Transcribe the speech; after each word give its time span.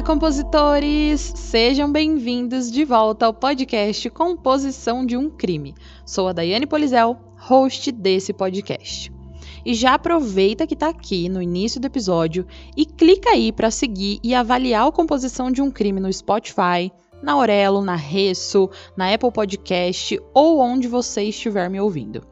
Olá, 0.00 0.02
compositores! 0.02 1.32
Sejam 1.36 1.92
bem-vindos 1.92 2.70
de 2.70 2.84
volta 2.86 3.26
ao 3.26 3.34
podcast 3.34 4.08
Composição 4.08 5.04
de 5.04 5.16
um 5.16 5.28
Crime. 5.28 5.74
Sou 6.06 6.28
a 6.28 6.32
Daiane 6.32 6.66
Polizel, 6.66 7.18
host 7.36 7.92
desse 7.92 8.32
podcast. 8.32 9.12
E 9.64 9.74
já 9.74 9.94
aproveita 9.94 10.66
que 10.66 10.72
está 10.72 10.88
aqui 10.88 11.28
no 11.28 11.42
início 11.42 11.78
do 11.78 11.86
episódio 11.86 12.46
e 12.74 12.86
clica 12.86 13.30
aí 13.30 13.52
para 13.52 13.70
seguir 13.70 14.18
e 14.22 14.34
avaliar 14.34 14.88
a 14.88 14.92
composição 14.92 15.50
de 15.50 15.60
um 15.60 15.70
crime 15.70 16.00
no 16.00 16.10
Spotify, 16.10 16.90
na 17.22 17.32
Aurelo, 17.32 17.82
na 17.82 17.96
Resso, 17.96 18.70
na 18.96 19.12
Apple 19.12 19.30
Podcast 19.30 20.18
ou 20.32 20.60
onde 20.60 20.88
você 20.88 21.24
estiver 21.24 21.68
me 21.68 21.78
ouvindo. 21.78 22.29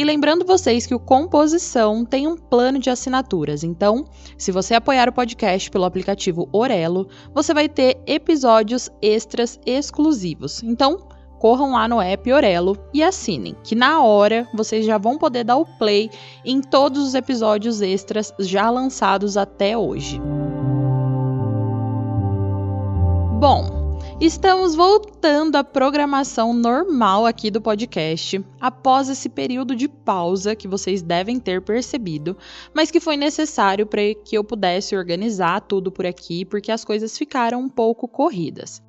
E 0.00 0.04
lembrando 0.04 0.46
vocês 0.46 0.86
que 0.86 0.94
o 0.94 0.98
Composição 0.98 2.06
tem 2.06 2.26
um 2.26 2.34
plano 2.34 2.78
de 2.78 2.88
assinaturas, 2.88 3.62
então, 3.62 4.06
se 4.38 4.50
você 4.50 4.72
apoiar 4.72 5.10
o 5.10 5.12
podcast 5.12 5.70
pelo 5.70 5.84
aplicativo 5.84 6.48
Orelo, 6.54 7.06
você 7.34 7.52
vai 7.52 7.68
ter 7.68 8.00
episódios 8.06 8.88
extras 9.02 9.60
exclusivos. 9.66 10.62
Então, 10.62 11.06
corram 11.38 11.72
lá 11.72 11.86
no 11.86 12.00
app 12.00 12.32
Orelo 12.32 12.78
e 12.94 13.02
assinem, 13.02 13.54
que 13.62 13.74
na 13.74 14.02
hora 14.02 14.48
vocês 14.54 14.86
já 14.86 14.96
vão 14.96 15.18
poder 15.18 15.44
dar 15.44 15.58
o 15.58 15.66
play 15.66 16.08
em 16.46 16.62
todos 16.62 17.06
os 17.06 17.14
episódios 17.14 17.82
extras 17.82 18.32
já 18.38 18.70
lançados 18.70 19.36
até 19.36 19.76
hoje. 19.76 20.18
Bom, 23.38 23.79
Estamos 24.20 24.74
voltando 24.74 25.56
à 25.56 25.64
programação 25.64 26.52
normal 26.52 27.24
aqui 27.24 27.50
do 27.50 27.58
podcast, 27.58 28.44
após 28.60 29.08
esse 29.08 29.30
período 29.30 29.74
de 29.74 29.88
pausa 29.88 30.54
que 30.54 30.68
vocês 30.68 31.00
devem 31.00 31.40
ter 31.40 31.62
percebido, 31.62 32.36
mas 32.74 32.90
que 32.90 33.00
foi 33.00 33.16
necessário 33.16 33.86
para 33.86 34.02
que 34.14 34.36
eu 34.36 34.44
pudesse 34.44 34.94
organizar 34.94 35.62
tudo 35.62 35.90
por 35.90 36.04
aqui, 36.04 36.44
porque 36.44 36.70
as 36.70 36.84
coisas 36.84 37.16
ficaram 37.16 37.60
um 37.62 37.68
pouco 37.70 38.06
corridas. 38.06 38.82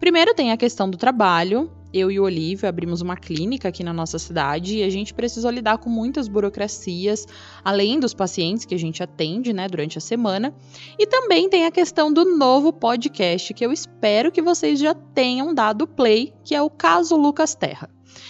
Primeiro 0.00 0.32
tem 0.32 0.52
a 0.52 0.56
questão 0.56 0.88
do 0.88 0.96
trabalho, 0.96 1.70
eu 1.92 2.10
e 2.10 2.20
o 2.20 2.24
Olívio 2.24 2.68
abrimos 2.68 3.00
uma 3.00 3.16
clínica 3.16 3.68
aqui 3.68 3.82
na 3.82 3.92
nossa 3.92 4.18
cidade 4.18 4.78
e 4.78 4.82
a 4.82 4.90
gente 4.90 5.14
precisou 5.14 5.50
lidar 5.50 5.78
com 5.78 5.88
muitas 5.88 6.28
burocracias, 6.28 7.26
além 7.64 7.98
dos 7.98 8.14
pacientes 8.14 8.64
que 8.64 8.74
a 8.74 8.78
gente 8.78 9.02
atende, 9.02 9.52
né, 9.52 9.68
durante 9.68 9.98
a 9.98 10.00
semana. 10.00 10.54
E 10.98 11.06
também 11.06 11.48
tem 11.48 11.66
a 11.66 11.70
questão 11.70 12.12
do 12.12 12.36
novo 12.36 12.72
podcast 12.72 13.54
que 13.54 13.64
eu 13.64 13.72
espero 13.72 14.32
que 14.32 14.42
vocês 14.42 14.78
já 14.78 14.94
tenham 14.94 15.54
dado 15.54 15.86
play, 15.86 16.32
que 16.44 16.54
é 16.54 16.62
o 16.62 16.70
Caso 16.70 17.16
Lucas 17.16 17.54
Terra, 17.54 17.88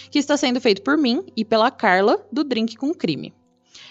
que 0.09 0.19
está 0.19 0.37
sendo 0.37 0.61
feito 0.61 0.81
por 0.81 0.97
mim 0.97 1.23
e 1.35 1.43
pela 1.43 1.71
Carla 1.71 2.25
do 2.31 2.43
Drink 2.43 2.75
com 2.75 2.93
Crime. 2.93 3.38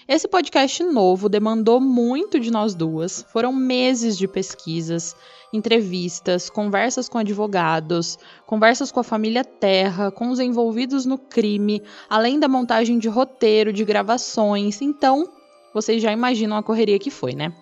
Esse 0.08 0.26
podcast 0.26 0.82
novo 0.84 1.28
demandou 1.28 1.78
muito 1.78 2.40
de 2.40 2.50
nós 2.50 2.74
duas, 2.74 3.26
foram 3.30 3.52
meses 3.52 4.16
de 4.16 4.26
pesquisas, 4.26 5.14
entrevistas, 5.52 6.48
conversas 6.48 7.10
com 7.10 7.18
advogados, 7.18 8.18
conversas 8.46 8.90
com 8.90 9.00
a 9.00 9.04
família 9.04 9.44
Terra, 9.44 10.10
com 10.10 10.30
os 10.30 10.40
envolvidos 10.40 11.04
no 11.04 11.18
crime, 11.18 11.82
além 12.08 12.40
da 12.40 12.48
montagem 12.48 12.98
de 12.98 13.06
roteiro, 13.06 13.70
de 13.70 13.84
gravações. 13.84 14.80
Então, 14.80 15.28
vocês 15.74 16.00
já 16.00 16.10
imaginam 16.10 16.56
a 16.56 16.62
correria 16.62 16.98
que 16.98 17.10
foi, 17.10 17.34
né? 17.34 17.52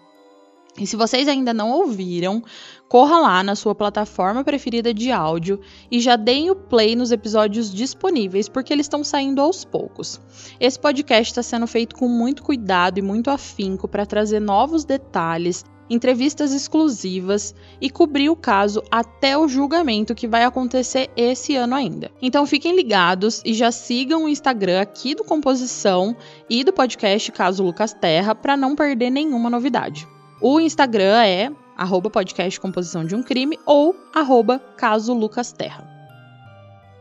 E 0.78 0.86
se 0.86 0.96
vocês 0.96 1.26
ainda 1.26 1.54
não 1.54 1.70
ouviram, 1.70 2.42
corra 2.88 3.18
lá 3.18 3.42
na 3.42 3.54
sua 3.54 3.74
plataforma 3.74 4.44
preferida 4.44 4.92
de 4.92 5.10
áudio 5.10 5.60
e 5.90 6.00
já 6.00 6.16
deem 6.16 6.50
o 6.50 6.54
play 6.54 6.94
nos 6.94 7.10
episódios 7.10 7.72
disponíveis, 7.72 8.48
porque 8.48 8.72
eles 8.72 8.84
estão 8.84 9.02
saindo 9.02 9.40
aos 9.40 9.64
poucos. 9.64 10.20
Esse 10.60 10.78
podcast 10.78 11.32
está 11.32 11.42
sendo 11.42 11.66
feito 11.66 11.96
com 11.96 12.08
muito 12.08 12.42
cuidado 12.42 12.98
e 12.98 13.02
muito 13.02 13.30
afinco 13.30 13.88
para 13.88 14.04
trazer 14.04 14.40
novos 14.40 14.84
detalhes 14.84 15.64
entrevistas 15.88 16.52
exclusivas 16.52 17.54
e 17.80 17.88
cobrir 17.88 18.28
o 18.28 18.36
caso 18.36 18.82
até 18.90 19.38
o 19.38 19.48
julgamento 19.48 20.14
que 20.14 20.26
vai 20.26 20.44
acontecer 20.44 21.10
esse 21.16 21.54
ano 21.54 21.74
ainda. 21.74 22.10
Então 22.20 22.46
fiquem 22.46 22.74
ligados 22.74 23.40
e 23.44 23.54
já 23.54 23.70
sigam 23.70 24.24
o 24.24 24.28
Instagram 24.28 24.80
aqui 24.80 25.14
do 25.14 25.24
Composição 25.24 26.16
e 26.50 26.64
do 26.64 26.72
podcast 26.72 27.30
Caso 27.32 27.62
Lucas 27.62 27.92
Terra 27.92 28.34
para 28.34 28.56
não 28.56 28.74
perder 28.74 29.10
nenhuma 29.10 29.48
novidade. 29.48 30.06
O 30.40 30.60
Instagram 30.60 31.24
é 31.24 31.50
arroba 31.74 32.10
podcast 32.10 32.60
Composição 32.60 33.06
de 33.06 33.14
um 33.14 33.22
Crime 33.22 33.58
ou 33.64 33.96
arroba 34.14 34.58
Caso 34.76 35.14
Lucas 35.14 35.50
Terra. 35.50 35.88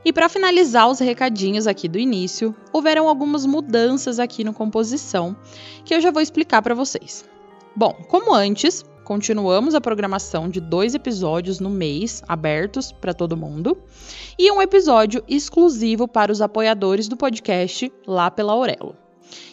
E 0.06 0.14
para 0.14 0.30
finalizar 0.30 0.90
os 0.90 1.00
recadinhos 1.00 1.68
aqui 1.68 1.90
do 1.90 2.00
início, 2.00 2.56
houveram 2.72 3.10
algumas 3.10 3.46
mudanças 3.46 4.20
aqui 4.20 4.46
no 4.46 4.54
Composição 4.54 5.36
que 5.84 5.94
eu 5.94 6.00
já 6.00 6.12
vou 6.12 6.22
explicar 6.22 6.62
para 6.62 6.74
vocês. 6.74 7.26
Bom, 7.76 7.92
como 8.08 8.34
antes, 8.34 8.86
continuamos 9.04 9.76
a 9.76 9.82
programação 9.82 10.48
de 10.48 10.62
dois 10.62 10.96
episódios 10.96 11.60
no 11.60 11.70
mês, 11.70 12.24
abertos 12.30 12.94
para 12.94 13.14
todo 13.14 13.36
mundo, 13.36 13.78
e 14.40 14.50
um 14.50 14.62
episódio 14.62 15.22
exclusivo 15.28 16.08
para 16.08 16.32
os 16.32 16.42
apoiadores 16.42 17.10
do 17.10 17.18
podcast 17.18 17.92
lá 18.08 18.32
pela 18.32 18.54
Aurelo. 18.54 19.05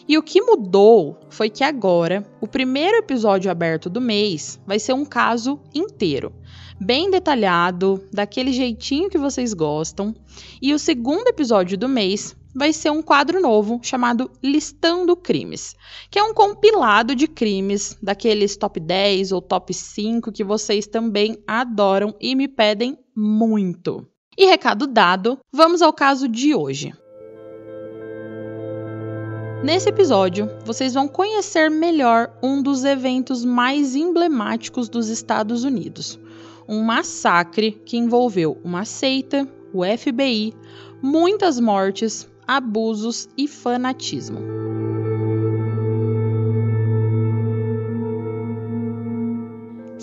E 0.07 0.17
o 0.17 0.23
que 0.23 0.41
mudou 0.41 1.17
foi 1.29 1.49
que 1.49 1.63
agora, 1.63 2.25
o 2.41 2.47
primeiro 2.47 2.97
episódio 2.97 3.49
aberto 3.49 3.89
do 3.89 4.01
mês 4.01 4.59
vai 4.65 4.79
ser 4.79 4.93
um 4.93 5.05
caso 5.05 5.59
inteiro, 5.73 6.33
bem 6.79 7.09
detalhado, 7.09 8.03
daquele 8.11 8.51
jeitinho 8.51 9.09
que 9.09 9.17
vocês 9.17 9.53
gostam, 9.53 10.13
e 10.61 10.73
o 10.73 10.79
segundo 10.79 11.27
episódio 11.27 11.77
do 11.77 11.87
mês 11.87 12.35
vai 12.53 12.71
ser 12.71 12.91
um 12.91 13.01
quadro 13.01 13.41
novo 13.41 13.79
chamado 13.81 14.29
Listando 14.43 15.15
Crimes, 15.15 15.75
que 16.11 16.19
é 16.19 16.23
um 16.23 16.33
compilado 16.33 17.15
de 17.15 17.27
crimes 17.27 17.97
daqueles 18.01 18.55
top 18.55 18.79
10 18.79 19.31
ou 19.31 19.41
top 19.41 19.73
5 19.73 20.31
que 20.31 20.43
vocês 20.43 20.85
também 20.85 21.37
adoram 21.47 22.15
e 22.19 22.35
me 22.35 22.47
pedem 22.47 22.97
muito. 23.15 24.05
E 24.37 24.45
recado 24.45 24.87
dado, 24.87 25.39
vamos 25.51 25.81
ao 25.81 25.93
caso 25.93 26.27
de 26.27 26.53
hoje. 26.55 26.93
Nesse 29.63 29.87
episódio, 29.87 30.51
vocês 30.65 30.93
vão 30.93 31.07
conhecer 31.07 31.71
melhor 31.71 32.29
um 32.43 32.61
dos 32.61 32.83
eventos 32.83 33.45
mais 33.45 33.95
emblemáticos 33.95 34.89
dos 34.89 35.07
Estados 35.07 35.63
Unidos. 35.63 36.19
Um 36.67 36.81
massacre 36.81 37.71
que 37.85 37.95
envolveu 37.95 38.59
uma 38.61 38.83
seita, 38.83 39.47
o 39.73 39.83
FBI, 39.85 40.53
muitas 41.01 41.61
mortes, 41.61 42.27
abusos 42.45 43.29
e 43.37 43.47
fanatismo. 43.47 44.63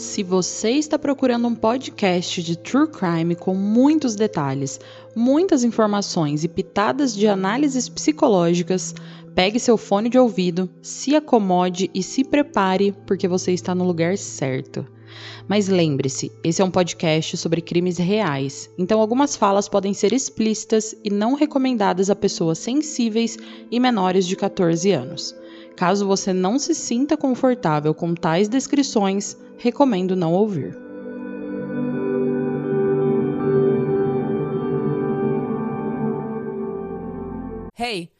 Se 0.00 0.22
você 0.22 0.70
está 0.70 0.98
procurando 0.98 1.46
um 1.46 1.54
podcast 1.54 2.42
de 2.42 2.56
true 2.56 2.88
crime 2.88 3.34
com 3.34 3.54
muitos 3.54 4.16
detalhes, 4.16 4.80
muitas 5.14 5.62
informações 5.62 6.42
e 6.42 6.48
pitadas 6.48 7.14
de 7.14 7.28
análises 7.28 7.86
psicológicas, 7.86 8.94
pegue 9.40 9.58
seu 9.58 9.78
fone 9.78 10.10
de 10.10 10.18
ouvido, 10.18 10.68
se 10.82 11.16
acomode 11.16 11.90
e 11.94 12.02
se 12.02 12.22
prepare, 12.22 12.92
porque 13.06 13.26
você 13.26 13.52
está 13.52 13.74
no 13.74 13.86
lugar 13.86 14.18
certo. 14.18 14.86
Mas 15.48 15.66
lembre-se, 15.66 16.30
esse 16.44 16.60
é 16.60 16.64
um 16.64 16.70
podcast 16.70 17.38
sobre 17.38 17.62
crimes 17.62 17.96
reais, 17.96 18.68
então 18.76 19.00
algumas 19.00 19.36
falas 19.36 19.66
podem 19.66 19.94
ser 19.94 20.12
explícitas 20.12 20.94
e 21.02 21.08
não 21.08 21.32
recomendadas 21.32 22.10
a 22.10 22.14
pessoas 22.14 22.58
sensíveis 22.58 23.38
e 23.70 23.80
menores 23.80 24.26
de 24.26 24.36
14 24.36 24.92
anos. 24.92 25.34
Caso 25.74 26.06
você 26.06 26.34
não 26.34 26.58
se 26.58 26.74
sinta 26.74 27.16
confortável 27.16 27.94
com 27.94 28.14
tais 28.14 28.46
descrições, 28.46 29.38
recomendo 29.56 30.14
não 30.14 30.34
ouvir. 30.34 30.76
Hey! 37.78 38.19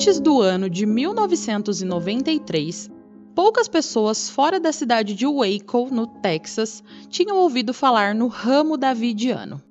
Antes 0.00 0.18
do 0.18 0.40
ano 0.40 0.70
de 0.70 0.86
1993, 0.86 2.90
Poucas 3.34 3.68
pessoas 3.68 4.30
fora 4.30 4.58
da 4.58 4.72
cidade 4.72 5.14
de 5.14 5.26
Waco, 5.26 5.94
no 5.94 6.06
Texas, 6.06 6.82
tinham 7.10 7.36
ouvido 7.36 7.74
falar 7.74 8.14
no 8.14 8.26
ramo 8.26 8.78
davidiano. 8.78 9.62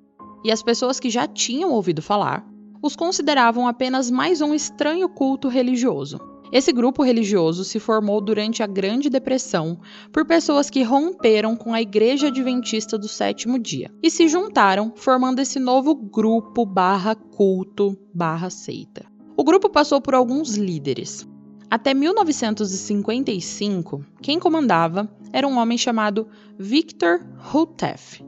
E 0.44 0.52
as 0.52 0.62
pessoas 0.62 1.00
que 1.00 1.10
já 1.10 1.26
tinham 1.26 1.72
ouvido 1.72 2.00
falar 2.00 2.46
os 2.80 2.94
consideravam 2.94 3.66
apenas 3.66 4.08
mais 4.08 4.40
um 4.40 4.54
estranho 4.54 5.08
culto 5.08 5.48
religioso. 5.48 6.20
Esse 6.52 6.72
grupo 6.72 7.02
religioso 7.02 7.64
se 7.64 7.80
formou 7.80 8.20
durante 8.20 8.62
a 8.62 8.68
Grande 8.68 9.10
Depressão 9.10 9.80
por 10.12 10.24
pessoas 10.24 10.70
que 10.70 10.84
romperam 10.84 11.56
com 11.56 11.74
a 11.74 11.82
Igreja 11.82 12.28
Adventista 12.28 12.96
do 12.96 13.08
Sétimo 13.08 13.58
Dia 13.58 13.90
e 14.00 14.08
se 14.08 14.28
juntaram, 14.28 14.92
formando 14.94 15.40
esse 15.40 15.58
novo 15.58 15.92
grupo 15.92 16.64
barra 16.64 17.16
culto 17.16 17.98
barra 18.14 18.48
seita. 18.48 19.09
O 19.40 19.42
grupo 19.42 19.70
passou 19.70 20.02
por 20.02 20.14
alguns 20.14 20.58
líderes. 20.58 21.26
Até 21.70 21.94
1955, 21.94 24.04
quem 24.20 24.38
comandava 24.38 25.10
era 25.32 25.48
um 25.48 25.56
homem 25.56 25.78
chamado 25.78 26.28
Victor 26.58 27.26
Houteff, 27.50 28.22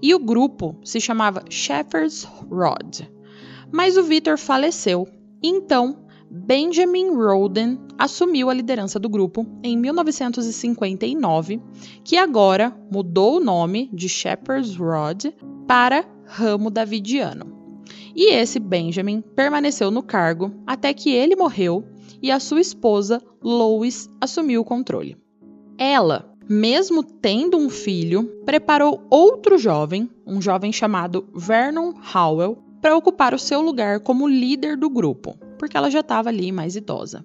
e 0.00 0.14
o 0.14 0.20
grupo 0.20 0.78
se 0.84 1.00
chamava 1.00 1.42
Shepherd's 1.50 2.22
Rod. 2.22 3.00
Mas 3.72 3.96
o 3.96 4.04
Victor 4.04 4.38
faleceu, 4.38 5.08
e 5.42 5.48
então 5.48 6.06
Benjamin 6.30 7.12
Roden 7.12 7.80
assumiu 7.98 8.48
a 8.48 8.54
liderança 8.54 9.00
do 9.00 9.08
grupo 9.08 9.44
em 9.64 9.76
1959, 9.76 11.60
que 12.04 12.16
agora 12.16 12.72
mudou 12.88 13.38
o 13.38 13.44
nome 13.44 13.90
de 13.92 14.08
Shepherd's 14.08 14.76
Rod 14.76 15.24
para 15.66 16.04
Ramo 16.24 16.70
Davidiano. 16.70 17.61
E 18.14 18.32
esse 18.32 18.58
Benjamin 18.58 19.20
permaneceu 19.20 19.90
no 19.90 20.02
cargo 20.02 20.52
até 20.66 20.92
que 20.92 21.10
ele 21.10 21.36
morreu 21.36 21.84
e 22.22 22.30
a 22.30 22.38
sua 22.38 22.60
esposa, 22.60 23.22
Lois, 23.42 24.08
assumiu 24.20 24.60
o 24.60 24.64
controle. 24.64 25.16
Ela, 25.78 26.32
mesmo 26.48 27.02
tendo 27.02 27.56
um 27.56 27.68
filho, 27.68 28.24
preparou 28.44 29.04
outro 29.10 29.58
jovem, 29.58 30.08
um 30.26 30.40
jovem 30.40 30.72
chamado 30.72 31.26
Vernon 31.34 31.92
Howell, 32.14 32.58
para 32.80 32.96
ocupar 32.96 33.32
o 33.34 33.38
seu 33.38 33.60
lugar 33.60 34.00
como 34.00 34.28
líder 34.28 34.76
do 34.76 34.90
grupo 34.90 35.36
porque 35.62 35.76
ela 35.76 35.88
já 35.88 36.00
estava 36.00 36.28
ali 36.28 36.50
mais 36.50 36.74
idosa. 36.74 37.24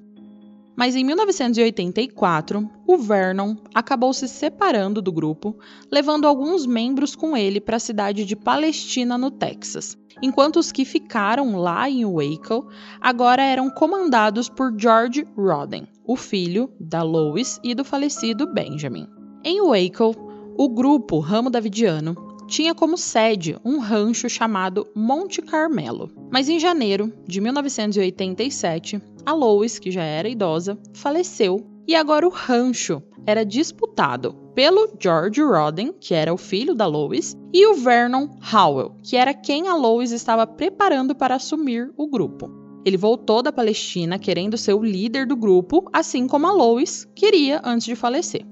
Mas 0.77 0.95
em 0.95 1.03
1984, 1.03 2.69
o 2.85 2.97
Vernon 2.99 3.55
acabou 3.73 4.13
se 4.13 4.27
separando 4.27 5.01
do 5.01 5.11
grupo, 5.11 5.57
levando 5.91 6.27
alguns 6.27 6.67
membros 6.67 7.15
com 7.15 7.35
ele 7.35 7.59
para 7.59 7.77
a 7.77 7.79
cidade 7.79 8.23
de 8.23 8.35
Palestina, 8.35 9.17
no 9.17 9.31
Texas, 9.31 9.97
enquanto 10.21 10.57
os 10.57 10.71
que 10.71 10.85
ficaram 10.85 11.57
lá 11.57 11.89
em 11.89 12.05
Waco 12.05 12.67
agora 13.01 13.41
eram 13.41 13.71
comandados 13.71 14.49
por 14.49 14.71
George 14.77 15.25
Roden, 15.35 15.87
o 16.05 16.15
filho 16.15 16.71
da 16.79 17.01
Lois 17.01 17.59
e 17.63 17.73
do 17.73 17.83
falecido 17.83 18.45
Benjamin. 18.45 19.07
Em 19.43 19.59
Waco, 19.59 20.15
o 20.55 20.69
grupo 20.69 21.17
Ramo 21.17 21.49
Davidiano 21.49 22.15
tinha 22.47 22.75
como 22.75 22.97
sede 22.97 23.57
um 23.65 23.79
rancho 23.79 24.29
chamado 24.29 24.87
Monte 24.95 25.41
Carmelo. 25.41 26.09
Mas 26.31 26.47
em 26.47 26.59
janeiro 26.59 27.11
de 27.27 27.41
1987, 27.41 29.01
a 29.27 29.33
Lois, 29.33 29.77
que 29.77 29.91
já 29.91 30.03
era 30.03 30.29
idosa, 30.29 30.79
faleceu 30.93 31.67
e 31.85 31.93
agora 31.93 32.25
o 32.25 32.31
rancho 32.31 33.03
era 33.25 33.43
disputado 33.43 34.33
pelo 34.55 34.93
George 34.97 35.41
Roden, 35.41 35.93
que 35.99 36.13
era 36.13 36.33
o 36.33 36.37
filho 36.37 36.73
da 36.73 36.87
Lois, 36.87 37.35
e 37.53 37.67
o 37.67 37.73
Vernon 37.73 38.29
Howell, 38.53 38.95
que 39.03 39.17
era 39.17 39.33
quem 39.33 39.67
a 39.67 39.75
Lois 39.75 40.13
estava 40.13 40.47
preparando 40.47 41.13
para 41.13 41.35
assumir 41.35 41.91
o 41.97 42.07
grupo. 42.07 42.49
Ele 42.85 42.95
voltou 42.95 43.43
da 43.43 43.51
Palestina 43.51 44.17
querendo 44.17 44.57
ser 44.57 44.73
o 44.73 44.81
líder 44.81 45.27
do 45.27 45.35
grupo, 45.35 45.83
assim 45.91 46.25
como 46.25 46.47
a 46.47 46.53
Lois 46.53 47.05
queria 47.13 47.59
antes 47.65 47.85
de 47.85 47.97
falecer. 47.97 48.45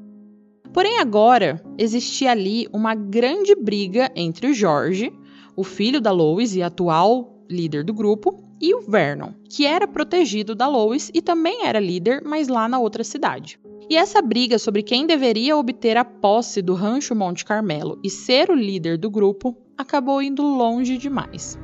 Porém, 0.73 0.99
agora 0.99 1.63
existia 1.77 2.31
ali 2.31 2.67
uma 2.73 2.93
grande 2.93 3.55
briga 3.55 4.11
entre 4.13 4.47
o 4.47 4.53
Jorge, 4.53 5.13
o 5.55 5.63
filho 5.63 6.01
da 6.01 6.11
Lois 6.11 6.53
e 6.53 6.61
atual 6.61 7.45
líder 7.49 7.85
do 7.85 7.93
grupo, 7.93 8.43
e 8.65 8.73
o 8.73 8.81
Vernon, 8.81 9.29
que 9.47 9.63
era 9.63 9.87
protegido 9.87 10.55
da 10.55 10.67
Lois 10.67 11.11
e 11.13 11.21
também 11.21 11.67
era 11.67 11.79
líder, 11.79 12.23
mas 12.25 12.47
lá 12.47 12.67
na 12.67 12.79
outra 12.79 13.03
cidade. 13.03 13.59
E 13.87 13.95
essa 13.95 14.23
briga 14.23 14.57
sobre 14.57 14.81
quem 14.81 15.05
deveria 15.05 15.55
obter 15.55 15.95
a 15.95 16.03
posse 16.03 16.63
do 16.63 16.73
Rancho 16.73 17.13
Monte 17.13 17.45
Carmelo 17.45 17.99
e 18.03 18.09
ser 18.09 18.49
o 18.49 18.55
líder 18.55 18.97
do 18.97 19.11
grupo 19.11 19.55
acabou 19.77 20.19
indo 20.19 20.41
longe 20.41 20.97
demais. 20.97 21.59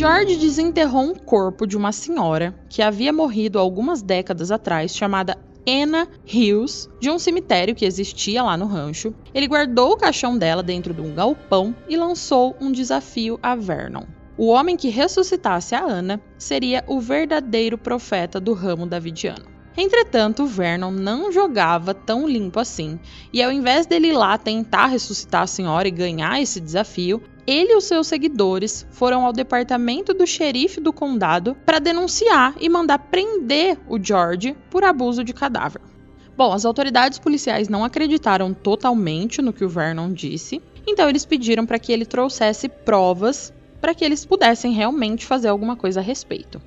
George 0.00 0.36
desenterrou 0.36 1.02
um 1.02 1.14
corpo 1.14 1.66
de 1.66 1.76
uma 1.76 1.92
senhora 1.92 2.54
que 2.70 2.80
havia 2.80 3.12
morrido 3.12 3.58
algumas 3.58 4.00
décadas 4.00 4.50
atrás, 4.50 4.96
chamada 4.96 5.36
Anna 5.68 6.08
Hills, 6.26 6.88
de 6.98 7.10
um 7.10 7.18
cemitério 7.18 7.74
que 7.74 7.84
existia 7.84 8.42
lá 8.42 8.56
no 8.56 8.64
rancho. 8.64 9.14
Ele 9.34 9.46
guardou 9.46 9.92
o 9.92 9.98
caixão 9.98 10.38
dela 10.38 10.62
dentro 10.62 10.94
de 10.94 11.02
um 11.02 11.14
galpão 11.14 11.76
e 11.86 11.98
lançou 11.98 12.56
um 12.62 12.72
desafio 12.72 13.38
a 13.42 13.54
Vernon. 13.54 14.04
O 14.38 14.46
homem 14.46 14.74
que 14.74 14.88
ressuscitasse 14.88 15.74
a 15.74 15.84
Anna 15.84 16.18
seria 16.38 16.82
o 16.88 16.98
verdadeiro 16.98 17.76
profeta 17.76 18.40
do 18.40 18.54
ramo 18.54 18.86
davidiano. 18.86 19.44
Entretanto, 19.76 20.46
Vernon 20.46 20.90
não 20.90 21.30
jogava 21.30 21.92
tão 21.92 22.26
limpo 22.26 22.58
assim, 22.58 22.98
e 23.34 23.42
ao 23.42 23.52
invés 23.52 23.84
dele 23.84 24.08
ir 24.08 24.16
lá 24.16 24.38
tentar 24.38 24.86
ressuscitar 24.86 25.42
a 25.42 25.46
senhora 25.46 25.86
e 25.86 25.90
ganhar 25.90 26.40
esse 26.40 26.58
desafio, 26.58 27.22
ele 27.50 27.72
e 27.72 27.76
os 27.76 27.84
seus 27.84 28.06
seguidores 28.06 28.86
foram 28.92 29.26
ao 29.26 29.32
departamento 29.32 30.14
do 30.14 30.24
xerife 30.24 30.80
do 30.80 30.92
condado 30.92 31.56
para 31.66 31.80
denunciar 31.80 32.54
e 32.60 32.68
mandar 32.68 32.98
prender 32.98 33.76
o 33.88 33.98
George 34.00 34.56
por 34.70 34.84
abuso 34.84 35.24
de 35.24 35.32
cadáver. 35.32 35.82
Bom, 36.36 36.52
as 36.52 36.64
autoridades 36.64 37.18
policiais 37.18 37.68
não 37.68 37.84
acreditaram 37.84 38.54
totalmente 38.54 39.42
no 39.42 39.52
que 39.52 39.64
o 39.64 39.68
Vernon 39.68 40.12
disse, 40.12 40.62
então 40.86 41.08
eles 41.08 41.24
pediram 41.24 41.66
para 41.66 41.78
que 41.78 41.92
ele 41.92 42.06
trouxesse 42.06 42.68
provas 42.68 43.52
para 43.80 43.94
que 43.94 44.04
eles 44.04 44.24
pudessem 44.24 44.72
realmente 44.72 45.26
fazer 45.26 45.48
alguma 45.48 45.74
coisa 45.74 45.98
a 45.98 46.02
respeito. 46.02 46.62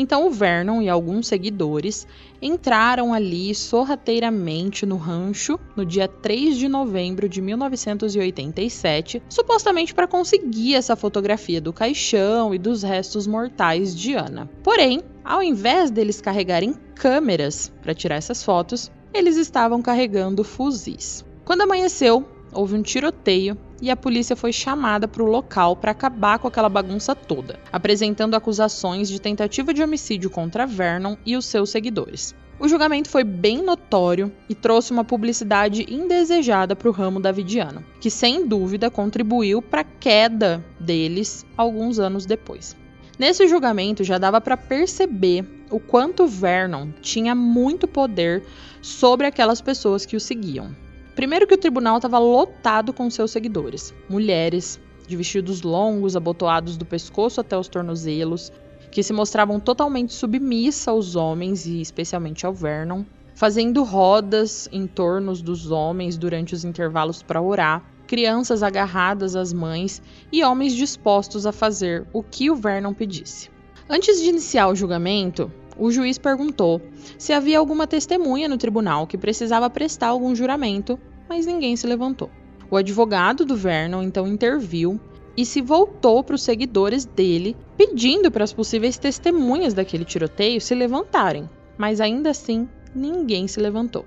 Então 0.00 0.28
o 0.28 0.30
Vernon 0.30 0.80
e 0.80 0.88
alguns 0.88 1.26
seguidores 1.26 2.06
entraram 2.40 3.12
ali 3.12 3.52
sorrateiramente 3.52 4.86
no 4.86 4.96
rancho 4.96 5.58
no 5.74 5.84
dia 5.84 6.06
3 6.06 6.56
de 6.56 6.68
novembro 6.68 7.28
de 7.28 7.42
1987, 7.42 9.20
supostamente 9.28 9.92
para 9.92 10.06
conseguir 10.06 10.76
essa 10.76 10.94
fotografia 10.94 11.60
do 11.60 11.72
caixão 11.72 12.54
e 12.54 12.58
dos 12.58 12.84
restos 12.84 13.26
mortais 13.26 13.92
de 13.92 14.14
Ana. 14.14 14.48
Porém, 14.62 15.02
ao 15.24 15.42
invés 15.42 15.90
deles 15.90 16.20
carregarem 16.20 16.74
câmeras 16.94 17.72
para 17.82 17.92
tirar 17.92 18.14
essas 18.14 18.44
fotos, 18.44 18.92
eles 19.12 19.36
estavam 19.36 19.82
carregando 19.82 20.44
fuzis. 20.44 21.24
Quando 21.44 21.62
amanheceu, 21.62 22.24
houve 22.52 22.76
um 22.76 22.82
tiroteio 22.82 23.58
e 23.80 23.90
a 23.90 23.96
polícia 23.96 24.34
foi 24.34 24.52
chamada 24.52 25.06
para 25.06 25.22
o 25.22 25.30
local 25.30 25.76
para 25.76 25.92
acabar 25.92 26.38
com 26.38 26.48
aquela 26.48 26.68
bagunça 26.68 27.14
toda, 27.14 27.58
apresentando 27.72 28.34
acusações 28.34 29.08
de 29.08 29.20
tentativa 29.20 29.72
de 29.72 29.82
homicídio 29.82 30.30
contra 30.30 30.66
Vernon 30.66 31.16
e 31.24 31.36
os 31.36 31.46
seus 31.46 31.70
seguidores. 31.70 32.34
O 32.60 32.66
julgamento 32.66 33.08
foi 33.08 33.22
bem 33.22 33.62
notório 33.62 34.32
e 34.48 34.54
trouxe 34.54 34.90
uma 34.90 35.04
publicidade 35.04 35.86
indesejada 35.88 36.74
para 36.74 36.88
o 36.88 36.92
ramo 36.92 37.20
davidiano, 37.20 37.84
que 38.00 38.10
sem 38.10 38.48
dúvida 38.48 38.90
contribuiu 38.90 39.62
para 39.62 39.82
a 39.82 39.84
queda 39.84 40.64
deles 40.80 41.46
alguns 41.56 42.00
anos 42.00 42.26
depois. 42.26 42.76
Nesse 43.16 43.46
julgamento 43.46 44.02
já 44.02 44.18
dava 44.18 44.40
para 44.40 44.56
perceber 44.56 45.44
o 45.70 45.78
quanto 45.78 46.26
Vernon 46.26 46.88
tinha 47.00 47.34
muito 47.34 47.86
poder 47.86 48.44
sobre 48.82 49.26
aquelas 49.26 49.60
pessoas 49.60 50.04
que 50.04 50.16
o 50.16 50.20
seguiam. 50.20 50.74
Primeiro 51.18 51.48
que 51.48 51.54
o 51.54 51.58
tribunal 51.58 51.96
estava 51.96 52.16
lotado 52.16 52.92
com 52.92 53.10
seus 53.10 53.32
seguidores, 53.32 53.92
mulheres 54.08 54.78
de 55.04 55.16
vestidos 55.16 55.62
longos, 55.62 56.14
abotoados 56.14 56.76
do 56.76 56.84
pescoço 56.84 57.40
até 57.40 57.58
os 57.58 57.66
tornozelos, 57.66 58.52
que 58.88 59.02
se 59.02 59.12
mostravam 59.12 59.58
totalmente 59.58 60.14
submissa 60.14 60.92
aos 60.92 61.16
homens 61.16 61.66
e 61.66 61.80
especialmente 61.80 62.46
ao 62.46 62.54
Vernon, 62.54 63.02
fazendo 63.34 63.82
rodas 63.82 64.68
em 64.70 64.86
torno 64.86 65.34
dos 65.34 65.72
homens 65.72 66.16
durante 66.16 66.54
os 66.54 66.64
intervalos 66.64 67.20
para 67.20 67.42
orar, 67.42 67.82
crianças 68.06 68.62
agarradas 68.62 69.34
às 69.34 69.52
mães 69.52 70.00
e 70.30 70.44
homens 70.44 70.72
dispostos 70.72 71.46
a 71.46 71.50
fazer 71.50 72.06
o 72.12 72.22
que 72.22 72.48
o 72.48 72.54
Vernon 72.54 72.94
pedisse. 72.94 73.50
Antes 73.90 74.22
de 74.22 74.28
iniciar 74.28 74.68
o 74.68 74.76
julgamento, 74.76 75.50
o 75.78 75.90
juiz 75.90 76.18
perguntou 76.18 76.82
se 77.16 77.32
havia 77.32 77.58
alguma 77.58 77.86
testemunha 77.86 78.48
no 78.48 78.58
tribunal 78.58 79.06
que 79.06 79.16
precisava 79.16 79.70
prestar 79.70 80.08
algum 80.08 80.34
juramento, 80.34 80.98
mas 81.28 81.46
ninguém 81.46 81.76
se 81.76 81.86
levantou. 81.86 82.30
O 82.70 82.76
advogado 82.76 83.44
do 83.44 83.56
Vernon 83.56 84.02
então 84.02 84.26
interviu 84.26 85.00
e 85.36 85.46
se 85.46 85.62
voltou 85.62 86.22
para 86.24 86.34
os 86.34 86.42
seguidores 86.42 87.04
dele, 87.04 87.56
pedindo 87.76 88.30
para 88.30 88.44
as 88.44 88.52
possíveis 88.52 88.98
testemunhas 88.98 89.72
daquele 89.72 90.04
tiroteio 90.04 90.60
se 90.60 90.74
levantarem, 90.74 91.48
mas 91.78 92.00
ainda 92.00 92.30
assim 92.30 92.68
ninguém 92.94 93.46
se 93.46 93.60
levantou. 93.60 94.04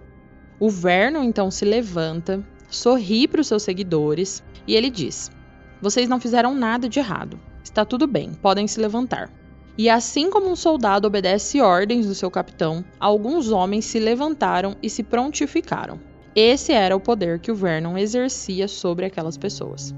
O 0.59 0.69
Vernon 0.69 1.23
então 1.23 1.49
se 1.49 1.63
levanta, 1.63 2.45
sorri 2.69 3.27
para 3.27 3.41
os 3.41 3.47
seus 3.47 3.63
seguidores 3.63 4.43
e 4.67 4.75
ele 4.75 4.89
diz: 4.89 5.31
Vocês 5.81 6.07
não 6.09 6.19
fizeram 6.19 6.53
nada 6.53 6.89
de 6.89 6.99
errado. 6.99 7.39
Está 7.63 7.85
tudo 7.85 8.05
bem, 8.05 8.33
podem 8.33 8.67
se 8.67 8.79
levantar. 8.79 9.31
E 9.77 9.89
assim 9.89 10.29
como 10.29 10.49
um 10.49 10.55
soldado 10.55 11.07
obedece 11.07 11.61
ordens 11.61 12.05
do 12.05 12.13
seu 12.13 12.29
capitão, 12.29 12.83
alguns 12.99 13.51
homens 13.51 13.85
se 13.85 13.99
levantaram 13.99 14.75
e 14.83 14.89
se 14.89 15.03
prontificaram. 15.03 15.99
Esse 16.35 16.71
era 16.71 16.95
o 16.95 16.99
poder 16.99 17.39
que 17.39 17.51
o 17.51 17.55
Vernon 17.55 17.97
exercia 17.97 18.67
sobre 18.67 19.05
aquelas 19.05 19.37
pessoas. 19.37 19.93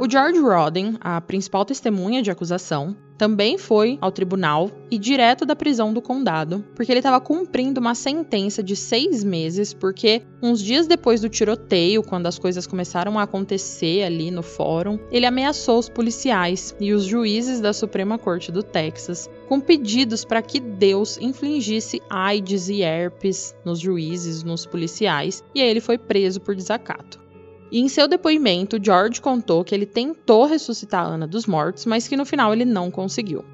O 0.00 0.08
George 0.08 0.40
Rodden, 0.40 0.96
a 0.98 1.20
principal 1.20 1.62
testemunha 1.62 2.22
de 2.22 2.30
acusação, 2.30 2.96
também 3.18 3.58
foi 3.58 3.98
ao 4.00 4.10
tribunal 4.10 4.70
e 4.90 4.96
direto 4.96 5.44
da 5.44 5.54
prisão 5.54 5.92
do 5.92 6.00
condado, 6.00 6.64
porque 6.74 6.90
ele 6.90 7.00
estava 7.00 7.20
cumprindo 7.20 7.82
uma 7.82 7.94
sentença 7.94 8.62
de 8.62 8.74
seis 8.74 9.22
meses, 9.22 9.74
porque 9.74 10.22
uns 10.42 10.62
dias 10.62 10.86
depois 10.86 11.20
do 11.20 11.28
tiroteio, 11.28 12.02
quando 12.02 12.28
as 12.28 12.38
coisas 12.38 12.66
começaram 12.66 13.18
a 13.18 13.24
acontecer 13.24 14.02
ali 14.02 14.30
no 14.30 14.42
fórum, 14.42 14.98
ele 15.12 15.26
ameaçou 15.26 15.78
os 15.78 15.90
policiais 15.90 16.74
e 16.80 16.94
os 16.94 17.04
juízes 17.04 17.60
da 17.60 17.74
Suprema 17.74 18.16
Corte 18.16 18.50
do 18.50 18.62
Texas 18.62 19.28
com 19.50 19.60
pedidos 19.60 20.24
para 20.24 20.40
que 20.40 20.60
Deus 20.60 21.18
infligisse 21.18 22.00
AIDS 22.08 22.70
e 22.70 22.80
herpes 22.80 23.54
nos 23.66 23.78
juízes, 23.78 24.42
nos 24.44 24.64
policiais, 24.64 25.44
e 25.54 25.60
aí 25.60 25.68
ele 25.68 25.82
foi 25.82 25.98
preso 25.98 26.40
por 26.40 26.56
desacato. 26.56 27.20
E 27.70 27.80
em 27.80 27.88
seu 27.88 28.08
depoimento, 28.08 28.78
George 28.82 29.20
contou 29.20 29.64
que 29.64 29.74
ele 29.74 29.86
tentou 29.86 30.46
ressuscitar 30.46 31.06
Ana 31.06 31.26
dos 31.26 31.46
mortos, 31.46 31.86
mas 31.86 32.08
que 32.08 32.16
no 32.16 32.24
final 32.24 32.52
ele 32.52 32.64
não 32.64 32.90
conseguiu. 32.90 33.44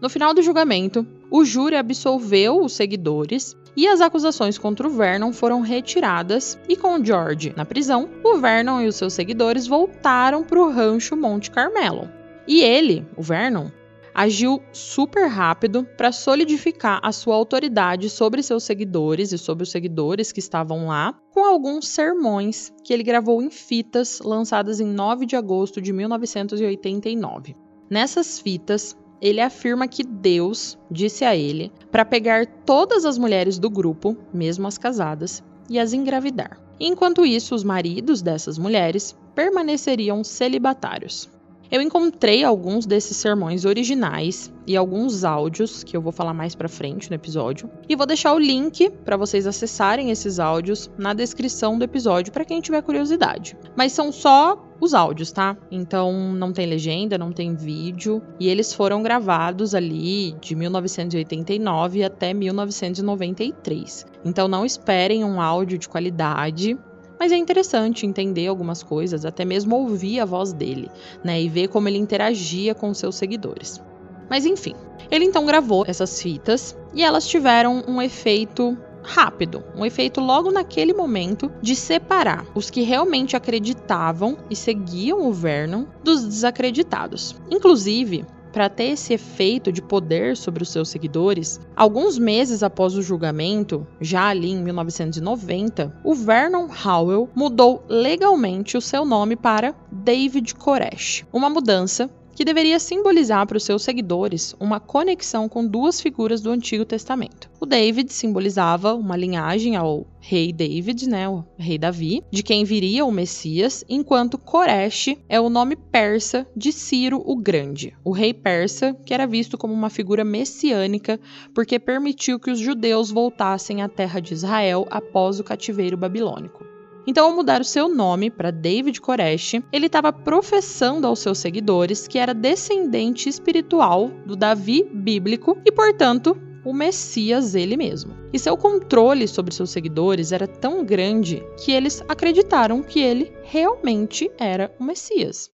No 0.00 0.08
final 0.08 0.34
do 0.34 0.42
julgamento, 0.42 1.06
o 1.30 1.44
júri 1.44 1.76
absolveu 1.76 2.60
os 2.62 2.72
seguidores 2.74 3.56
e 3.76 3.86
as 3.86 4.00
acusações 4.00 4.56
contra 4.56 4.86
o 4.86 4.90
Vernon 4.90 5.32
foram 5.32 5.60
retiradas, 5.60 6.58
e 6.68 6.76
com 6.76 7.02
George 7.04 7.52
na 7.56 7.64
prisão, 7.64 8.08
o 8.24 8.38
Vernon 8.38 8.80
e 8.80 8.88
os 8.88 8.96
seus 8.96 9.12
seguidores 9.12 9.66
voltaram 9.66 10.42
para 10.42 10.60
o 10.60 10.70
rancho 10.70 11.14
Monte 11.14 11.50
Carmelo. 11.50 12.08
E 12.46 12.62
ele, 12.62 13.06
o 13.16 13.22
Vernon, 13.22 13.68
agiu 14.16 14.62
super 14.72 15.26
rápido 15.26 15.84
para 15.94 16.10
solidificar 16.10 16.98
a 17.02 17.12
sua 17.12 17.34
autoridade 17.34 18.08
sobre 18.08 18.42
seus 18.42 18.64
seguidores 18.64 19.30
e 19.30 19.36
sobre 19.36 19.62
os 19.62 19.70
seguidores 19.70 20.32
que 20.32 20.40
estavam 20.40 20.86
lá, 20.86 21.14
com 21.34 21.44
alguns 21.44 21.86
sermões 21.88 22.72
que 22.82 22.94
ele 22.94 23.02
gravou 23.02 23.42
em 23.42 23.50
fitas 23.50 24.20
lançadas 24.20 24.80
em 24.80 24.86
9 24.86 25.26
de 25.26 25.36
agosto 25.36 25.82
de 25.82 25.92
1989. 25.92 27.54
Nessas 27.90 28.40
fitas, 28.40 28.96
ele 29.20 29.40
afirma 29.40 29.86
que 29.86 30.02
Deus 30.02 30.78
disse 30.90 31.22
a 31.22 31.36
ele 31.36 31.70
para 31.92 32.04
pegar 32.04 32.46
todas 32.64 33.04
as 33.04 33.18
mulheres 33.18 33.58
do 33.58 33.68
grupo, 33.68 34.16
mesmo 34.32 34.66
as 34.66 34.78
casadas, 34.78 35.44
e 35.68 35.78
as 35.78 35.92
engravidar. 35.92 36.58
Enquanto 36.80 37.26
isso, 37.26 37.54
os 37.54 37.62
maridos 37.62 38.22
dessas 38.22 38.56
mulheres 38.56 39.14
permaneceriam 39.34 40.24
celibatários. 40.24 41.35
Eu 41.70 41.80
encontrei 41.80 42.44
alguns 42.44 42.86
desses 42.86 43.16
sermões 43.16 43.64
originais 43.64 44.52
e 44.66 44.76
alguns 44.76 45.24
áudios 45.24 45.82
que 45.82 45.96
eu 45.96 46.00
vou 46.00 46.12
falar 46.12 46.34
mais 46.34 46.54
para 46.54 46.68
frente 46.68 47.08
no 47.10 47.16
episódio, 47.16 47.70
e 47.88 47.96
vou 47.96 48.06
deixar 48.06 48.34
o 48.34 48.38
link 48.38 48.90
para 49.04 49.16
vocês 49.16 49.46
acessarem 49.46 50.10
esses 50.10 50.38
áudios 50.38 50.90
na 50.98 51.14
descrição 51.14 51.78
do 51.78 51.84
episódio 51.84 52.32
para 52.32 52.44
quem 52.44 52.60
tiver 52.60 52.82
curiosidade. 52.82 53.56
Mas 53.76 53.92
são 53.92 54.12
só 54.12 54.64
os 54.80 54.94
áudios, 54.94 55.32
tá? 55.32 55.56
Então 55.70 56.12
não 56.34 56.52
tem 56.52 56.66
legenda, 56.66 57.16
não 57.16 57.32
tem 57.32 57.54
vídeo, 57.54 58.22
e 58.38 58.48
eles 58.48 58.72
foram 58.72 59.02
gravados 59.02 59.74
ali 59.74 60.32
de 60.40 60.54
1989 60.54 62.04
até 62.04 62.34
1993. 62.34 64.06
Então 64.24 64.48
não 64.48 64.64
esperem 64.64 65.24
um 65.24 65.40
áudio 65.40 65.78
de 65.78 65.88
qualidade, 65.88 66.76
mas 67.18 67.32
é 67.32 67.36
interessante 67.36 68.06
entender 68.06 68.46
algumas 68.46 68.82
coisas, 68.82 69.24
até 69.24 69.44
mesmo 69.44 69.76
ouvir 69.76 70.20
a 70.20 70.24
voz 70.24 70.52
dele, 70.52 70.90
né, 71.24 71.40
e 71.40 71.48
ver 71.48 71.68
como 71.68 71.88
ele 71.88 71.98
interagia 71.98 72.74
com 72.74 72.92
seus 72.94 73.16
seguidores. 73.16 73.80
Mas 74.28 74.44
enfim, 74.44 74.74
ele 75.10 75.24
então 75.24 75.46
gravou 75.46 75.84
essas 75.86 76.20
fitas 76.20 76.76
e 76.94 77.02
elas 77.02 77.26
tiveram 77.26 77.84
um 77.86 78.02
efeito 78.02 78.76
rápido, 79.02 79.62
um 79.76 79.86
efeito 79.86 80.20
logo 80.20 80.50
naquele 80.50 80.92
momento 80.92 81.50
de 81.62 81.76
separar 81.76 82.44
os 82.54 82.70
que 82.70 82.82
realmente 82.82 83.36
acreditavam 83.36 84.36
e 84.50 84.56
seguiam 84.56 85.28
o 85.28 85.32
Vernon 85.32 85.84
dos 86.02 86.24
desacreditados. 86.24 87.36
Inclusive, 87.48 88.26
para 88.56 88.70
ter 88.70 88.84
esse 88.84 89.12
efeito 89.12 89.70
de 89.70 89.82
poder 89.82 90.34
sobre 90.34 90.62
os 90.62 90.70
seus 90.70 90.88
seguidores, 90.88 91.60
alguns 91.76 92.18
meses 92.18 92.62
após 92.62 92.94
o 92.94 93.02
julgamento, 93.02 93.86
já 94.00 94.28
ali 94.28 94.50
em 94.50 94.62
1990, 94.62 95.94
o 96.02 96.14
Vernon 96.14 96.66
Howell 96.66 97.28
mudou 97.34 97.84
legalmente 97.86 98.78
o 98.78 98.80
seu 98.80 99.04
nome 99.04 99.36
para 99.36 99.74
David 99.92 100.54
Koresh. 100.54 101.26
Uma 101.30 101.50
mudança 101.50 102.08
que 102.34 102.46
deveria 102.46 102.80
simbolizar 102.80 103.46
para 103.46 103.58
os 103.58 103.64
seus 103.64 103.82
seguidores 103.82 104.56
uma 104.58 104.80
conexão 104.80 105.50
com 105.50 105.66
duas 105.66 106.00
figuras 106.00 106.40
do 106.40 106.50
Antigo 106.50 106.86
Testamento. 106.86 107.50
O 107.60 107.66
David 107.66 108.10
simbolizava 108.10 108.94
uma 108.94 109.18
linhagem 109.18 109.76
ao 109.76 110.06
rei 110.28 110.52
David, 110.52 111.08
né, 111.08 111.28
o 111.28 111.44
rei 111.56 111.78
Davi, 111.78 112.20
de 112.32 112.42
quem 112.42 112.64
viria 112.64 113.04
o 113.04 113.12
Messias, 113.12 113.84
enquanto 113.88 114.36
Koresh 114.36 115.16
é 115.28 115.40
o 115.40 115.48
nome 115.48 115.76
persa 115.76 116.44
de 116.56 116.72
Ciro 116.72 117.22
o 117.24 117.36
Grande, 117.36 117.94
o 118.02 118.10
rei 118.10 118.34
persa 118.34 118.92
que 119.06 119.14
era 119.14 119.24
visto 119.24 119.56
como 119.56 119.72
uma 119.72 119.88
figura 119.88 120.24
messiânica 120.24 121.20
porque 121.54 121.78
permitiu 121.78 122.40
que 122.40 122.50
os 122.50 122.58
judeus 122.58 123.08
voltassem 123.08 123.82
à 123.82 123.88
terra 123.88 124.18
de 124.18 124.34
Israel 124.34 124.84
após 124.90 125.38
o 125.38 125.44
cativeiro 125.44 125.96
babilônico. 125.96 126.66
Então, 127.06 127.26
ao 127.26 127.36
mudar 127.36 127.60
o 127.60 127.64
seu 127.64 127.88
nome 127.88 128.28
para 128.28 128.50
David 128.50 129.00
Koresh, 129.00 129.60
ele 129.72 129.86
estava 129.86 130.12
professando 130.12 131.06
aos 131.06 131.20
seus 131.20 131.38
seguidores 131.38 132.08
que 132.08 132.18
era 132.18 132.34
descendente 132.34 133.28
espiritual 133.28 134.10
do 134.26 134.34
Davi 134.34 134.82
bíblico 134.92 135.56
e, 135.64 135.70
portanto, 135.70 136.36
o 136.66 136.72
Messias 136.72 137.54
ele 137.54 137.76
mesmo. 137.76 138.12
E 138.32 138.38
seu 138.40 138.56
controle 138.56 139.28
sobre 139.28 139.54
seus 139.54 139.70
seguidores 139.70 140.32
era 140.32 140.48
tão 140.48 140.84
grande 140.84 141.40
que 141.56 141.70
eles 141.70 142.02
acreditaram 142.08 142.82
que 142.82 143.00
ele 143.00 143.32
realmente 143.44 144.28
era 144.36 144.74
o 144.80 144.82
Messias. 144.82 145.48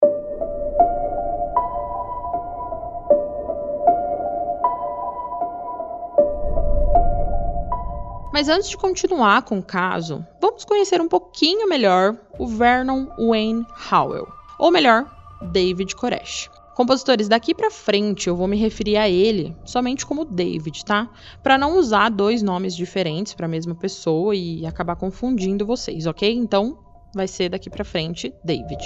Mas 8.33 8.49
antes 8.49 8.67
de 8.67 8.75
continuar 8.75 9.43
com 9.43 9.59
o 9.59 9.63
caso, 9.63 10.25
vamos 10.41 10.65
conhecer 10.65 10.99
um 10.99 11.07
pouquinho 11.07 11.69
melhor 11.69 12.17
o 12.39 12.47
Vernon 12.47 13.05
Wayne 13.19 13.63
Howell, 13.91 14.27
ou 14.57 14.71
melhor, 14.71 15.05
David 15.51 15.95
Koresh. 15.95 16.49
Compositores, 16.75 17.27
daqui 17.27 17.53
para 17.53 17.69
frente 17.69 18.27
eu 18.27 18.35
vou 18.35 18.47
me 18.47 18.57
referir 18.57 18.97
a 18.97 19.07
ele 19.07 19.55
somente 19.63 20.05
como 20.05 20.25
David, 20.25 20.83
tá? 20.83 21.07
Para 21.43 21.55
não 21.55 21.77
usar 21.77 22.09
dois 22.09 22.41
nomes 22.41 22.75
diferentes 22.75 23.33
para 23.35 23.45
a 23.45 23.49
mesma 23.49 23.75
pessoa 23.75 24.35
e 24.35 24.65
acabar 24.65 24.95
confundindo 24.95 25.67
vocês, 25.67 26.07
ok? 26.07 26.33
Então, 26.33 26.79
vai 27.13 27.27
ser 27.27 27.49
daqui 27.49 27.69
para 27.69 27.85
frente 27.85 28.33
David. 28.43 28.83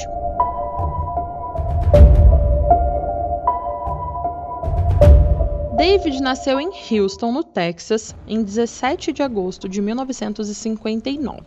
David 5.77 6.22
nasceu 6.22 6.60
em 6.60 6.72
Houston, 6.91 7.32
no 7.32 7.44
Texas, 7.44 8.13
em 8.27 8.44
17 8.44 9.13
de 9.13 9.24
agosto 9.24 9.70
de 9.70 9.82
1959. 9.82 11.41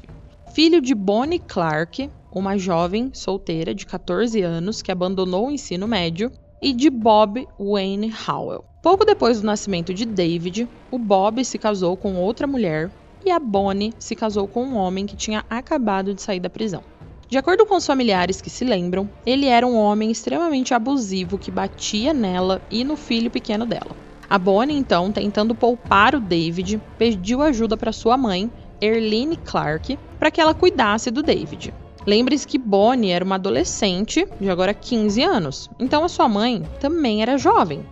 Filho 0.54 0.80
de 0.80 0.94
Bonnie 0.94 1.40
Clark, 1.40 2.08
uma 2.32 2.56
jovem 2.58 3.10
solteira 3.12 3.74
de 3.74 3.86
14 3.86 4.40
anos 4.42 4.82
que 4.82 4.92
abandonou 4.92 5.48
o 5.48 5.50
ensino 5.50 5.88
médio, 5.88 6.30
e 6.62 6.72
de 6.72 6.90
Bob 6.90 7.46
Wayne 7.58 8.12
Howell. 8.28 8.64
Pouco 8.82 9.04
depois 9.04 9.40
do 9.40 9.46
nascimento 9.46 9.92
de 9.94 10.04
David, 10.04 10.68
o 10.90 10.98
Bob 10.98 11.44
se 11.44 11.58
casou 11.58 11.96
com 11.96 12.16
outra 12.16 12.46
mulher 12.46 12.90
e 13.24 13.30
a 13.30 13.38
Bonnie 13.38 13.92
se 13.98 14.14
casou 14.14 14.46
com 14.46 14.64
um 14.64 14.76
homem 14.76 15.06
que 15.06 15.16
tinha 15.16 15.44
acabado 15.48 16.14
de 16.14 16.22
sair 16.22 16.40
da 16.40 16.50
prisão. 16.50 16.82
De 17.28 17.38
acordo 17.38 17.64
com 17.64 17.76
os 17.76 17.86
familiares 17.86 18.40
que 18.40 18.50
se 18.50 18.64
lembram, 18.64 19.08
ele 19.24 19.46
era 19.46 19.66
um 19.66 19.76
homem 19.76 20.10
extremamente 20.10 20.74
abusivo 20.74 21.38
que 21.38 21.50
batia 21.50 22.12
nela 22.12 22.60
e 22.70 22.82
no 22.82 22.96
filho 22.96 23.30
pequeno 23.30 23.64
dela. 23.64 23.94
A 24.28 24.38
Bonnie, 24.38 24.76
então, 24.76 25.12
tentando 25.12 25.54
poupar 25.54 26.14
o 26.14 26.20
David, 26.20 26.80
pediu 26.98 27.42
ajuda 27.42 27.76
para 27.76 27.92
sua 27.92 28.16
mãe, 28.16 28.50
Erline 28.80 29.36
Clark, 29.36 29.98
para 30.18 30.30
que 30.30 30.40
ela 30.40 30.54
cuidasse 30.54 31.10
do 31.10 31.22
David. 31.22 31.72
Lembre-se 32.06 32.46
que 32.46 32.58
Bonnie 32.58 33.10
era 33.10 33.24
uma 33.24 33.34
adolescente 33.34 34.26
de 34.40 34.48
agora 34.48 34.72
15 34.72 35.22
anos, 35.22 35.70
então 35.78 36.02
a 36.02 36.08
sua 36.08 36.28
mãe 36.28 36.62
também 36.80 37.22
era 37.22 37.36
jovem. 37.36 37.84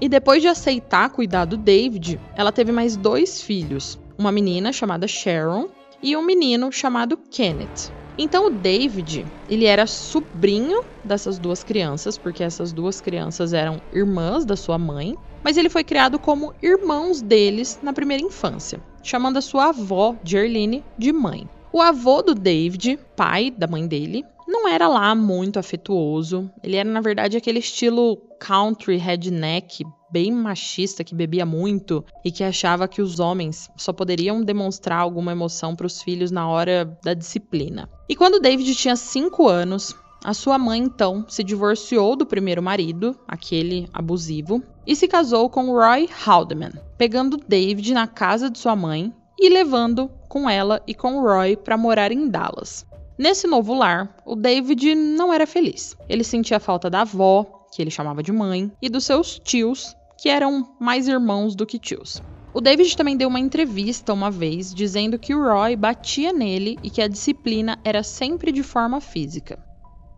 E 0.00 0.08
depois 0.08 0.42
de 0.42 0.48
aceitar 0.48 1.10
cuidar 1.10 1.44
do 1.44 1.56
David, 1.56 2.18
ela 2.34 2.50
teve 2.50 2.72
mais 2.72 2.96
dois 2.96 3.40
filhos, 3.40 3.98
uma 4.18 4.32
menina 4.32 4.72
chamada 4.72 5.06
Sharon 5.06 5.68
e 6.02 6.16
um 6.16 6.22
menino 6.24 6.72
chamado 6.72 7.16
Kenneth. 7.16 7.92
Então 8.18 8.48
o 8.48 8.50
David, 8.50 9.24
ele 9.48 9.64
era 9.64 9.86
sobrinho 9.86 10.82
dessas 11.04 11.38
duas 11.38 11.62
crianças, 11.64 12.18
porque 12.18 12.42
essas 12.42 12.72
duas 12.72 13.00
crianças 13.00 13.52
eram 13.52 13.80
irmãs 13.92 14.44
da 14.44 14.56
sua 14.56 14.76
mãe, 14.76 15.16
mas 15.42 15.56
ele 15.56 15.70
foi 15.70 15.82
criado 15.82 16.18
como 16.18 16.52
irmãos 16.60 17.22
deles 17.22 17.78
na 17.82 17.92
primeira 17.92 18.22
infância, 18.22 18.80
chamando 19.02 19.38
a 19.38 19.40
sua 19.40 19.68
avó, 19.68 20.14
Gerline, 20.24 20.84
de 20.98 21.12
mãe. 21.12 21.48
O 21.72 21.80
avô 21.80 22.20
do 22.20 22.34
David, 22.34 22.98
pai 23.16 23.50
da 23.50 23.66
mãe 23.66 23.86
dele, 23.86 24.22
não 24.46 24.68
era 24.68 24.86
lá 24.86 25.14
muito 25.14 25.58
afetuoso. 25.58 26.50
Ele 26.62 26.76
era, 26.76 26.88
na 26.88 27.00
verdade, 27.00 27.38
aquele 27.38 27.60
estilo 27.60 28.18
country 28.38 28.98
redneck, 28.98 29.82
bem 30.10 30.30
machista, 30.30 31.02
que 31.02 31.14
bebia 31.14 31.46
muito 31.46 32.04
e 32.22 32.30
que 32.30 32.44
achava 32.44 32.86
que 32.86 33.00
os 33.00 33.18
homens 33.18 33.70
só 33.74 33.90
poderiam 33.90 34.42
demonstrar 34.42 35.00
alguma 35.00 35.32
emoção 35.32 35.74
para 35.74 35.86
os 35.86 36.02
filhos 36.02 36.30
na 36.30 36.46
hora 36.46 36.98
da 37.02 37.14
disciplina. 37.14 37.88
E 38.06 38.14
quando 38.14 38.38
David 38.38 38.74
tinha 38.74 38.94
5 38.94 39.48
anos, 39.48 39.96
a 40.22 40.34
sua 40.34 40.58
mãe 40.58 40.78
então 40.78 41.24
se 41.26 41.42
divorciou 41.42 42.14
do 42.14 42.26
primeiro 42.26 42.62
marido, 42.62 43.18
aquele 43.26 43.88
abusivo, 43.94 44.62
e 44.86 44.94
se 44.94 45.08
casou 45.08 45.48
com 45.48 45.72
Roy 45.72 46.06
Haldeman, 46.26 46.72
pegando 46.98 47.38
David 47.38 47.94
na 47.94 48.06
casa 48.06 48.50
de 48.50 48.58
sua 48.58 48.76
mãe 48.76 49.12
e 49.38 49.48
levando 49.48 50.10
com 50.28 50.48
ela 50.48 50.82
e 50.86 50.94
com 50.94 51.20
Roy 51.20 51.56
para 51.56 51.76
morar 51.76 52.12
em 52.12 52.28
Dallas. 52.28 52.86
Nesse 53.18 53.46
novo 53.46 53.74
lar, 53.74 54.16
o 54.24 54.34
David 54.34 54.94
não 54.94 55.32
era 55.32 55.46
feliz. 55.46 55.96
Ele 56.08 56.24
sentia 56.24 56.58
falta 56.58 56.88
da 56.88 57.02
avó, 57.02 57.66
que 57.72 57.82
ele 57.82 57.90
chamava 57.90 58.22
de 58.22 58.32
mãe, 58.32 58.70
e 58.80 58.88
dos 58.88 59.04
seus 59.04 59.38
tios, 59.38 59.94
que 60.18 60.28
eram 60.28 60.74
mais 60.80 61.08
irmãos 61.08 61.54
do 61.54 61.66
que 61.66 61.78
tios. 61.78 62.22
O 62.54 62.60
David 62.60 62.96
também 62.96 63.16
deu 63.16 63.28
uma 63.28 63.40
entrevista 63.40 64.12
uma 64.12 64.30
vez 64.30 64.74
dizendo 64.74 65.18
que 65.18 65.34
o 65.34 65.42
Roy 65.42 65.74
batia 65.74 66.32
nele 66.32 66.78
e 66.82 66.90
que 66.90 67.00
a 67.00 67.08
disciplina 67.08 67.78
era 67.82 68.02
sempre 68.02 68.52
de 68.52 68.62
forma 68.62 69.00
física. 69.00 69.58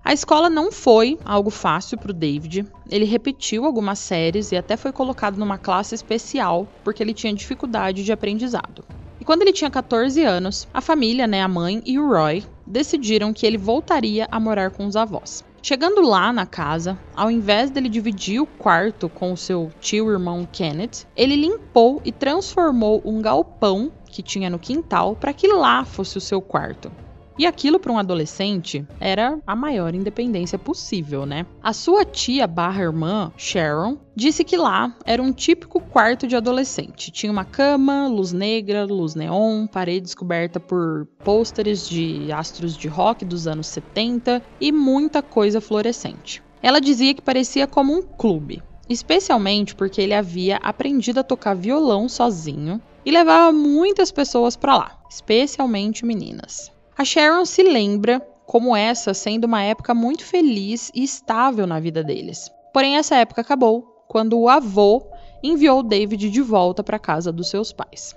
A 0.05 0.13
escola 0.13 0.51
não 0.51 0.71
foi 0.71 1.19
algo 1.25 1.49
fácil 1.49 1.97
para 1.97 2.11
o 2.11 2.15
David. 2.15 2.67
Ele 2.91 3.07
repetiu 3.07 3.65
algumas 3.65 3.99
séries 3.99 4.53
e 4.53 4.57
até 4.57 4.77
foi 4.77 4.93
colocado 4.93 5.39
numa 5.39 5.57
classe 5.57 5.95
especial 5.95 6.69
porque 6.83 7.03
ele 7.03 7.15
tinha 7.15 7.33
dificuldade 7.33 8.05
de 8.05 8.13
aprendizado. 8.13 8.85
E 9.25 9.27
quando 9.27 9.41
ele 9.41 9.55
tinha 9.55 9.71
14 9.71 10.23
anos, 10.23 10.69
a 10.75 10.83
família, 10.83 11.27
né, 11.27 11.43
a 11.43 11.49
mãe 11.49 11.83
e 11.87 11.99
o 11.99 12.07
Roy, 12.07 12.45
decidiram 12.67 13.33
que 13.33 13.47
ele 13.47 13.57
voltaria 13.57 14.29
a 14.31 14.39
morar 14.39 14.71
com 14.71 14.85
os 14.85 14.97
avós. 14.97 15.43
Chegando 15.63 16.03
lá 16.03 16.31
na 16.31 16.45
casa, 16.45 16.99
ao 17.17 17.31
invés 17.31 17.71
dele 17.71 17.89
dividir 17.89 18.39
o 18.39 18.47
quarto 18.47 19.09
com 19.09 19.33
o 19.33 19.37
seu 19.37 19.73
tio 19.81 20.11
irmão 20.11 20.47
Kenneth, 20.53 21.07
ele 21.17 21.37
limpou 21.37 22.03
e 22.05 22.13
transformou 22.13 23.01
um 23.03 23.23
galpão 23.23 23.91
que 24.11 24.23
tinha 24.23 24.51
no 24.51 24.59
quintal 24.59 25.17
para 25.17 25.33
que 25.33 25.49
lá 25.49 25.87
fosse 25.87 26.19
o 26.19 26.21
seu 26.21 26.43
quarto. 26.43 26.93
E 27.37 27.47
aquilo 27.47 27.81
para 27.81 27.91
um 27.91 27.99
adolescente 27.99 28.87
era 29.01 29.41
a 29.45 29.57
maior 29.57 29.93
independência 29.93 30.57
possível, 30.57 31.27
né? 31.27 31.45
A 31.61 31.73
sua 31.73 32.05
tia 32.05 32.47
barra 32.47 32.83
irmã, 32.83 33.33
Sharon, 33.37 33.99
disse 34.15 34.45
que 34.45 34.57
lá 34.57 34.97
era 35.05 35.21
um 35.21 35.33
típico 35.33 35.81
quarto 35.81 36.29
de 36.29 36.37
adolescente. 36.37 37.11
Tinha 37.11 37.33
uma 37.33 37.45
cama, 37.45 38.07
luz 38.07 38.33
negra, 38.33 38.85
luz 38.85 39.17
neon, 39.17 39.67
parede 39.67 40.15
coberta 40.15 40.61
por 40.61 41.09
pôsteres 41.25 41.89
de 41.89 42.31
astros 42.31 42.77
de 42.77 42.87
rock 42.87 43.25
dos 43.25 43.49
anos 43.49 43.67
70 43.67 44.41
e 44.61 44.71
muita 44.71 45.21
coisa 45.21 45.61
fluorescente. 45.61 46.41
Ela 46.63 46.81
dizia 46.81 47.15
que 47.15 47.21
parecia 47.21 47.67
como 47.67 47.93
um 47.93 48.03
clube, 48.03 48.63
especialmente 48.89 49.75
porque 49.75 50.01
ele 50.01 50.15
havia 50.15 50.57
aprendido 50.59 51.19
a 51.19 51.25
tocar 51.25 51.55
violão 51.55 52.09
sozinho 52.09 52.81
e 53.05 53.11
levava 53.11 53.53
muitas 53.53 54.13
pessoas 54.13 54.57
para 54.57 54.77
lá, 54.77 54.99
especialmente 55.11 56.07
meninas. 56.07 56.74
A 56.97 57.05
Sharon 57.05 57.45
se 57.45 57.61
lembra 57.61 58.21
como 58.47 58.77
essa 58.77 59.13
sendo 59.13 59.47
uma 59.47 59.61
época 59.61 59.93
muito 59.93 60.25
feliz 60.25 60.93
e 60.95 61.03
estável 61.03 61.67
na 61.67 61.81
vida 61.81 62.05
deles. 62.05 62.49
Porém, 62.73 62.97
essa 62.97 63.17
época 63.17 63.41
acabou 63.41 63.83
quando 64.07 64.39
o 64.39 64.49
avô 64.49 65.05
enviou 65.43 65.83
David 65.83 66.31
de 66.31 66.41
volta 66.41 66.85
para 66.85 66.99
casa 66.99 67.33
dos 67.33 67.51
seus 67.51 67.73
pais. 67.73 68.15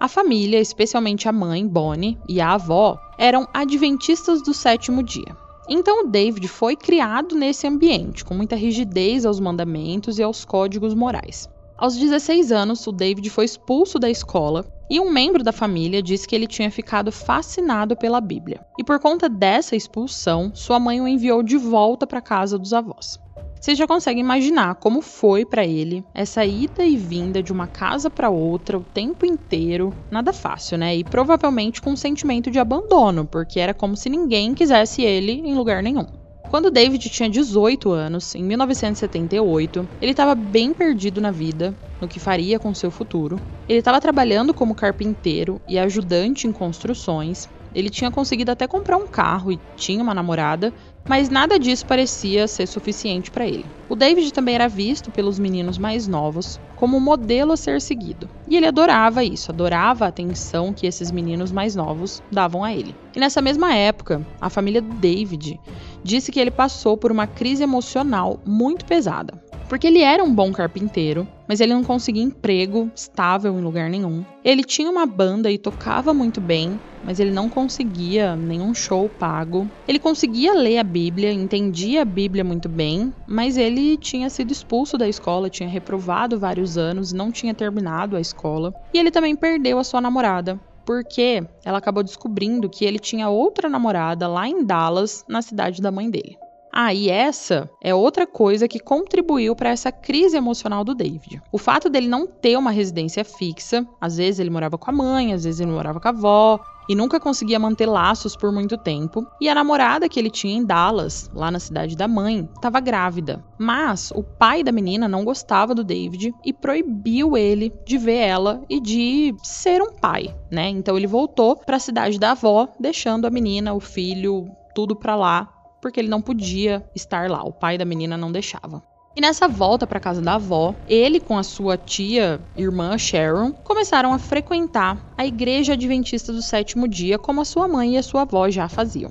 A 0.00 0.08
família, 0.08 0.58
especialmente 0.58 1.28
a 1.28 1.32
mãe, 1.32 1.64
Bonnie, 1.64 2.18
e 2.28 2.40
a 2.40 2.54
avó, 2.54 2.98
eram 3.16 3.46
adventistas 3.54 4.42
do 4.42 4.52
sétimo 4.52 5.04
dia. 5.04 5.36
Então 5.68 6.08
David 6.08 6.48
foi 6.48 6.74
criado 6.74 7.36
nesse 7.36 7.66
ambiente, 7.66 8.24
com 8.24 8.34
muita 8.34 8.56
rigidez 8.56 9.24
aos 9.24 9.38
mandamentos 9.38 10.18
e 10.18 10.22
aos 10.24 10.44
códigos 10.44 10.94
morais. 10.94 11.48
Aos 11.78 11.94
16 11.94 12.52
anos, 12.52 12.86
o 12.86 12.92
David 12.92 13.28
foi 13.28 13.44
expulso 13.44 13.98
da 13.98 14.08
escola 14.08 14.64
e 14.88 14.98
um 14.98 15.10
membro 15.10 15.44
da 15.44 15.52
família 15.52 16.02
disse 16.02 16.26
que 16.26 16.34
ele 16.34 16.46
tinha 16.46 16.70
ficado 16.70 17.12
fascinado 17.12 17.94
pela 17.94 18.18
Bíblia. 18.18 18.64
E 18.78 18.84
por 18.84 18.98
conta 18.98 19.28
dessa 19.28 19.76
expulsão, 19.76 20.50
sua 20.54 20.80
mãe 20.80 21.02
o 21.02 21.06
enviou 21.06 21.42
de 21.42 21.58
volta 21.58 22.06
para 22.06 22.22
casa 22.22 22.58
dos 22.58 22.72
avós. 22.72 23.18
Vocês 23.60 23.76
já 23.76 23.86
conseguem 23.86 24.22
imaginar 24.22 24.76
como 24.76 25.02
foi 25.02 25.44
para 25.44 25.66
ele 25.66 26.02
essa 26.14 26.46
ida 26.46 26.82
e 26.82 26.96
vinda 26.96 27.42
de 27.42 27.52
uma 27.52 27.66
casa 27.66 28.08
para 28.08 28.30
outra 28.30 28.78
o 28.78 28.84
tempo 28.84 29.26
inteiro? 29.26 29.92
Nada 30.10 30.32
fácil, 30.32 30.78
né? 30.78 30.96
E 30.96 31.04
provavelmente 31.04 31.82
com 31.82 31.90
um 31.90 31.96
sentimento 31.96 32.50
de 32.50 32.58
abandono, 32.58 33.26
porque 33.26 33.60
era 33.60 33.74
como 33.74 33.96
se 33.96 34.08
ninguém 34.08 34.54
quisesse 34.54 35.02
ele 35.02 35.32
em 35.32 35.54
lugar 35.54 35.82
nenhum. 35.82 36.06
Quando 36.48 36.70
David 36.70 37.08
tinha 37.10 37.28
18 37.28 37.90
anos, 37.90 38.34
em 38.34 38.42
1978, 38.42 39.88
ele 40.00 40.12
estava 40.12 40.34
bem 40.34 40.72
perdido 40.72 41.20
na 41.20 41.30
vida, 41.30 41.76
no 42.00 42.08
que 42.08 42.20
faria 42.20 42.58
com 42.58 42.72
seu 42.72 42.90
futuro. 42.90 43.40
Ele 43.68 43.80
estava 43.80 44.00
trabalhando 44.00 44.54
como 44.54 44.74
carpinteiro 44.74 45.60
e 45.68 45.78
ajudante 45.78 46.46
em 46.46 46.52
construções. 46.52 47.48
Ele 47.74 47.90
tinha 47.90 48.10
conseguido 48.10 48.50
até 48.52 48.66
comprar 48.66 48.96
um 48.96 49.08
carro 49.08 49.50
e 49.50 49.58
tinha 49.76 50.02
uma 50.02 50.14
namorada, 50.14 50.72
mas 51.08 51.28
nada 51.28 51.58
disso 51.58 51.86
parecia 51.86 52.48
ser 52.48 52.66
suficiente 52.66 53.30
para 53.30 53.46
ele. 53.46 53.66
O 53.88 53.94
David 53.94 54.32
também 54.32 54.54
era 54.54 54.68
visto 54.68 55.10
pelos 55.10 55.38
meninos 55.38 55.78
mais 55.78 56.06
novos 56.06 56.60
como 56.74 56.96
um 56.96 57.00
modelo 57.00 57.52
a 57.52 57.56
ser 57.56 57.80
seguido. 57.80 58.28
E 58.48 58.56
ele 58.56 58.66
adorava 58.66 59.24
isso, 59.24 59.50
adorava 59.50 60.04
a 60.04 60.08
atenção 60.08 60.72
que 60.72 60.86
esses 60.86 61.10
meninos 61.10 61.50
mais 61.50 61.74
novos 61.74 62.22
davam 62.30 62.62
a 62.62 62.72
ele. 62.72 62.94
E 63.14 63.20
nessa 63.20 63.40
mesma 63.40 63.74
época, 63.74 64.26
a 64.40 64.50
família 64.50 64.82
do 64.82 64.94
David 64.94 65.58
disse 66.02 66.30
que 66.30 66.38
ele 66.38 66.50
passou 66.50 66.96
por 66.96 67.10
uma 67.10 67.26
crise 67.26 67.62
emocional 67.62 68.38
muito 68.44 68.84
pesada. 68.84 69.42
Porque 69.68 69.86
ele 69.86 70.00
era 70.00 70.22
um 70.22 70.32
bom 70.32 70.52
carpinteiro, 70.52 71.26
mas 71.48 71.60
ele 71.60 71.74
não 71.74 71.82
conseguia 71.82 72.22
emprego 72.22 72.90
estável 72.94 73.58
em 73.58 73.62
lugar 73.62 73.90
nenhum. 73.90 74.24
Ele 74.44 74.62
tinha 74.62 74.90
uma 74.90 75.06
banda 75.06 75.50
e 75.50 75.58
tocava 75.58 76.14
muito 76.14 76.40
bem, 76.40 76.80
mas 77.02 77.18
ele 77.18 77.30
não 77.32 77.48
conseguia 77.48 78.36
nenhum 78.36 78.72
show 78.74 79.08
pago. 79.08 79.68
Ele 79.86 79.98
conseguia 79.98 80.54
ler 80.54 80.78
a 80.78 80.84
Bíblia, 80.84 81.32
entendia 81.32 82.02
a 82.02 82.04
Bíblia 82.04 82.44
muito 82.44 82.68
bem, 82.68 83.12
mas 83.26 83.56
ele 83.56 83.96
tinha 83.96 84.30
sido 84.30 84.52
expulso 84.52 84.96
da 84.96 85.08
escola, 85.08 85.50
tinha 85.50 85.68
reprovado 85.68 86.38
vários 86.38 86.78
anos, 86.78 87.12
não 87.12 87.32
tinha 87.32 87.54
terminado 87.54 88.16
a 88.16 88.20
escola. 88.20 88.72
E 88.94 88.98
ele 88.98 89.10
também 89.10 89.34
perdeu 89.34 89.78
a 89.78 89.84
sua 89.84 90.00
namorada, 90.00 90.60
porque 90.84 91.44
ela 91.64 91.78
acabou 91.78 92.02
descobrindo 92.02 92.70
que 92.70 92.84
ele 92.84 92.98
tinha 92.98 93.28
outra 93.28 93.68
namorada 93.68 94.28
lá 94.28 94.48
em 94.48 94.64
Dallas, 94.64 95.24
na 95.28 95.42
cidade 95.42 95.82
da 95.82 95.90
mãe 95.90 96.08
dele. 96.08 96.36
Ah, 96.78 96.92
e 96.92 97.08
essa 97.08 97.70
é 97.82 97.94
outra 97.94 98.26
coisa 98.26 98.68
que 98.68 98.78
contribuiu 98.78 99.56
para 99.56 99.70
essa 99.70 99.90
crise 99.90 100.36
emocional 100.36 100.84
do 100.84 100.94
David. 100.94 101.40
O 101.50 101.56
fato 101.56 101.88
dele 101.88 102.06
não 102.06 102.26
ter 102.26 102.58
uma 102.58 102.70
residência 102.70 103.24
fixa, 103.24 103.86
às 103.98 104.18
vezes 104.18 104.40
ele 104.40 104.50
morava 104.50 104.76
com 104.76 104.90
a 104.90 104.92
mãe, 104.92 105.32
às 105.32 105.44
vezes 105.44 105.58
ele 105.58 105.70
morava 105.70 105.98
com 105.98 106.06
a 106.06 106.10
avó, 106.10 106.60
e 106.86 106.94
nunca 106.94 107.18
conseguia 107.18 107.58
manter 107.58 107.86
laços 107.86 108.36
por 108.36 108.52
muito 108.52 108.76
tempo. 108.76 109.26
E 109.40 109.48
a 109.48 109.54
namorada 109.54 110.06
que 110.06 110.20
ele 110.20 110.28
tinha 110.28 110.54
em 110.54 110.66
Dallas, 110.66 111.30
lá 111.32 111.50
na 111.50 111.58
cidade 111.58 111.96
da 111.96 112.06
mãe, 112.06 112.46
estava 112.54 112.78
grávida. 112.78 113.42
Mas 113.56 114.10
o 114.10 114.22
pai 114.22 114.62
da 114.62 114.70
menina 114.70 115.08
não 115.08 115.24
gostava 115.24 115.74
do 115.74 115.82
David 115.82 116.34
e 116.44 116.52
proibiu 116.52 117.38
ele 117.38 117.72
de 117.86 117.96
ver 117.96 118.18
ela 118.18 118.62
e 118.68 118.82
de 118.82 119.34
ser 119.42 119.80
um 119.80 119.94
pai, 119.94 120.36
né? 120.50 120.68
Então 120.68 120.94
ele 120.94 121.06
voltou 121.06 121.56
para 121.56 121.76
a 121.76 121.80
cidade 121.80 122.20
da 122.20 122.32
avó, 122.32 122.68
deixando 122.78 123.26
a 123.26 123.30
menina, 123.30 123.72
o 123.72 123.80
filho, 123.80 124.46
tudo 124.74 124.94
para 124.94 125.16
lá 125.16 125.55
porque 125.80 126.00
ele 126.00 126.08
não 126.08 126.20
podia 126.20 126.84
estar 126.94 127.30
lá, 127.30 127.42
o 127.42 127.52
pai 127.52 127.78
da 127.78 127.84
menina 127.84 128.16
não 128.16 128.32
deixava. 128.32 128.82
E 129.16 129.20
nessa 129.20 129.48
volta 129.48 129.86
para 129.86 129.98
casa 129.98 130.20
da 130.20 130.34
avó, 130.34 130.74
ele 130.86 131.18
com 131.18 131.38
a 131.38 131.42
sua 131.42 131.78
tia, 131.78 132.38
irmã 132.54 132.98
Sharon, 132.98 133.50
começaram 133.52 134.12
a 134.12 134.18
frequentar 134.18 134.98
a 135.16 135.26
igreja 135.26 135.72
adventista 135.72 136.34
do 136.34 136.42
sétimo 136.42 136.86
dia, 136.86 137.18
como 137.18 137.40
a 137.40 137.44
sua 137.44 137.66
mãe 137.66 137.94
e 137.94 137.98
a 137.98 138.02
sua 138.02 138.22
avó 138.22 138.50
já 138.50 138.68
faziam. 138.68 139.10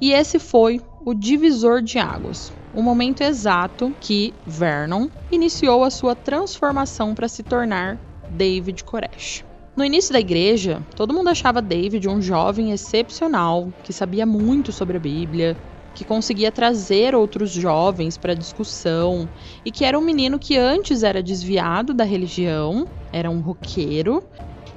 E 0.00 0.12
esse 0.12 0.38
foi 0.38 0.80
o 1.04 1.12
divisor 1.12 1.82
de 1.82 1.98
águas, 1.98 2.52
o 2.74 2.82
momento 2.82 3.22
exato 3.22 3.94
que 4.00 4.34
Vernon 4.46 5.08
iniciou 5.30 5.84
a 5.84 5.90
sua 5.90 6.14
transformação 6.14 7.14
para 7.14 7.28
se 7.28 7.42
tornar 7.42 7.98
David 8.30 8.82
Koresh. 8.82 9.44
No 9.76 9.84
início 9.84 10.12
da 10.12 10.20
igreja, 10.20 10.82
todo 10.96 11.12
mundo 11.12 11.28
achava 11.28 11.60
David 11.60 12.08
um 12.08 12.22
jovem 12.22 12.72
excepcional, 12.72 13.72
que 13.82 13.92
sabia 13.92 14.24
muito 14.24 14.72
sobre 14.72 14.96
a 14.96 15.00
Bíblia, 15.00 15.56
que 15.94 16.04
conseguia 16.04 16.50
trazer 16.50 17.14
outros 17.14 17.50
jovens 17.50 18.18
para 18.18 18.34
discussão 18.34 19.28
e 19.64 19.70
que 19.70 19.84
era 19.84 19.98
um 19.98 20.02
menino 20.02 20.38
que 20.38 20.56
antes 20.56 21.02
era 21.02 21.22
desviado 21.22 21.94
da 21.94 22.04
religião, 22.04 22.86
era 23.12 23.30
um 23.30 23.40
roqueiro 23.40 24.22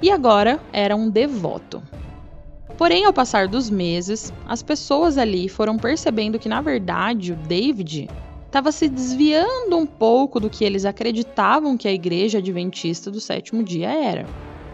e 0.01 0.12
agora 0.12 0.60
era 0.71 0.95
um 0.95 1.10
devoto. 1.10 1.82
Porém, 2.77 3.06
ao 3.06 3.13
passar 3.13 3.47
dos 3.47 3.71
meses, 3.71 4.32
as 4.47 4.62
pessoas 4.62 5.17
ali 5.17 5.49
foram 5.49 5.77
percebendo 5.77 6.38
que, 6.38 6.47
na 6.47 6.62
verdade, 6.62 7.34
o 7.34 7.36
David 7.36 8.08
estava 8.45 8.71
se 8.71 8.88
desviando 8.88 9.75
um 9.75 9.86
pouco 9.86 10.39
do 10.39 10.49
que 10.49 10.63
eles 10.63 10.86
acreditavam 10.86 11.75
que 11.75 11.88
a 11.88 11.91
igreja 11.91 12.38
adventista 12.38 13.10
do 13.10 13.19
sétimo 13.19 13.63
dia 13.63 13.89
era. 13.89 14.25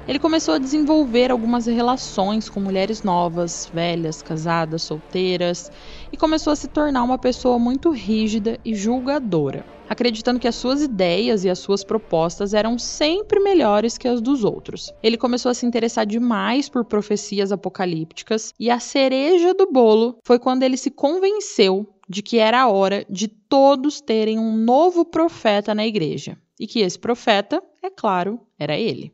Ele 0.06 0.20
começou 0.20 0.56
a 0.56 0.60
desenvolver 0.60 1.32
algumas 1.32 1.66
relações 1.66 2.50
com 2.50 2.60
mulheres 2.60 3.04
novas, 3.04 3.72
velhas, 3.74 4.22
casadas, 4.22 4.84
solteiras, 4.84 5.72
e 6.14 6.18
começou 6.18 6.54
a 6.54 6.56
se 6.56 6.68
tornar 6.68 7.02
uma 7.02 7.18
pessoa 7.18 7.58
muito 7.58 7.90
rígida 7.90 8.60
e 8.64 8.76
julgadora, 8.76 9.66
acreditando 9.90 10.40
que 10.40 10.48
as 10.48 10.54
suas 10.54 10.84
ideias 10.84 11.44
e 11.44 11.50
as 11.50 11.58
suas 11.58 11.84
propostas 11.84 12.54
eram 12.54 12.78
sempre 12.78 13.40
melhores 13.40 13.98
que 13.98 14.08
as 14.08 14.22
dos 14.22 14.44
outros. 14.44 14.94
Ele 15.02 15.18
começou 15.18 15.50
a 15.50 15.56
se 15.56 15.66
interessar 15.66 16.06
demais 16.06 16.70
por 16.70 16.86
profecias 16.86 17.52
apocalípticas, 17.52 18.54
e 18.60 18.70
a 18.70 18.80
cereja 18.80 19.56
do 19.56 19.72
bolo 19.72 20.20
foi 20.24 20.38
quando 20.38 20.62
ele 20.62 20.78
se 20.78 20.92
convenceu 20.92 21.90
de 22.08 22.22
que 22.22 22.38
era 22.38 22.62
a 22.62 22.70
hora 22.70 23.04
de 23.10 23.28
todos 23.28 24.00
terem 24.00 24.38
um 24.38 24.56
novo 24.56 25.04
profeta 25.04 25.74
na 25.74 25.88
igreja, 25.88 26.38
e 26.60 26.68
que 26.68 26.82
esse 26.82 27.00
profeta, 27.00 27.60
é 27.82 27.90
claro, 27.90 28.40
era 28.60 28.78
ele. 28.78 29.12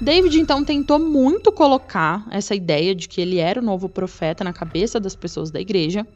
David 0.00 0.38
então 0.38 0.62
tentou 0.62 0.98
muito 0.98 1.50
colocar 1.50 2.26
essa 2.30 2.54
ideia 2.54 2.94
de 2.94 3.08
que 3.08 3.18
ele 3.18 3.38
era 3.38 3.60
o 3.60 3.64
novo 3.64 3.88
profeta 3.88 4.44
na 4.44 4.52
cabeça 4.52 5.00
das 5.00 5.16
pessoas 5.16 5.50
da 5.50 5.58
igreja, 5.58 6.06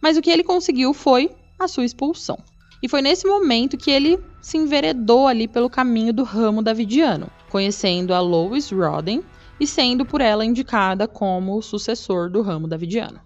mas 0.00 0.16
o 0.16 0.22
que 0.22 0.30
ele 0.30 0.44
conseguiu 0.44 0.94
foi 0.94 1.30
a 1.58 1.66
sua 1.66 1.84
expulsão. 1.84 2.38
E 2.80 2.88
foi 2.88 3.02
nesse 3.02 3.26
momento 3.26 3.76
que 3.76 3.90
ele 3.90 4.20
se 4.40 4.56
enveredou 4.56 5.26
ali 5.26 5.48
pelo 5.48 5.68
caminho 5.68 6.12
do 6.12 6.22
ramo 6.22 6.62
davidiano, 6.62 7.28
conhecendo 7.50 8.14
a 8.14 8.20
Lois 8.20 8.70
Rodden 8.70 9.22
e 9.58 9.66
sendo 9.66 10.04
por 10.04 10.20
ela 10.20 10.44
indicada 10.44 11.08
como 11.08 11.56
o 11.56 11.62
sucessor 11.62 12.30
do 12.30 12.40
ramo 12.40 12.68
davidiano. 12.68 13.20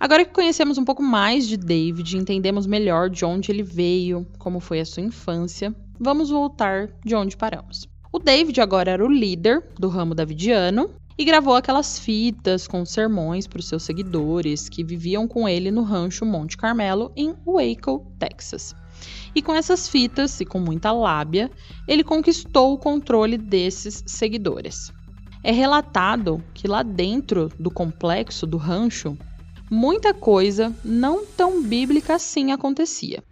Agora 0.00 0.24
que 0.24 0.32
conhecemos 0.32 0.78
um 0.78 0.84
pouco 0.84 1.02
mais 1.02 1.46
de 1.46 1.56
David, 1.56 2.16
entendemos 2.16 2.66
melhor 2.66 3.10
de 3.10 3.24
onde 3.24 3.50
ele 3.50 3.62
veio, 3.62 4.26
como 4.38 4.58
foi 4.58 4.80
a 4.80 4.86
sua 4.86 5.02
infância, 5.02 5.74
vamos 6.00 6.30
voltar 6.30 6.88
de 7.04 7.14
onde 7.14 7.36
paramos. 7.36 7.93
O 8.14 8.18
David 8.20 8.60
agora 8.60 8.92
era 8.92 9.04
o 9.04 9.10
líder 9.10 9.60
do 9.76 9.88
ramo 9.88 10.14
davidiano 10.14 10.88
e 11.18 11.24
gravou 11.24 11.56
aquelas 11.56 11.98
fitas 11.98 12.64
com 12.68 12.86
sermões 12.86 13.48
para 13.48 13.58
os 13.58 13.66
seus 13.66 13.82
seguidores 13.82 14.68
que 14.68 14.84
viviam 14.84 15.26
com 15.26 15.48
ele 15.48 15.68
no 15.72 15.82
rancho 15.82 16.24
Monte 16.24 16.56
Carmelo 16.56 17.10
em 17.16 17.34
Waco, 17.44 18.06
Texas. 18.16 18.72
E 19.34 19.42
com 19.42 19.52
essas 19.52 19.88
fitas 19.88 20.40
e 20.40 20.44
com 20.44 20.60
muita 20.60 20.92
lábia, 20.92 21.50
ele 21.88 22.04
conquistou 22.04 22.74
o 22.74 22.78
controle 22.78 23.36
desses 23.36 24.04
seguidores. 24.06 24.92
É 25.42 25.50
relatado 25.50 26.40
que 26.54 26.68
lá 26.68 26.84
dentro 26.84 27.50
do 27.58 27.68
complexo 27.68 28.46
do 28.46 28.58
rancho, 28.58 29.18
muita 29.68 30.14
coisa 30.14 30.72
não 30.84 31.26
tão 31.26 31.60
bíblica 31.64 32.14
assim 32.14 32.52
acontecia 32.52 33.24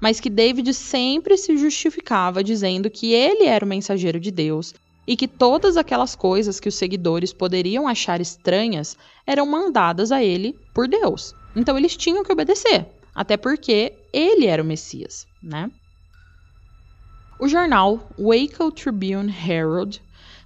mas 0.00 0.18
que 0.18 0.30
David 0.30 0.72
sempre 0.72 1.36
se 1.36 1.56
justificava 1.56 2.42
dizendo 2.42 2.90
que 2.90 3.12
ele 3.12 3.44
era 3.44 3.64
o 3.64 3.68
mensageiro 3.68 4.18
de 4.18 4.30
Deus 4.30 4.74
e 5.06 5.16
que 5.16 5.28
todas 5.28 5.76
aquelas 5.76 6.14
coisas 6.14 6.58
que 6.58 6.68
os 6.68 6.74
seguidores 6.74 7.32
poderiam 7.32 7.86
achar 7.86 8.20
estranhas 8.20 8.96
eram 9.26 9.44
mandadas 9.44 10.10
a 10.10 10.22
ele 10.22 10.56
por 10.72 10.88
Deus. 10.88 11.34
Então 11.54 11.76
eles 11.76 11.96
tinham 11.96 12.24
que 12.24 12.32
obedecer, 12.32 12.86
até 13.14 13.36
porque 13.36 13.92
ele 14.12 14.46
era 14.46 14.62
o 14.62 14.66
Messias, 14.66 15.26
né? 15.42 15.70
O 17.38 17.48
jornal 17.48 18.08
Waco 18.18 18.70
Tribune 18.70 19.34
Herald 19.48 20.00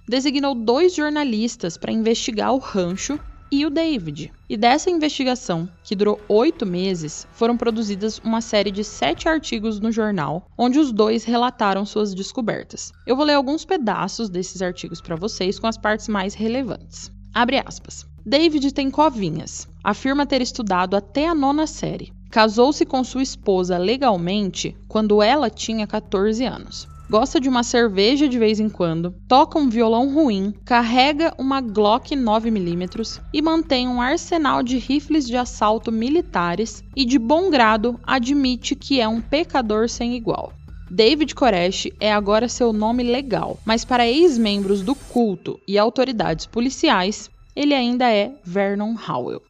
designou 0.07 0.55
dois 0.55 0.95
jornalistas 0.95 1.77
para 1.77 1.91
investigar 1.91 2.53
o 2.53 2.57
rancho 2.57 3.19
e 3.51 3.65
o 3.65 3.69
David. 3.69 4.31
E 4.49 4.57
dessa 4.57 4.89
investigação, 4.89 5.69
que 5.83 5.95
durou 5.95 6.19
oito 6.27 6.65
meses, 6.65 7.27
foram 7.33 7.57
produzidas 7.57 8.19
uma 8.19 8.41
série 8.41 8.71
de 8.71 8.83
sete 8.83 9.27
artigos 9.27 9.79
no 9.79 9.91
jornal, 9.91 10.47
onde 10.57 10.79
os 10.79 10.91
dois 10.91 11.23
relataram 11.23 11.85
suas 11.85 12.13
descobertas. 12.13 12.91
Eu 13.05 13.15
vou 13.15 13.25
ler 13.25 13.33
alguns 13.33 13.65
pedaços 13.65 14.29
desses 14.29 14.61
artigos 14.61 15.01
para 15.01 15.15
vocês 15.15 15.59
com 15.59 15.67
as 15.67 15.77
partes 15.77 16.07
mais 16.07 16.33
relevantes. 16.33 17.11
Abre 17.33 17.57
aspas. 17.57 18.05
David 18.25 18.73
tem 18.73 18.89
covinhas. 18.89 19.67
Afirma 19.83 20.25
ter 20.25 20.41
estudado 20.41 20.95
até 20.95 21.27
a 21.27 21.35
nona 21.35 21.67
série. 21.67 22.11
Casou-se 22.31 22.85
com 22.85 23.03
sua 23.03 23.23
esposa 23.23 23.77
legalmente 23.77 24.75
quando 24.87 25.21
ela 25.21 25.49
tinha 25.49 25.85
14 25.85 26.43
anos 26.43 26.94
gosta 27.09 27.39
de 27.39 27.47
uma 27.47 27.63
cerveja 27.63 28.27
de 28.27 28.37
vez 28.37 28.59
em 28.59 28.69
quando, 28.69 29.13
toca 29.27 29.59
um 29.59 29.69
violão 29.69 30.13
ruim, 30.13 30.53
carrega 30.65 31.33
uma 31.37 31.61
Glock 31.61 32.15
9mm 32.15 33.21
e 33.33 33.41
mantém 33.41 33.87
um 33.87 34.01
arsenal 34.01 34.63
de 34.63 34.77
rifles 34.77 35.27
de 35.27 35.37
assalto 35.37 35.91
militares 35.91 36.83
e 36.95 37.05
de 37.05 37.19
bom 37.19 37.49
grado 37.49 37.99
admite 38.03 38.75
que 38.75 38.99
é 38.99 39.07
um 39.07 39.21
pecador 39.21 39.89
sem 39.89 40.15
igual. 40.15 40.53
David 40.89 41.33
Koresh 41.33 41.87
é 41.99 42.13
agora 42.13 42.47
seu 42.47 42.71
nome 42.71 43.03
legal, 43.03 43.59
mas 43.65 43.83
para 43.83 44.07
ex-membros 44.07 44.81
do 44.81 44.93
culto 44.93 45.59
e 45.67 45.77
autoridades 45.77 46.45
policiais, 46.45 47.29
ele 47.55 47.73
ainda 47.73 48.11
é 48.11 48.31
Vernon 48.43 48.95
Howell. 49.07 49.41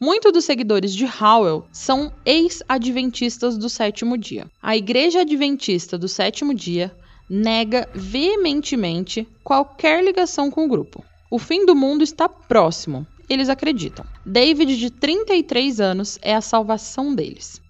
Muitos 0.00 0.32
dos 0.32 0.44
seguidores 0.44 0.94
de 0.94 1.04
Howell 1.04 1.66
são 1.72 2.12
ex-adventistas 2.24 3.58
do 3.58 3.68
sétimo 3.68 4.16
dia. 4.16 4.46
A 4.62 4.76
Igreja 4.76 5.22
Adventista 5.22 5.98
do 5.98 6.06
sétimo 6.06 6.54
dia 6.54 6.96
nega 7.28 7.88
veementemente 7.92 9.26
qualquer 9.42 10.04
ligação 10.04 10.52
com 10.52 10.66
o 10.66 10.68
grupo. 10.68 11.04
O 11.28 11.36
fim 11.36 11.66
do 11.66 11.74
mundo 11.74 12.04
está 12.04 12.28
próximo, 12.28 13.04
eles 13.28 13.48
acreditam. 13.48 14.06
David, 14.24 14.76
de 14.76 14.88
33 14.88 15.80
anos, 15.80 16.16
é 16.22 16.32
a 16.32 16.40
salvação 16.40 17.12
deles. 17.12 17.60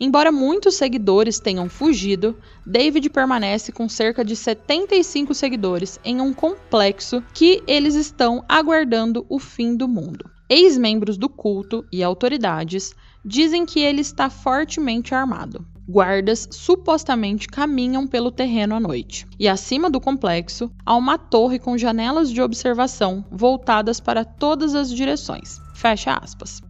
Embora 0.00 0.32
muitos 0.32 0.74
seguidores 0.74 1.38
tenham 1.38 1.68
fugido, 1.68 2.36
David 2.66 3.08
permanece 3.10 3.70
com 3.70 3.88
cerca 3.88 4.24
de 4.24 4.34
75 4.34 5.32
seguidores 5.32 6.00
em 6.04 6.20
um 6.20 6.34
complexo 6.34 7.22
que 7.32 7.62
eles 7.64 7.94
estão 7.94 8.44
aguardando 8.48 9.24
o 9.28 9.38
fim 9.38 9.76
do 9.76 9.86
mundo. 9.86 10.28
Ex-membros 10.48 11.16
do 11.18 11.28
culto 11.28 11.84
e 11.90 12.02
autoridades 12.04 12.94
dizem 13.24 13.66
que 13.66 13.80
ele 13.80 14.00
está 14.00 14.30
fortemente 14.30 15.12
armado. 15.12 15.66
Guardas 15.88 16.48
supostamente 16.52 17.48
caminham 17.48 18.06
pelo 18.06 18.30
terreno 18.30 18.74
à 18.74 18.80
noite. 18.80 19.26
E 19.38 19.48
acima 19.48 19.90
do 19.90 20.00
complexo 20.00 20.70
há 20.84 20.94
uma 20.94 21.18
torre 21.18 21.58
com 21.58 21.76
janelas 21.76 22.30
de 22.30 22.40
observação 22.40 23.24
voltadas 23.30 23.98
para 23.98 24.24
todas 24.24 24.74
as 24.74 24.92
direções. 24.92 25.60
Fecha 25.74 26.14
aspas. 26.14 26.62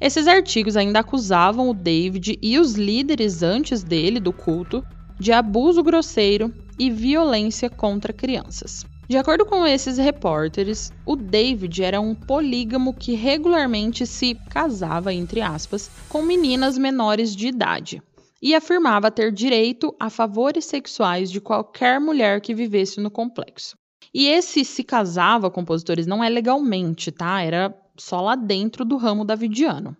Esses 0.00 0.26
artigos 0.26 0.76
ainda 0.76 1.00
acusavam 1.00 1.68
o 1.68 1.74
David 1.74 2.38
e 2.42 2.58
os 2.58 2.74
líderes 2.74 3.42
antes 3.42 3.84
dele 3.84 4.18
do 4.18 4.32
culto 4.32 4.84
de 5.18 5.30
abuso 5.30 5.82
grosseiro 5.82 6.52
e 6.78 6.90
violência 6.90 7.68
contra 7.68 8.12
crianças. 8.12 8.84
De 9.10 9.16
acordo 9.16 9.44
com 9.44 9.66
esses 9.66 9.98
repórteres, 9.98 10.92
o 11.04 11.16
David 11.16 11.82
era 11.82 12.00
um 12.00 12.14
polígamo 12.14 12.94
que 12.94 13.16
regularmente 13.16 14.06
se 14.06 14.36
casava, 14.48 15.12
entre 15.12 15.40
aspas, 15.40 15.90
com 16.08 16.22
meninas 16.22 16.78
menores 16.78 17.34
de 17.34 17.48
idade 17.48 18.00
e 18.40 18.54
afirmava 18.54 19.10
ter 19.10 19.32
direito 19.32 19.92
a 19.98 20.08
favores 20.08 20.64
sexuais 20.64 21.28
de 21.28 21.40
qualquer 21.40 21.98
mulher 21.98 22.40
que 22.40 22.54
vivesse 22.54 23.00
no 23.00 23.10
complexo. 23.10 23.76
E 24.14 24.28
esse 24.28 24.64
se 24.64 24.84
casava, 24.84 25.50
compositores, 25.50 26.06
não 26.06 26.22
é 26.22 26.28
legalmente, 26.28 27.10
tá? 27.10 27.42
Era 27.42 27.76
só 27.98 28.20
lá 28.20 28.36
dentro 28.36 28.84
do 28.84 28.96
ramo 28.96 29.24
davidiano. 29.24 29.96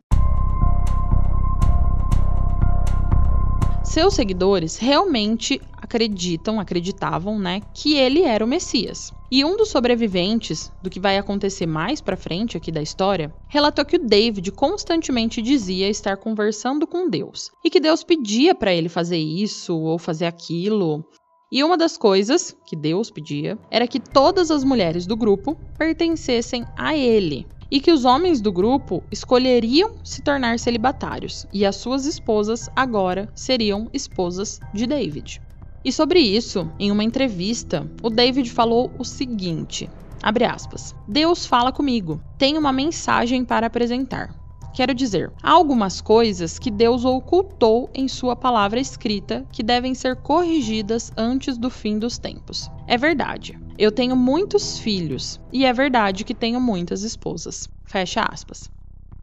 Seus 3.83 4.15
seguidores 4.15 4.77
realmente 4.77 5.61
acreditam, 5.91 6.61
acreditavam, 6.61 7.37
né, 7.37 7.61
que 7.75 7.97
ele 7.97 8.23
era 8.23 8.45
o 8.45 8.49
Messias. 8.49 9.13
E 9.29 9.45
um 9.45 9.57
dos 9.57 9.71
sobreviventes 9.71 10.71
do 10.81 10.89
que 10.89 11.01
vai 11.01 11.19
acontecer 11.19 11.67
mais 11.67 12.01
para 12.01 12.17
frente 12.17 12.57
aqui 12.57 12.71
da 12.71 12.81
história, 12.81 13.35
relatou 13.49 13.85
que 13.85 13.97
o 13.97 14.07
David 14.07 14.53
constantemente 14.53 15.43
dizia 15.43 15.89
estar 15.89 16.17
conversando 16.17 16.87
com 16.87 17.11
Deus 17.11 17.51
e 17.65 17.71
que 17.71 17.81
Deus 17.81 18.05
pedia 18.05 18.55
para 18.55 18.73
ele 18.73 18.89
fazer 18.89 19.19
isso 19.19 19.77
ou 19.77 19.99
fazer 19.99 20.27
aquilo. 20.27 21.05
E 21.51 21.65
uma 21.65 21.77
das 21.77 21.97
coisas 21.97 22.57
que 22.65 22.77
Deus 22.77 23.11
pedia 23.11 23.59
era 23.69 23.89
que 23.89 23.99
todas 23.99 24.53
as 24.53 24.63
mulheres 24.63 25.07
do 25.07 25.17
grupo 25.17 25.57
pertencessem 25.77 26.65
a 26.77 26.97
ele, 26.97 27.47
e 27.71 27.81
que 27.81 27.93
os 27.93 28.05
homens 28.05 28.41
do 28.41 28.53
grupo 28.53 29.03
escolheriam 29.11 29.97
se 30.03 30.23
tornar 30.23 30.59
celibatários 30.59 31.47
e 31.53 31.65
as 31.65 31.77
suas 31.77 32.05
esposas 32.05 32.69
agora 32.75 33.29
seriam 33.35 33.89
esposas 33.93 34.61
de 34.75 34.87
David. 34.87 35.41
E 35.85 35.91
sobre 35.91 36.21
isso, 36.21 36.71
em 36.79 36.91
uma 36.91 37.05
entrevista, 37.05 37.91
o 38.03 38.11
David 38.11 38.51
falou 38.51 38.91
o 38.99 39.05
seguinte: 39.05 39.89
abre 40.23 40.45
aspas. 40.45 40.95
Deus 41.09 41.47
fala 41.47 41.73
comigo. 41.73 42.21
Tenho 42.37 42.61
uma 42.61 42.73
mensagem 42.73 43.45
para 43.45 43.67
apresentar. 43.67 44.35
Quero 44.73 44.95
dizer, 44.95 45.33
há 45.43 45.51
algumas 45.51 46.01
coisas 46.01 46.59
que 46.59 46.71
Deus 46.71 47.05
ocultou 47.05 47.91
em 47.93 48.07
Sua 48.07 48.37
palavra 48.37 48.79
escrita 48.79 49.45
que 49.51 49.63
devem 49.63 49.95
ser 49.95 50.17
corrigidas 50.17 51.13
antes 51.17 51.59
do 51.59 51.69
fim 51.69 51.99
dos 51.99 52.19
tempos. 52.19 52.71
É 52.87 52.97
verdade. 52.97 53.59
Eu 53.77 53.91
tenho 53.91 54.15
muitos 54.15 54.79
filhos 54.79 55.41
e 55.53 55.65
é 55.65 55.73
verdade 55.73 56.25
que 56.25 56.35
tenho 56.35 56.61
muitas 56.61 57.03
esposas. 57.03 57.69
Fecha 57.85 58.23
aspas. 58.23 58.71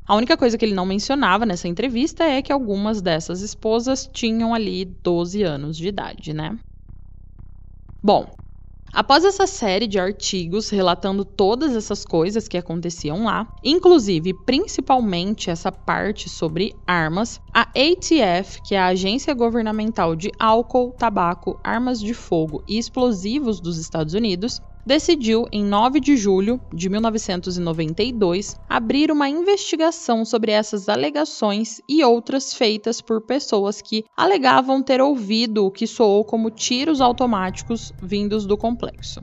A 0.07 0.15
única 0.15 0.37
coisa 0.37 0.57
que 0.57 0.63
ele 0.63 0.73
não 0.73 0.85
mencionava 0.85 1.45
nessa 1.45 1.67
entrevista 1.67 2.23
é 2.23 2.41
que 2.41 2.53
algumas 2.53 3.01
dessas 3.01 3.41
esposas 3.41 4.09
tinham 4.11 4.53
ali 4.53 4.85
12 4.85 5.43
anos 5.43 5.75
de 5.75 5.89
idade, 5.89 6.33
né? 6.33 6.57
Bom, 8.01 8.25
Após 8.93 9.25
essa 9.25 9.45
série 9.45 9.85
de 9.85 9.99
artigos 9.99 10.69
relatando 10.69 11.25
todas 11.25 11.75
essas 11.75 12.05
coisas 12.05 12.47
que 12.47 12.57
aconteciam 12.57 13.25
lá, 13.25 13.45
inclusive 13.63 14.33
principalmente 14.45 15.49
essa 15.49 15.71
parte 15.71 16.29
sobre 16.29 16.73
armas, 16.87 17.39
a 17.53 17.61
ATF, 17.61 18.61
que 18.63 18.75
é 18.75 18.79
a 18.79 18.87
Agência 18.87 19.33
Governamental 19.33 20.15
de 20.15 20.31
Álcool, 20.39 20.95
Tabaco, 20.97 21.59
Armas 21.63 21.99
de 21.99 22.13
Fogo 22.13 22.63
e 22.67 22.77
Explosivos 22.79 23.59
dos 23.59 23.77
Estados 23.77 24.13
Unidos, 24.13 24.61
decidiu, 24.87 25.45
em 25.51 25.65
9 25.65 25.99
de 25.99 26.15
julho 26.15 26.61
de 26.73 26.89
1992, 26.89 28.55
abrir 28.69 29.11
uma 29.11 29.27
investigação 29.27 30.23
sobre 30.23 30.53
essas 30.53 30.87
alegações 30.87 31.81
e 31.89 32.01
outras 32.05 32.53
feitas 32.53 33.01
por 33.01 33.21
pessoas 33.21 33.81
que 33.81 34.05
alegavam 34.15 34.81
ter 34.81 35.01
ouvido 35.01 35.65
o 35.65 35.71
que 35.71 35.85
soou 35.85 36.23
como 36.23 36.49
tiros 36.49 37.01
automáticos 37.01 37.91
vindos 38.01 38.45
do 38.45 38.55
complexo. 38.57 39.21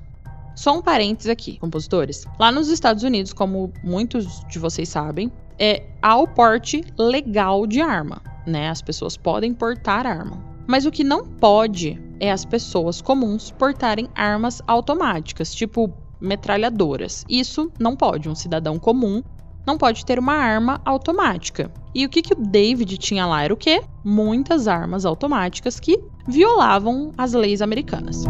Só 0.54 0.76
um 0.76 0.82
parênteses 0.82 1.30
aqui, 1.30 1.58
compositores. 1.58 2.24
Lá 2.38 2.52
nos 2.52 2.68
Estados 2.68 3.02
Unidos, 3.02 3.32
como 3.32 3.72
muitos 3.82 4.44
de 4.46 4.58
vocês 4.58 4.88
sabem, 4.90 5.32
é 5.58 5.82
ao 6.02 6.28
porte 6.28 6.84
legal 6.98 7.66
de 7.66 7.80
arma, 7.80 8.22
né? 8.46 8.68
As 8.68 8.82
pessoas 8.82 9.16
podem 9.16 9.54
portar 9.54 10.06
arma. 10.06 10.53
Mas 10.66 10.86
o 10.86 10.90
que 10.90 11.04
não 11.04 11.26
pode 11.26 12.00
é 12.18 12.30
as 12.30 12.44
pessoas 12.44 13.02
comuns 13.02 13.50
portarem 13.50 14.08
armas 14.14 14.62
automáticas, 14.66 15.54
tipo 15.54 15.92
metralhadoras. 16.20 17.24
Isso 17.28 17.70
não 17.78 17.94
pode. 17.94 18.28
Um 18.28 18.34
cidadão 18.34 18.78
comum 18.78 19.22
não 19.66 19.76
pode 19.76 20.04
ter 20.04 20.18
uma 20.18 20.34
arma 20.34 20.80
automática. 20.84 21.70
E 21.94 22.04
o 22.04 22.08
que, 22.08 22.22
que 22.22 22.32
o 22.32 22.36
David 22.36 22.96
tinha 22.98 23.26
lá 23.26 23.42
era 23.42 23.52
o 23.52 23.56
quê? 23.56 23.82
Muitas 24.02 24.66
armas 24.66 25.04
automáticas 25.04 25.78
que 25.78 25.98
violavam 26.26 27.12
as 27.16 27.32
leis 27.32 27.62
americanas. 27.62 28.24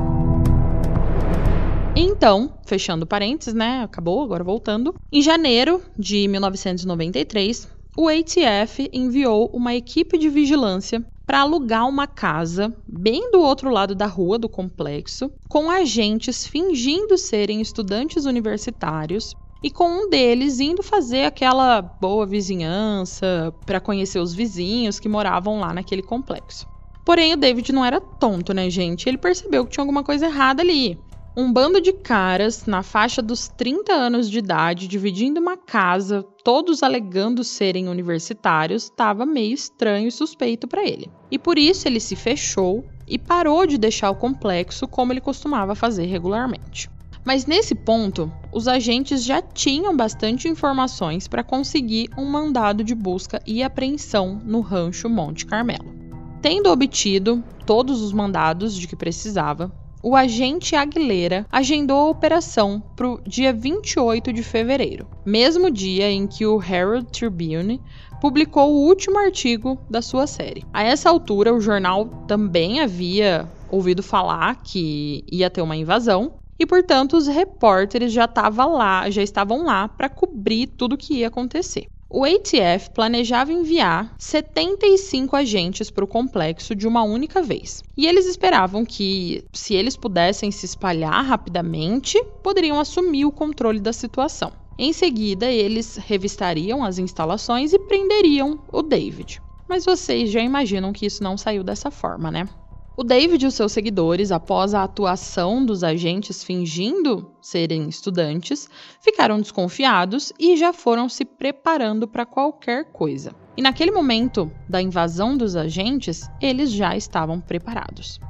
Então, 1.97 2.53
fechando 2.67 3.07
parênteses, 3.07 3.55
né? 3.55 3.83
Acabou, 3.85 4.23
agora 4.23 4.43
voltando. 4.43 4.95
Em 5.13 5.23
janeiro 5.23 5.81
de 5.97 6.27
1993, 6.27 7.69
o 7.97 8.09
ATF 8.09 8.91
enviou 8.93 9.49
uma 9.53 9.75
equipe 9.75 10.19
de 10.19 10.29
vigilância 10.29 11.05
para 11.27 11.41
alugar 11.41 11.89
uma 11.89 12.07
casa 12.07 12.75
bem 12.87 13.31
do 13.31 13.41
outro 13.41 13.71
lado 13.71 13.95
da 13.95 14.07
rua 14.07 14.39
do 14.39 14.49
complexo, 14.49 15.31
com 15.49 15.71
agentes 15.71 16.47
fingindo 16.47 17.17
serem 17.17 17.61
estudantes 17.61 18.25
universitários 18.25 19.35
e 19.63 19.71
com 19.71 19.89
um 19.89 20.11
deles 20.11 20.61
indo 20.61 20.83
fazer 20.83 21.25
aquela 21.25 21.81
boa 21.81 22.27
vizinhança 22.27 23.55
para 23.65 23.81
conhecer 23.81 24.19
os 24.19 24.35
vizinhos 24.35 25.01
que 25.01 25.09
moravam 25.09 25.59
lá 25.59 25.73
naquele 25.73 26.03
complexo. 26.03 26.67
Porém, 27.05 27.35
o 27.35 27.37
David 27.37 27.71
não 27.73 27.85
era 27.85 28.01
tonto, 28.01 28.55
né, 28.55 28.71
gente? 28.71 29.09
Ele 29.09 29.19
percebeu 29.19 29.65
que 29.65 29.73
tinha 29.73 29.83
alguma 29.83 30.03
coisa 30.03 30.27
errada 30.27 30.63
ali. 30.63 30.99
Um 31.37 31.53
bando 31.53 31.81
de 31.81 31.93
caras 31.93 32.65
na 32.65 32.85
faixa 32.85 33.21
dos 33.21 33.49
30 33.49 33.93
anos 33.93 34.31
de 34.31 34.39
idade 34.39 34.87
dividindo 34.87 35.41
uma 35.41 35.57
casa, 35.57 36.23
todos 36.45 36.81
alegando 36.81 37.43
serem 37.43 37.89
universitários, 37.89 38.85
estava 38.85 39.27
meio 39.27 39.53
estranho 39.53 40.07
e 40.07 40.13
suspeito 40.13 40.69
para 40.69 40.85
ele. 40.85 41.11
E 41.33 41.37
por 41.37 41.59
isso 41.59 41.89
ele 41.89 41.99
se 41.99 42.15
fechou 42.15 42.85
e 43.05 43.19
parou 43.19 43.67
de 43.67 43.77
deixar 43.77 44.11
o 44.11 44.15
complexo 44.15 44.87
como 44.87 45.13
ele 45.13 45.21
costumava 45.21 45.75
fazer 45.75 46.07
regularmente. 46.07 46.89
Mas 47.25 47.47
nesse 47.47 47.75
ponto, 47.75 48.33
os 48.53 48.69
agentes 48.69 49.25
já 49.25 49.43
tinham 49.43 49.97
bastante 49.97 50.47
informações 50.47 51.27
para 51.27 51.43
conseguir 51.43 52.11
um 52.17 52.27
mandado 52.27 52.85
de 52.85 52.95
busca 52.95 53.43
e 53.45 53.61
apreensão 53.61 54.41
no 54.45 54.61
rancho 54.61 55.09
Monte 55.09 55.47
Carmelo. 55.47 55.93
Tendo 56.41 56.71
obtido 56.71 57.43
todos 57.67 58.03
os 58.03 58.13
mandados 58.13 58.77
de 58.77 58.87
que 58.87 58.95
precisava, 58.95 59.73
o 60.05 60.15
agente 60.15 60.77
Aguilera 60.77 61.47
agendou 61.51 61.97
a 61.97 62.11
operação 62.11 62.83
para 62.95 63.09
o 63.09 63.21
dia 63.27 63.55
28 63.55 64.35
de 64.35 64.43
fevereiro, 64.43 65.09
mesmo 65.25 65.71
dia 65.71 66.11
em 66.11 66.27
que 66.27 66.45
o 66.45 66.63
Herald 66.63 67.07
Tribune 67.11 67.81
publicou 68.21 68.71
o 68.71 68.87
último 68.87 69.19
artigo 69.19 69.79
da 69.89 70.03
sua 70.03 70.27
série. 70.27 70.63
A 70.75 70.83
essa 70.83 71.09
altura, 71.09 71.55
o 71.55 71.61
jornal 71.61 72.05
também 72.29 72.81
havia 72.81 73.49
ouvido 73.71 74.03
falar 74.03 74.63
que 74.63 75.25
ia 75.33 75.49
ter 75.49 75.63
uma 75.63 75.75
invasão 75.75 76.35
e, 76.59 76.67
portanto, 76.67 77.17
os 77.17 77.27
repórteres 77.27 78.13
já, 78.13 78.29
lá, 78.59 79.09
já 79.09 79.23
estavam 79.23 79.65
lá 79.65 79.89
para 79.89 80.11
cobrir 80.11 80.67
tudo 80.67 80.97
o 80.97 80.99
que 80.99 81.15
ia 81.15 81.29
acontecer. 81.29 81.87
O 82.17 82.25
ATF 82.25 82.91
planejava 82.95 83.53
enviar 83.53 84.15
75 84.17 85.35
agentes 85.35 85.91
para 85.91 86.05
o 86.05 86.07
complexo 86.07 86.73
de 86.73 86.87
uma 86.87 87.03
única 87.03 87.43
vez. 87.43 87.83
E 87.97 88.07
eles 88.07 88.25
esperavam 88.25 88.85
que, 88.85 89.43
se 89.53 89.75
eles 89.75 89.97
pudessem 89.97 90.49
se 90.53 90.65
espalhar 90.65 91.25
rapidamente, 91.25 92.17
poderiam 92.41 92.79
assumir 92.79 93.25
o 93.25 93.33
controle 93.33 93.81
da 93.81 93.93
situação. 93.93 94.53
Em 94.79 94.93
seguida, 94.93 95.51
eles 95.51 95.97
revistariam 95.97 96.85
as 96.85 96.99
instalações 96.99 97.73
e 97.73 97.81
prenderiam 97.81 98.61
o 98.73 98.81
David. 98.81 99.43
Mas 99.69 99.85
vocês 99.85 100.31
já 100.31 100.41
imaginam 100.41 100.93
que 100.93 101.07
isso 101.07 101.21
não 101.21 101.37
saiu 101.37 101.65
dessa 101.65 101.91
forma, 101.91 102.31
né? 102.31 102.49
O 102.97 103.03
David 103.03 103.45
e 103.45 103.49
os 103.49 103.55
seus 103.55 103.73
seguidores, 103.73 104.31
após 104.31 104.73
a 104.73 104.85
atuação 104.85 105.67
dos 105.67 105.83
agentes 105.83 106.45
fingindo 106.45 107.29
serem 107.43 107.89
estudantes, 107.89 108.69
ficaram 109.01 109.41
desconfiados 109.41 110.33
e 110.39 110.57
já 110.57 110.73
foram 110.73 111.09
se 111.09 111.25
preparando 111.25 112.07
para 112.07 112.25
qualquer 112.25 112.93
coisa. 112.93 113.35
E 113.57 113.63
naquele 113.63 113.91
momento 113.91 114.49
da 114.69 114.81
invasão 114.81 115.37
dos 115.37 115.57
agentes, 115.57 116.31
eles 116.41 116.71
já 116.71 116.97
estavam 116.97 117.41
preparados. 117.41 118.21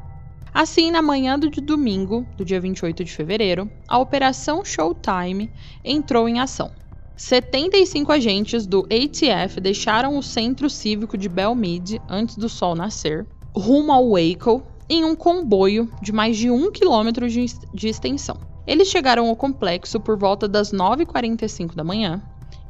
Assim, 0.52 0.90
na 0.90 1.02
manhã 1.02 1.38
do 1.38 1.50
domingo, 1.50 2.26
do 2.34 2.42
dia 2.42 2.58
28 2.58 3.04
de 3.04 3.12
fevereiro, 3.12 3.70
a 3.86 3.98
Operação 3.98 4.64
Showtime 4.64 5.50
entrou 5.84 6.26
em 6.26 6.40
ação. 6.40 6.72
75 7.16 8.10
agentes 8.10 8.66
do 8.66 8.80
ATF 8.86 9.60
deixaram 9.60 10.16
o 10.16 10.22
centro 10.22 10.70
cívico 10.70 11.18
de 11.18 11.28
Belmead 11.28 12.00
antes 12.08 12.36
do 12.36 12.48
sol 12.48 12.74
nascer 12.74 13.26
rumo 13.54 13.92
ao 13.92 14.10
Waco 14.10 14.62
em 14.88 15.04
um 15.04 15.14
comboio 15.14 15.90
de 16.02 16.12
mais 16.12 16.36
de 16.36 16.50
um 16.50 16.70
quilômetro 16.70 17.28
de, 17.28 17.46
de 17.72 17.88
extensão. 17.88 18.36
Eles 18.66 18.88
chegaram 18.88 19.28
ao 19.28 19.36
complexo 19.36 20.00
por 20.00 20.18
volta 20.18 20.48
das 20.48 20.72
9h45 20.72 21.74
da 21.74 21.84
manhã 21.84 22.22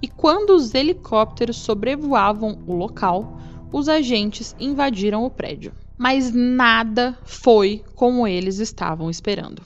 e, 0.02 0.08
quando 0.08 0.50
os 0.50 0.74
helicópteros 0.74 1.56
sobrevoavam 1.56 2.58
o 2.66 2.74
local, 2.74 3.38
os 3.72 3.88
agentes 3.88 4.54
invadiram 4.58 5.24
o 5.24 5.30
prédio. 5.30 5.72
Mas 5.96 6.32
nada 6.32 7.16
foi 7.24 7.82
como 7.94 8.26
eles 8.26 8.58
estavam 8.58 9.08
esperando. 9.08 9.62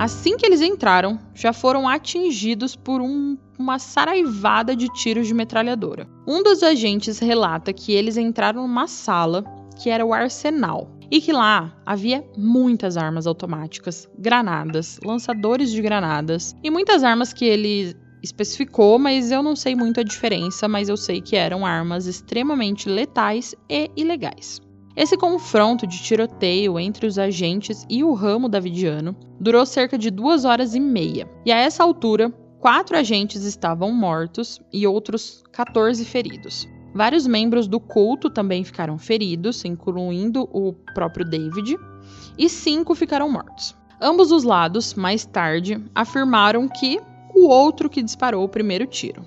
Assim 0.00 0.38
que 0.38 0.46
eles 0.46 0.62
entraram, 0.62 1.18
já 1.34 1.52
foram 1.52 1.86
atingidos 1.86 2.74
por 2.74 3.02
um, 3.02 3.36
uma 3.58 3.78
saraivada 3.78 4.74
de 4.74 4.88
tiros 4.94 5.26
de 5.26 5.34
metralhadora. 5.34 6.08
Um 6.26 6.42
dos 6.42 6.62
agentes 6.62 7.18
relata 7.18 7.70
que 7.70 7.92
eles 7.92 8.16
entraram 8.16 8.62
numa 8.62 8.86
sala 8.86 9.44
que 9.78 9.90
era 9.90 10.02
o 10.02 10.14
arsenal 10.14 10.90
e 11.10 11.20
que 11.20 11.34
lá 11.34 11.76
havia 11.84 12.24
muitas 12.34 12.96
armas 12.96 13.26
automáticas, 13.26 14.08
granadas, 14.18 14.98
lançadores 15.04 15.70
de 15.70 15.82
granadas 15.82 16.56
e 16.64 16.70
muitas 16.70 17.04
armas 17.04 17.34
que 17.34 17.44
ele 17.44 17.94
especificou, 18.22 18.98
mas 18.98 19.30
eu 19.30 19.42
não 19.42 19.54
sei 19.54 19.76
muito 19.76 20.00
a 20.00 20.02
diferença, 20.02 20.66
mas 20.66 20.88
eu 20.88 20.96
sei 20.96 21.20
que 21.20 21.36
eram 21.36 21.66
armas 21.66 22.06
extremamente 22.06 22.88
letais 22.88 23.54
e 23.68 23.90
ilegais. 23.94 24.62
Esse 24.96 25.16
confronto 25.16 25.86
de 25.86 26.02
tiroteio 26.02 26.78
entre 26.78 27.06
os 27.06 27.18
agentes 27.18 27.86
e 27.88 28.02
o 28.02 28.12
ramo 28.12 28.48
davidiano 28.48 29.14
durou 29.38 29.64
cerca 29.64 29.96
de 29.96 30.10
duas 30.10 30.44
horas 30.44 30.74
e 30.74 30.80
meia, 30.80 31.30
e 31.46 31.52
a 31.52 31.56
essa 31.56 31.84
altura, 31.84 32.30
quatro 32.58 32.96
agentes 32.96 33.44
estavam 33.44 33.92
mortos 33.92 34.60
e 34.72 34.86
outros 34.86 35.44
14 35.52 36.04
feridos. 36.04 36.68
Vários 36.92 37.24
membros 37.24 37.68
do 37.68 37.78
culto 37.78 38.28
também 38.28 38.64
ficaram 38.64 38.98
feridos, 38.98 39.64
incluindo 39.64 40.48
o 40.52 40.72
próprio 40.92 41.24
David, 41.24 41.76
e 42.36 42.48
cinco 42.48 42.94
ficaram 42.94 43.30
mortos. 43.30 43.76
Ambos 44.00 44.32
os 44.32 44.42
lados, 44.42 44.94
mais 44.94 45.24
tarde, 45.24 45.80
afirmaram 45.94 46.68
que 46.68 47.00
o 47.32 47.46
outro 47.46 47.88
que 47.88 48.02
disparou 48.02 48.44
o 48.44 48.48
primeiro 48.48 48.86
tiro. 48.86 49.24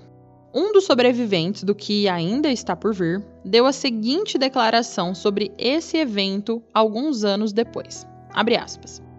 Um 0.56 0.72
dos 0.72 0.86
sobreviventes 0.86 1.64
do 1.64 1.74
que 1.74 2.08
ainda 2.08 2.48
está 2.52 2.76
por 2.76 2.94
vir 2.94 3.26
deu 3.44 3.66
a 3.66 3.74
seguinte 3.74 4.38
declaração 4.38 5.16
sobre 5.16 5.52
esse 5.58 5.98
evento 5.98 6.62
alguns 6.72 7.24
anos 7.24 7.52
depois. 7.52 8.06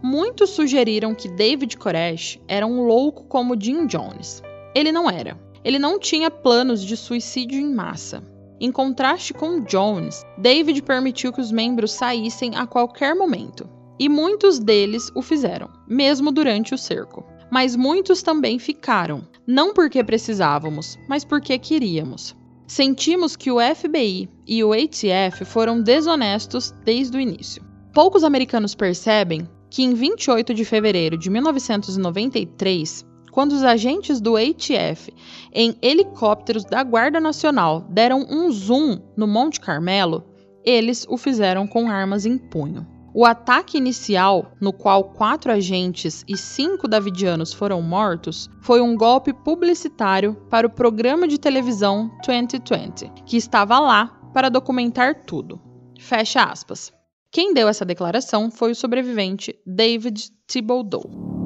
Muitos 0.00 0.50
sugeriram 0.50 1.12
que 1.12 1.28
David 1.28 1.76
Koresh 1.76 2.38
era 2.46 2.64
um 2.64 2.86
louco 2.86 3.24
como 3.24 3.60
Jim 3.60 3.86
Jones. 3.86 4.42
Ele 4.76 4.92
não 4.92 5.10
era. 5.10 5.36
Ele 5.64 5.78
não 5.78 5.98
tinha 5.98 6.30
planos 6.30 6.84
de 6.84 6.96
suicídio 6.96 7.58
em 7.58 7.74
massa. 7.74 8.22
Em 8.60 8.70
contraste 8.70 9.34
com 9.34 9.60
Jones, 9.60 10.22
David 10.38 10.82
permitiu 10.82 11.32
que 11.32 11.40
os 11.40 11.50
membros 11.50 11.90
saíssem 11.90 12.54
a 12.54 12.64
qualquer 12.64 13.16
momento. 13.16 13.68
E 13.98 14.08
muitos 14.08 14.60
deles 14.60 15.10
o 15.16 15.22
fizeram, 15.22 15.68
mesmo 15.88 16.30
durante 16.30 16.74
o 16.74 16.78
cerco. 16.78 17.24
Mas 17.50 17.76
muitos 17.76 18.22
também 18.22 18.58
ficaram, 18.58 19.26
não 19.46 19.74
porque 19.74 20.02
precisávamos, 20.02 20.98
mas 21.08 21.24
porque 21.24 21.58
queríamos. 21.58 22.34
Sentimos 22.66 23.36
que 23.36 23.50
o 23.50 23.58
FBI 23.60 24.28
e 24.46 24.64
o 24.64 24.72
ATF 24.72 25.44
foram 25.44 25.82
desonestos 25.82 26.74
desde 26.84 27.16
o 27.16 27.20
início. 27.20 27.62
Poucos 27.92 28.24
americanos 28.24 28.74
percebem 28.74 29.48
que 29.70 29.82
em 29.82 29.92
28 29.92 30.54
de 30.54 30.64
fevereiro 30.64 31.18
de 31.18 31.28
1993, 31.28 33.04
quando 33.30 33.52
os 33.52 33.62
agentes 33.62 34.20
do 34.20 34.36
ATF 34.36 35.12
em 35.52 35.76
helicópteros 35.82 36.64
da 36.64 36.82
Guarda 36.82 37.20
Nacional 37.20 37.84
deram 37.90 38.24
um 38.30 38.50
zoom 38.50 39.00
no 39.16 39.26
Monte 39.26 39.60
Carmelo, 39.60 40.24
eles 40.64 41.04
o 41.08 41.16
fizeram 41.16 41.66
com 41.66 41.90
armas 41.90 42.24
em 42.24 42.38
punho. 42.38 42.86
O 43.16 43.24
ataque 43.24 43.78
inicial, 43.78 44.50
no 44.60 44.72
qual 44.72 45.04
quatro 45.04 45.52
agentes 45.52 46.24
e 46.26 46.36
cinco 46.36 46.88
davidianos 46.88 47.52
foram 47.52 47.80
mortos, 47.80 48.50
foi 48.60 48.80
um 48.80 48.96
golpe 48.96 49.32
publicitário 49.32 50.34
para 50.50 50.66
o 50.66 50.70
programa 50.70 51.28
de 51.28 51.38
televisão 51.38 52.10
2020, 52.26 53.12
que 53.24 53.36
estava 53.36 53.78
lá 53.78 54.06
para 54.34 54.48
documentar 54.48 55.24
tudo. 55.24 55.60
Fecha 55.96 56.42
aspas. 56.42 56.92
Quem 57.30 57.54
deu 57.54 57.68
essa 57.68 57.84
declaração 57.84 58.50
foi 58.50 58.72
o 58.72 58.76
sobrevivente 58.76 59.54
David 59.64 60.32
Thibodeau. 60.48 61.43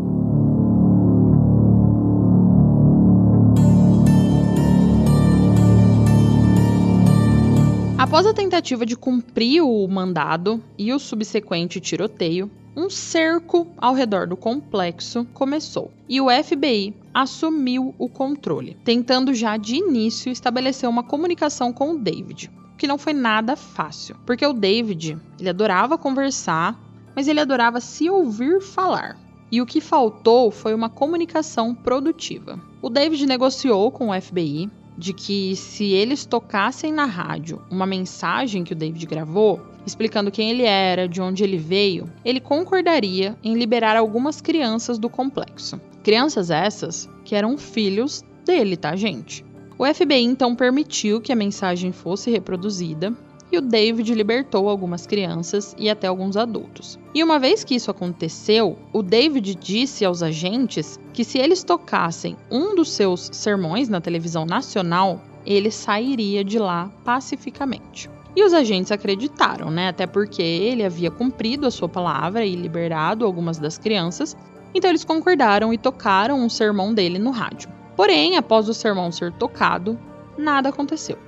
Após 8.18 8.26
a 8.32 8.34
tentativa 8.34 8.84
de 8.84 8.96
cumprir 8.96 9.62
o 9.62 9.86
mandado 9.86 10.60
e 10.76 10.92
o 10.92 10.98
subsequente 10.98 11.78
tiroteio, 11.78 12.50
um 12.76 12.90
cerco 12.90 13.68
ao 13.76 13.94
redor 13.94 14.26
do 14.26 14.36
complexo 14.36 15.24
começou 15.32 15.92
e 16.08 16.20
o 16.20 16.26
FBI 16.28 16.96
assumiu 17.14 17.94
o 17.96 18.08
controle, 18.08 18.76
tentando 18.84 19.32
já 19.32 19.56
de 19.56 19.76
início 19.76 20.32
estabelecer 20.32 20.88
uma 20.88 21.04
comunicação 21.04 21.72
com 21.72 21.92
o 21.92 21.98
David, 22.00 22.50
que 22.76 22.88
não 22.88 22.98
foi 22.98 23.12
nada 23.12 23.54
fácil, 23.54 24.16
porque 24.26 24.44
o 24.44 24.52
David, 24.52 25.16
ele 25.38 25.50
adorava 25.50 25.96
conversar, 25.96 26.76
mas 27.14 27.28
ele 27.28 27.38
adorava 27.38 27.80
se 27.80 28.10
ouvir 28.10 28.60
falar. 28.60 29.16
E 29.48 29.62
o 29.62 29.66
que 29.66 29.80
faltou 29.80 30.50
foi 30.50 30.74
uma 30.74 30.90
comunicação 30.90 31.72
produtiva. 31.72 32.60
O 32.82 32.90
David 32.90 33.24
negociou 33.26 33.92
com 33.92 34.10
o 34.10 34.20
FBI 34.20 34.68
de 34.98 35.12
que 35.12 35.54
se 35.54 35.84
eles 35.92 36.26
tocassem 36.26 36.92
na 36.92 37.04
rádio 37.04 37.62
uma 37.70 37.86
mensagem 37.86 38.64
que 38.64 38.72
o 38.72 38.76
David 38.76 39.06
gravou, 39.06 39.60
explicando 39.86 40.30
quem 40.30 40.50
ele 40.50 40.64
era, 40.64 41.08
de 41.08 41.22
onde 41.22 41.44
ele 41.44 41.56
veio, 41.56 42.12
ele 42.24 42.40
concordaria 42.40 43.36
em 43.42 43.54
liberar 43.54 43.96
algumas 43.96 44.40
crianças 44.40 44.98
do 44.98 45.08
complexo. 45.08 45.80
Crianças 46.02 46.50
essas 46.50 47.08
que 47.24 47.36
eram 47.36 47.56
filhos 47.56 48.24
dele, 48.44 48.76
tá, 48.76 48.96
gente? 48.96 49.44
O 49.78 49.86
FBI 49.86 50.24
então 50.24 50.56
permitiu 50.56 51.20
que 51.20 51.32
a 51.32 51.36
mensagem 51.36 51.92
fosse 51.92 52.30
reproduzida 52.30 53.16
e 53.50 53.58
o 53.58 53.62
David 53.62 54.14
libertou 54.14 54.68
algumas 54.68 55.06
crianças 55.06 55.74
e 55.78 55.88
até 55.88 56.06
alguns 56.06 56.36
adultos. 56.36 56.98
E 57.14 57.24
uma 57.24 57.38
vez 57.38 57.64
que 57.64 57.74
isso 57.74 57.90
aconteceu, 57.90 58.78
o 58.92 59.02
David 59.02 59.54
disse 59.54 60.04
aos 60.04 60.22
agentes 60.22 61.00
que 61.12 61.24
se 61.24 61.38
eles 61.38 61.62
tocassem 61.62 62.36
um 62.50 62.74
dos 62.74 62.90
seus 62.90 63.30
sermões 63.32 63.88
na 63.88 64.00
televisão 64.00 64.44
nacional, 64.44 65.20
ele 65.46 65.70
sairia 65.70 66.44
de 66.44 66.58
lá 66.58 66.90
pacificamente. 67.04 68.10
E 68.36 68.44
os 68.44 68.52
agentes 68.52 68.92
acreditaram, 68.92 69.70
né? 69.70 69.88
Até 69.88 70.06
porque 70.06 70.42
ele 70.42 70.84
havia 70.84 71.10
cumprido 71.10 71.66
a 71.66 71.70
sua 71.70 71.88
palavra 71.88 72.44
e 72.44 72.54
liberado 72.54 73.24
algumas 73.24 73.58
das 73.58 73.78
crianças. 73.78 74.36
Então 74.74 74.90
eles 74.90 75.04
concordaram 75.04 75.72
e 75.72 75.78
tocaram 75.78 76.38
um 76.38 76.48
sermão 76.48 76.92
dele 76.92 77.18
no 77.18 77.30
rádio. 77.30 77.70
Porém, 77.96 78.36
após 78.36 78.68
o 78.68 78.74
sermão 78.74 79.10
ser 79.10 79.32
tocado, 79.32 79.98
nada 80.36 80.68
aconteceu. 80.68 81.18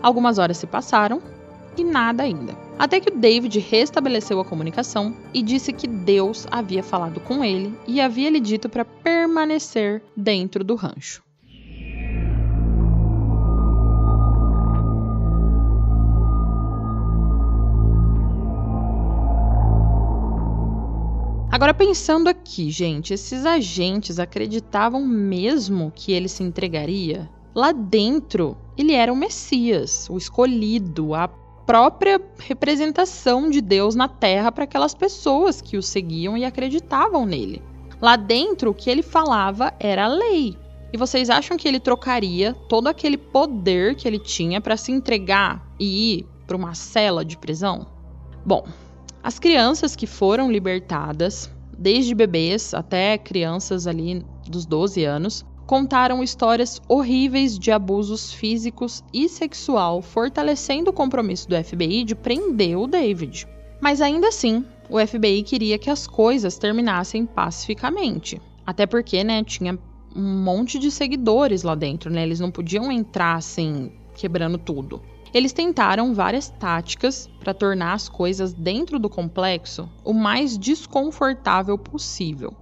Algumas 0.00 0.38
horas 0.38 0.56
se 0.56 0.66
passaram 0.66 1.20
e 1.80 1.84
nada 1.84 2.22
ainda. 2.22 2.56
Até 2.78 3.00
que 3.00 3.10
o 3.10 3.16
David 3.16 3.58
restabeleceu 3.58 4.38
a 4.40 4.44
comunicação 4.44 5.14
e 5.32 5.42
disse 5.42 5.72
que 5.72 5.86
Deus 5.86 6.46
havia 6.50 6.82
falado 6.82 7.20
com 7.20 7.42
ele 7.44 7.74
e 7.86 8.00
havia 8.00 8.30
lhe 8.30 8.40
dito 8.40 8.68
para 8.68 8.84
permanecer 8.84 10.02
dentro 10.16 10.62
do 10.62 10.74
rancho. 10.74 11.26
Agora 21.56 21.72
pensando 21.72 22.28
aqui, 22.28 22.70
gente, 22.70 23.14
esses 23.14 23.46
agentes 23.46 24.18
acreditavam 24.18 25.06
mesmo 25.06 25.90
que 25.94 26.12
ele 26.12 26.28
se 26.28 26.42
entregaria? 26.42 27.30
Lá 27.54 27.72
dentro, 27.72 28.54
ele 28.76 28.92
era 28.92 29.10
o 29.10 29.16
Messias, 29.16 30.06
o 30.10 30.18
escolhido, 30.18 31.14
a 31.14 31.26
própria 31.66 32.20
representação 32.38 33.50
de 33.50 33.60
Deus 33.60 33.96
na 33.96 34.08
terra 34.08 34.52
para 34.52 34.64
aquelas 34.64 34.94
pessoas 34.94 35.60
que 35.60 35.76
o 35.76 35.82
seguiam 35.82 36.38
e 36.38 36.44
acreditavam 36.44 37.26
nele. 37.26 37.60
Lá 38.00 38.14
dentro, 38.14 38.70
o 38.70 38.74
que 38.74 38.88
ele 38.88 39.02
falava 39.02 39.74
era 39.80 40.06
lei. 40.06 40.56
E 40.92 40.96
vocês 40.96 41.28
acham 41.28 41.56
que 41.56 41.66
ele 41.66 41.80
trocaria 41.80 42.54
todo 42.68 42.86
aquele 42.86 43.18
poder 43.18 43.96
que 43.96 44.06
ele 44.06 44.18
tinha 44.18 44.60
para 44.60 44.76
se 44.76 44.92
entregar 44.92 45.66
e 45.78 46.18
ir 46.18 46.26
para 46.46 46.56
uma 46.56 46.74
cela 46.74 47.24
de 47.24 47.36
prisão? 47.36 47.86
Bom, 48.44 48.64
as 49.22 49.40
crianças 49.40 49.96
que 49.96 50.06
foram 50.06 50.50
libertadas, 50.50 51.50
desde 51.76 52.14
bebês 52.14 52.72
até 52.72 53.18
crianças 53.18 53.88
ali 53.88 54.24
dos 54.48 54.64
12 54.64 55.04
anos, 55.04 55.44
contaram 55.66 56.22
histórias 56.22 56.80
horríveis 56.88 57.58
de 57.58 57.72
abusos 57.72 58.32
físicos 58.32 59.02
e 59.12 59.28
sexual, 59.28 60.00
fortalecendo 60.00 60.90
o 60.90 60.92
compromisso 60.92 61.48
do 61.48 61.62
FBI 61.62 62.04
de 62.04 62.14
prender 62.14 62.78
o 62.78 62.86
David. 62.86 63.46
Mas 63.80 64.00
ainda 64.00 64.28
assim, 64.28 64.64
o 64.88 65.04
FBI 65.04 65.42
queria 65.42 65.78
que 65.78 65.90
as 65.90 66.06
coisas 66.06 66.56
terminassem 66.56 67.26
pacificamente. 67.26 68.40
Até 68.64 68.86
porque, 68.86 69.22
né, 69.24 69.42
tinha 69.42 69.78
um 70.14 70.42
monte 70.42 70.78
de 70.78 70.90
seguidores 70.90 71.62
lá 71.62 71.74
dentro, 71.74 72.10
né? 72.10 72.22
Eles 72.22 72.40
não 72.40 72.50
podiam 72.50 72.90
entrar 72.90 73.34
assim, 73.34 73.92
quebrando 74.14 74.56
tudo. 74.56 75.02
Eles 75.34 75.52
tentaram 75.52 76.14
várias 76.14 76.48
táticas 76.48 77.28
para 77.40 77.52
tornar 77.52 77.92
as 77.92 78.08
coisas 78.08 78.54
dentro 78.54 78.98
do 78.98 79.10
complexo 79.10 79.88
o 80.04 80.14
mais 80.14 80.56
desconfortável 80.56 81.76
possível. 81.76 82.54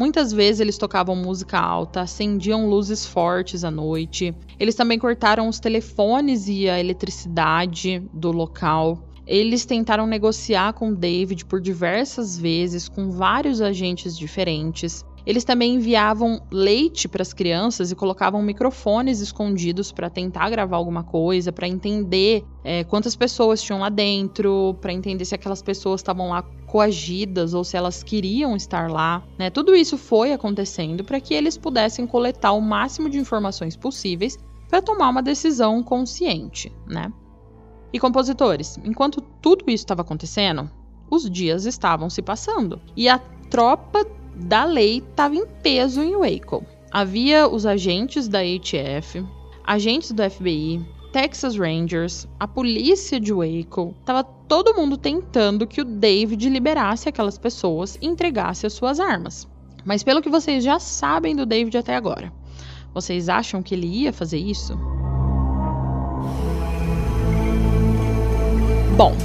Muitas 0.00 0.32
vezes 0.32 0.60
eles 0.60 0.78
tocavam 0.78 1.14
música 1.14 1.58
alta, 1.60 2.00
acendiam 2.00 2.66
luzes 2.66 3.04
fortes 3.04 3.64
à 3.64 3.70
noite. 3.70 4.34
Eles 4.58 4.74
também 4.74 4.98
cortaram 4.98 5.46
os 5.46 5.60
telefones 5.60 6.48
e 6.48 6.70
a 6.70 6.80
eletricidade 6.80 8.02
do 8.10 8.32
local. 8.32 9.06
Eles 9.26 9.66
tentaram 9.66 10.06
negociar 10.06 10.72
com 10.72 10.94
David 10.94 11.44
por 11.44 11.60
diversas 11.60 12.38
vezes 12.38 12.88
com 12.88 13.10
vários 13.10 13.60
agentes 13.60 14.16
diferentes. 14.16 15.04
Eles 15.26 15.44
também 15.44 15.74
enviavam 15.74 16.42
leite 16.50 17.08
para 17.08 17.22
as 17.22 17.32
crianças 17.32 17.90
e 17.90 17.96
colocavam 17.96 18.42
microfones 18.42 19.20
escondidos 19.20 19.92
para 19.92 20.08
tentar 20.08 20.50
gravar 20.50 20.76
alguma 20.76 21.02
coisa, 21.02 21.52
para 21.52 21.68
entender 21.68 22.44
é, 22.64 22.84
quantas 22.84 23.14
pessoas 23.14 23.62
tinham 23.62 23.80
lá 23.80 23.88
dentro, 23.88 24.76
para 24.80 24.92
entender 24.92 25.24
se 25.24 25.34
aquelas 25.34 25.62
pessoas 25.62 26.00
estavam 26.00 26.30
lá 26.30 26.42
coagidas 26.66 27.52
ou 27.52 27.64
se 27.64 27.76
elas 27.76 28.02
queriam 28.02 28.56
estar 28.56 28.90
lá. 28.90 29.22
Né? 29.38 29.50
Tudo 29.50 29.74
isso 29.74 29.98
foi 29.98 30.32
acontecendo 30.32 31.04
para 31.04 31.20
que 31.20 31.34
eles 31.34 31.58
pudessem 31.58 32.06
coletar 32.06 32.52
o 32.52 32.60
máximo 32.60 33.10
de 33.10 33.18
informações 33.18 33.76
possíveis 33.76 34.38
para 34.68 34.80
tomar 34.80 35.08
uma 35.08 35.22
decisão 35.22 35.82
consciente, 35.82 36.72
né? 36.86 37.12
E 37.92 37.98
compositores, 37.98 38.78
enquanto 38.84 39.20
tudo 39.20 39.64
isso 39.66 39.82
estava 39.82 40.02
acontecendo, 40.02 40.70
os 41.10 41.28
dias 41.28 41.64
estavam 41.64 42.08
se 42.08 42.22
passando 42.22 42.80
e 42.96 43.08
a 43.08 43.18
tropa 43.50 44.06
da 44.40 44.64
lei 44.64 44.98
estava 44.98 45.34
em 45.34 45.46
peso 45.46 46.02
em 46.02 46.16
Waco. 46.16 46.64
Havia 46.90 47.48
os 47.48 47.66
agentes 47.66 48.26
da 48.26 48.40
ATF, 48.40 49.24
agentes 49.64 50.10
do 50.10 50.28
FBI, 50.28 50.84
Texas 51.12 51.56
Rangers, 51.56 52.26
a 52.38 52.46
polícia 52.46 53.20
de 53.20 53.32
Waco, 53.32 53.94
estava 54.00 54.24
todo 54.24 54.74
mundo 54.74 54.96
tentando 54.96 55.66
que 55.66 55.80
o 55.80 55.84
David 55.84 56.48
liberasse 56.48 57.08
aquelas 57.08 57.38
pessoas 57.38 57.96
e 58.00 58.06
entregasse 58.06 58.66
as 58.66 58.72
suas 58.72 58.98
armas. 58.98 59.46
Mas 59.84 60.02
pelo 60.02 60.22
que 60.22 60.28
vocês 60.28 60.62
já 60.64 60.78
sabem 60.78 61.34
do 61.34 61.46
David 61.46 61.78
até 61.78 61.96
agora, 61.96 62.32
vocês 62.92 63.28
acham 63.28 63.62
que 63.62 63.74
ele 63.74 63.86
ia 63.86 64.12
fazer 64.12 64.38
isso? 64.38 64.76
Bom, 68.96 69.16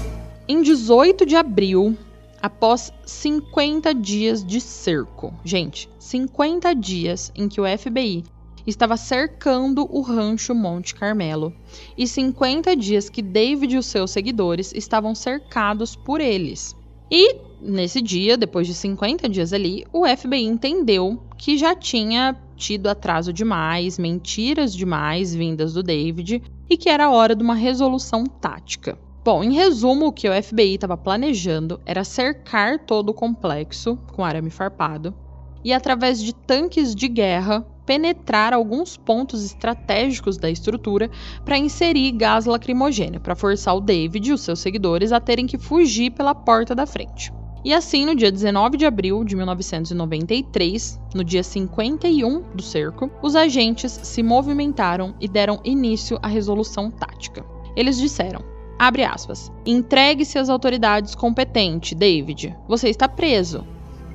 em 0.48 0.62
18 0.62 1.26
de 1.26 1.36
abril 1.36 1.98
após 2.46 2.94
50 3.04 3.92
dias 3.96 4.46
de 4.46 4.62
cerco. 4.62 5.34
Gente, 5.44 5.90
50 5.98 6.76
dias 6.76 7.32
em 7.36 7.50
que 7.50 7.60
o 7.60 7.66
FBI 7.66 8.24
estava 8.68 8.96
cercando 8.96 9.88
o 9.90 10.02
rancho 10.02 10.54
Monte 10.54 10.94
Carmelo 10.94 11.52
e 11.98 12.08
50 12.08 12.76
dias 12.76 13.10
que 13.10 13.24
David 13.24 13.74
e 13.74 13.78
os 13.80 13.88
seus 13.88 14.12
seguidores 14.12 14.72
estavam 14.76 15.16
cercados 15.16 15.96
por 15.96 16.22
eles. 16.22 16.76
E 17.10 17.36
nesse 17.60 18.00
dia, 18.00 18.38
depois 18.38 18.68
de 18.68 18.76
50 18.76 19.28
dias 19.28 19.52
ali, 19.52 19.84
o 19.92 20.06
FBI 20.06 20.44
entendeu 20.44 21.20
que 21.40 21.58
já 21.58 21.74
tinha 21.74 22.40
tido 22.56 22.88
atraso 22.88 23.34
demais, 23.34 23.98
mentiras 23.98 24.72
demais 24.72 25.34
vindas 25.34 25.74
do 25.74 25.82
David 25.82 26.44
e 26.70 26.78
que 26.78 26.90
era 26.90 27.10
hora 27.10 27.36
de 27.36 27.42
uma 27.42 27.56
resolução 27.56 28.24
tática. 28.24 29.00
Bom, 29.26 29.44
em 29.44 29.54
resumo, 29.54 30.06
o 30.06 30.14
que 30.14 30.30
o 30.30 30.44
FBI 30.44 30.76
estava 30.76 30.96
planejando 30.96 31.82
era 31.84 32.04
cercar 32.04 32.78
todo 32.86 33.10
o 33.10 33.14
complexo 33.14 33.98
com 34.14 34.24
arame 34.24 34.52
farpado 34.52 35.16
e, 35.64 35.74
através 35.74 36.22
de 36.22 36.32
tanques 36.32 36.94
de 36.94 37.08
guerra, 37.08 37.66
penetrar 37.88 38.54
alguns 38.54 38.96
pontos 38.96 39.44
estratégicos 39.44 40.38
da 40.38 40.48
estrutura 40.48 41.10
para 41.44 41.58
inserir 41.58 42.12
gás 42.12 42.46
lacrimogêneo, 42.46 43.20
para 43.20 43.36
forçar 43.36 43.76
o 43.76 43.82
David 43.82 44.30
e 44.30 44.32
os 44.32 44.42
seus 44.42 44.60
seguidores 44.60 45.12
a 45.12 45.20
terem 45.20 45.48
que 45.48 45.58
fugir 45.58 46.12
pela 46.12 46.36
porta 46.36 46.76
da 46.76 46.86
frente. 46.86 47.34
E 47.64 47.74
assim, 47.74 48.06
no 48.06 48.14
dia 48.14 48.32
19 48.32 48.78
de 48.78 48.86
abril 48.86 49.24
de 49.24 49.36
1993, 49.36 51.02
no 51.16 51.24
dia 51.24 51.42
51 51.42 52.44
do 52.54 52.62
cerco, 52.62 53.10
os 53.24 53.36
agentes 53.36 53.92
se 53.92 54.22
movimentaram 54.22 55.16
e 55.20 55.28
deram 55.28 55.60
início 55.64 56.20
à 56.22 56.28
resolução 56.28 56.92
tática. 56.92 57.44
Eles 57.76 57.98
disseram: 57.98 58.54
abre 58.78 59.04
aspas, 59.04 59.52
entregue-se 59.66 60.38
às 60.38 60.50
autoridades 60.50 61.16
competentes, 61.16 61.98
David. 61.98 62.56
Você 62.68 62.90
está 62.90 63.08
preso. 63.08 63.66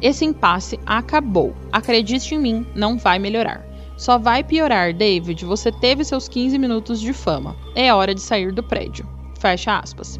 Esse 0.01 0.25
impasse 0.25 0.79
acabou. 0.87 1.55
Acredite 1.71 2.35
em 2.35 2.39
mim, 2.39 2.67
não 2.75 2.97
vai 2.97 3.19
melhorar. 3.19 3.65
Só 3.97 4.17
vai 4.17 4.43
piorar, 4.43 4.95
David. 4.95 5.45
Você 5.45 5.71
teve 5.71 6.05
seus 6.05 6.27
15 6.27 6.59
minutos 6.59 7.01
de 7.01 7.13
fama. 7.13 7.55
É 7.75 7.93
hora 7.93 8.15
de 8.15 8.21
sair 8.21 8.51
do 8.51 8.63
prédio. 8.63 9.07
Fecha 9.39 9.79
aspas. 9.79 10.19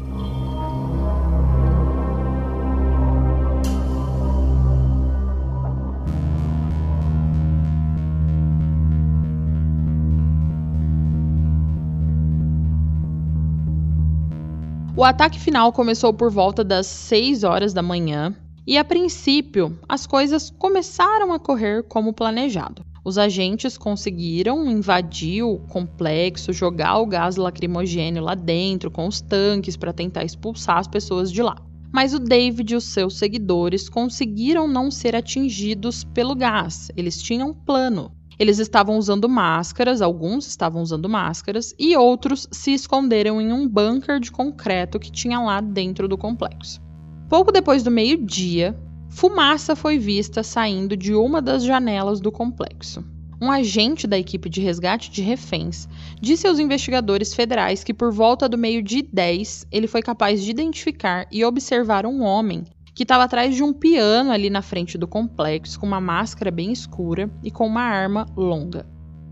O 15.01 15.03
ataque 15.03 15.39
final 15.39 15.73
começou 15.73 16.13
por 16.13 16.29
volta 16.29 16.63
das 16.63 16.85
6 16.85 17.43
horas 17.43 17.73
da 17.73 17.81
manhã 17.81 18.35
e, 18.67 18.77
a 18.77 18.85
princípio, 18.85 19.75
as 19.89 20.05
coisas 20.05 20.51
começaram 20.51 21.33
a 21.33 21.39
correr 21.39 21.81
como 21.81 22.13
planejado. 22.13 22.85
Os 23.03 23.17
agentes 23.17 23.79
conseguiram 23.79 24.63
invadir 24.69 25.41
o 25.41 25.57
complexo, 25.57 26.53
jogar 26.53 26.99
o 26.99 27.07
gás 27.07 27.35
lacrimogênio 27.35 28.21
lá 28.21 28.35
dentro 28.35 28.91
com 28.91 29.07
os 29.07 29.21
tanques 29.21 29.75
para 29.75 29.91
tentar 29.91 30.23
expulsar 30.23 30.77
as 30.77 30.87
pessoas 30.87 31.31
de 31.31 31.41
lá. 31.41 31.57
Mas 31.91 32.13
o 32.13 32.19
David 32.19 32.71
e 32.71 32.75
os 32.75 32.83
seus 32.83 33.17
seguidores 33.17 33.89
conseguiram 33.89 34.67
não 34.67 34.91
ser 34.91 35.15
atingidos 35.15 36.03
pelo 36.03 36.35
gás. 36.35 36.91
Eles 36.95 37.19
tinham 37.19 37.49
um 37.49 37.53
plano. 37.55 38.11
Eles 38.41 38.57
estavam 38.57 38.97
usando 38.97 39.29
máscaras, 39.29 40.01
alguns 40.01 40.47
estavam 40.47 40.81
usando 40.81 41.07
máscaras, 41.07 41.75
e 41.77 41.95
outros 41.95 42.47
se 42.51 42.73
esconderam 42.73 43.39
em 43.39 43.53
um 43.53 43.67
bunker 43.67 44.19
de 44.19 44.31
concreto 44.31 44.97
que 44.99 45.11
tinha 45.11 45.39
lá 45.39 45.61
dentro 45.61 46.07
do 46.07 46.17
complexo. 46.17 46.81
Pouco 47.29 47.51
depois 47.51 47.83
do 47.83 47.91
meio-dia, 47.91 48.75
fumaça 49.11 49.75
foi 49.75 49.99
vista 49.99 50.41
saindo 50.41 50.97
de 50.97 51.13
uma 51.13 51.39
das 51.39 51.63
janelas 51.63 52.19
do 52.19 52.31
complexo. 52.31 53.05
Um 53.39 53.51
agente 53.51 54.07
da 54.07 54.17
equipe 54.17 54.49
de 54.49 54.59
resgate 54.59 55.11
de 55.11 55.21
reféns 55.21 55.87
disse 56.19 56.47
aos 56.47 56.57
investigadores 56.57 57.35
federais 57.35 57.83
que 57.83 57.93
por 57.93 58.11
volta 58.11 58.49
do 58.49 58.57
meio-dia 58.57 59.05
10 59.13 59.67
ele 59.71 59.85
foi 59.85 60.01
capaz 60.01 60.41
de 60.41 60.49
identificar 60.49 61.27
e 61.31 61.45
observar 61.45 62.07
um 62.07 62.23
homem 62.23 62.63
que 62.93 63.03
estava 63.03 63.23
atrás 63.23 63.55
de 63.55 63.63
um 63.63 63.73
piano 63.73 64.31
ali 64.31 64.49
na 64.49 64.61
frente 64.61 64.97
do 64.97 65.07
complexo, 65.07 65.79
com 65.79 65.85
uma 65.85 66.01
máscara 66.01 66.51
bem 66.51 66.71
escura 66.71 67.29
e 67.43 67.49
com 67.49 67.65
uma 67.65 67.81
arma 67.81 68.25
longa. 68.35 68.85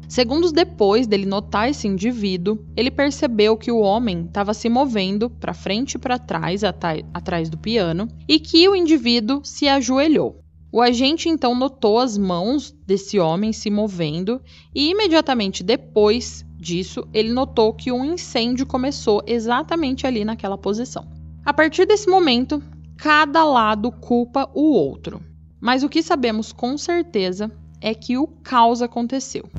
Segundos 0.07 0.51
depois 0.51 1.05
dele 1.05 1.27
notar 1.27 1.69
esse 1.69 1.87
indivíduo, 1.87 2.65
ele 2.75 2.89
percebeu 2.89 3.55
que 3.55 3.71
o 3.71 3.79
homem 3.79 4.25
estava 4.25 4.55
se 4.55 4.67
movendo 4.67 5.29
para 5.29 5.53
frente 5.53 5.93
e 5.93 5.99
para 5.99 6.17
trás, 6.17 6.63
atrás 6.63 7.47
do 7.47 7.59
piano, 7.59 8.07
e 8.27 8.39
que 8.39 8.67
o 8.67 8.75
indivíduo 8.75 9.41
se 9.43 9.67
ajoelhou. 9.67 10.43
O 10.71 10.81
agente 10.81 11.29
então 11.29 11.53
notou 11.53 11.99
as 11.99 12.17
mãos 12.17 12.75
desse 12.85 13.19
homem 13.19 13.53
se 13.53 13.69
movendo 13.69 14.41
e 14.73 14.89
imediatamente 14.89 15.63
depois 15.63 16.45
disso, 16.59 17.07
ele 17.13 17.31
notou 17.31 17.73
que 17.73 17.91
um 17.91 18.03
incêndio 18.03 18.65
começou 18.65 19.23
exatamente 19.25 20.05
ali 20.05 20.25
naquela 20.25 20.57
posição. 20.57 21.07
A 21.45 21.53
partir 21.53 21.85
desse 21.85 22.09
momento, 22.09 22.61
cada 23.01 23.45
lado 23.45 23.93
culpa 23.93 24.49
o 24.53 24.73
outro. 24.73 25.21
Mas 25.59 25.83
o 25.83 25.89
que 25.89 26.03
sabemos 26.03 26.51
com 26.51 26.77
certeza 26.77 27.49
é 27.79 27.93
que 27.93 28.17
o 28.17 28.27
caos 28.27 28.81
aconteceu. 28.81 29.49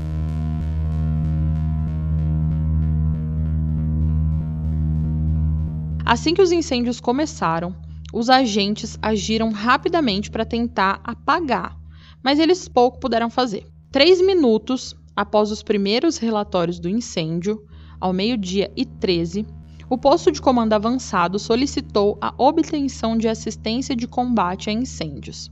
Assim 6.05 6.35
que 6.35 6.43
os 6.43 6.53
incêndios 6.53 7.01
começaram, 7.01 7.75
os 8.13 8.29
agentes 8.29 8.99
agiram 9.01 9.53
rapidamente 9.53 10.31
para 10.31 10.45
tentar 10.45 11.01
apagar, 11.03 11.79
mas 12.23 12.39
eles 12.39 12.69
pouco 12.69 13.01
puderam 13.01 13.31
fazer. 13.31 13.67
Três 13.91 14.21
minutos 14.21 14.95
após 15.17 15.51
os 15.51 15.63
primeiros 15.63 16.19
relatórios 16.19 16.79
do 16.79 16.91
incêndio, 16.91 17.65
ao 17.99 18.13
meio-dia 18.13 18.71
e 18.77 18.85
13, 18.85 19.47
o 19.91 19.99
posto 19.99 20.31
de 20.31 20.41
comando 20.41 20.73
avançado 20.73 21.37
solicitou 21.37 22.17
a 22.21 22.33
obtenção 22.39 23.19
de 23.19 23.27
assistência 23.27 23.97
de 23.97 24.07
combate 24.07 24.71
a 24.71 24.73
incêndios. 24.73 25.51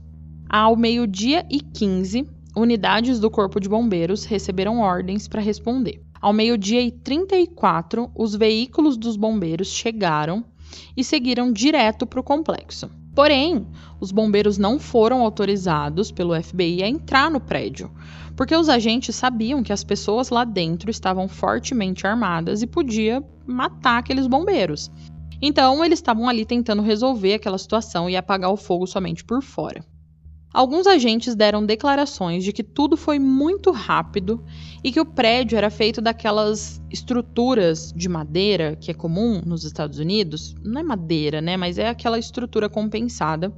Ao 0.49 0.77
meio-dia 0.77 1.45
e 1.49 1.59
15, 1.59 2.25
unidades 2.55 3.19
do 3.19 3.29
Corpo 3.29 3.59
de 3.59 3.67
Bombeiros 3.67 4.23
receberam 4.23 4.79
ordens 4.79 5.27
para 5.27 5.41
responder. 5.41 6.01
Ao 6.21 6.31
meio-dia 6.31 6.81
e 6.81 6.89
34, 6.89 8.09
os 8.15 8.33
veículos 8.33 8.95
dos 8.95 9.17
bombeiros 9.17 9.67
chegaram 9.67 10.45
e 10.95 11.03
seguiram 11.03 11.51
direto 11.51 12.05
para 12.05 12.21
o 12.21 12.23
complexo. 12.23 12.89
Porém, 13.13 13.67
os 13.99 14.09
bombeiros 14.09 14.57
não 14.57 14.79
foram 14.79 15.21
autorizados 15.21 16.11
pelo 16.11 16.41
FBI 16.41 16.81
a 16.81 16.87
entrar 16.87 17.29
no 17.29 17.41
prédio, 17.41 17.91
porque 18.39 18.55
os 18.55 18.69
agentes 18.69 19.17
sabiam 19.17 19.61
que 19.61 19.73
as 19.73 19.83
pessoas 19.83 20.29
lá 20.29 20.45
dentro 20.45 20.89
estavam 20.89 21.27
fortemente 21.27 22.07
armadas 22.07 22.61
e 22.61 22.67
podia 22.67 23.21
matar 23.45 23.97
aqueles 23.97 24.27
bombeiros. 24.27 24.89
Então, 25.41 25.83
eles 25.83 25.99
estavam 25.99 26.29
ali 26.29 26.45
tentando 26.45 26.81
resolver 26.81 27.33
aquela 27.33 27.57
situação 27.57 28.09
e 28.09 28.15
apagar 28.15 28.49
o 28.49 28.55
fogo 28.55 28.87
somente 28.87 29.25
por 29.25 29.43
fora. 29.43 29.83
Alguns 30.53 30.87
agentes 30.87 31.35
deram 31.35 31.65
declarações 31.65 32.45
de 32.45 32.53
que 32.53 32.63
tudo 32.63 32.95
foi 32.95 33.19
muito 33.19 33.71
rápido 33.71 34.41
e 34.81 34.89
que 34.89 35.01
o 35.01 35.05
prédio 35.05 35.57
era 35.57 35.69
feito 35.69 35.99
daquelas 35.99 36.81
estruturas 36.89 37.91
de 37.93 38.07
madeira 38.07 38.77
que 38.77 38.89
é 38.89 38.93
comum 38.93 39.41
nos 39.45 39.65
Estados 39.65 39.99
Unidos. 39.99 40.55
Não 40.63 40.79
é 40.79 40.83
madeira, 40.83 41.41
né? 41.41 41.57
Mas 41.57 41.77
é 41.77 41.89
aquela 41.89 42.17
estrutura 42.17 42.69
compensada. 42.69 43.53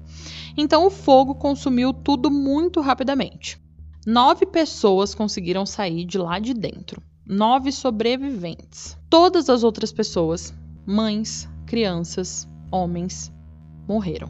Então 0.58 0.88
o 0.88 0.90
fogo 0.90 1.36
consumiu 1.36 1.94
tudo 1.94 2.32
muito 2.32 2.82
rapidamente. 2.82 3.62
Nove 4.06 4.48
pessoas 4.48 5.14
conseguiram 5.14 5.64
sair 5.64 6.04
de 6.06 6.18
lá 6.18 6.40
de 6.40 6.56
dentro. 6.56 7.00
Nove 7.24 7.72
sobreviventes. 7.72 8.98
Todas 9.08 9.48
as 9.48 9.64
outras 9.64 9.92
pessoas, 9.92 10.52
mães, 10.88 11.48
crianças, 11.68 12.48
homens, 12.72 13.32
morreram. 13.88 14.28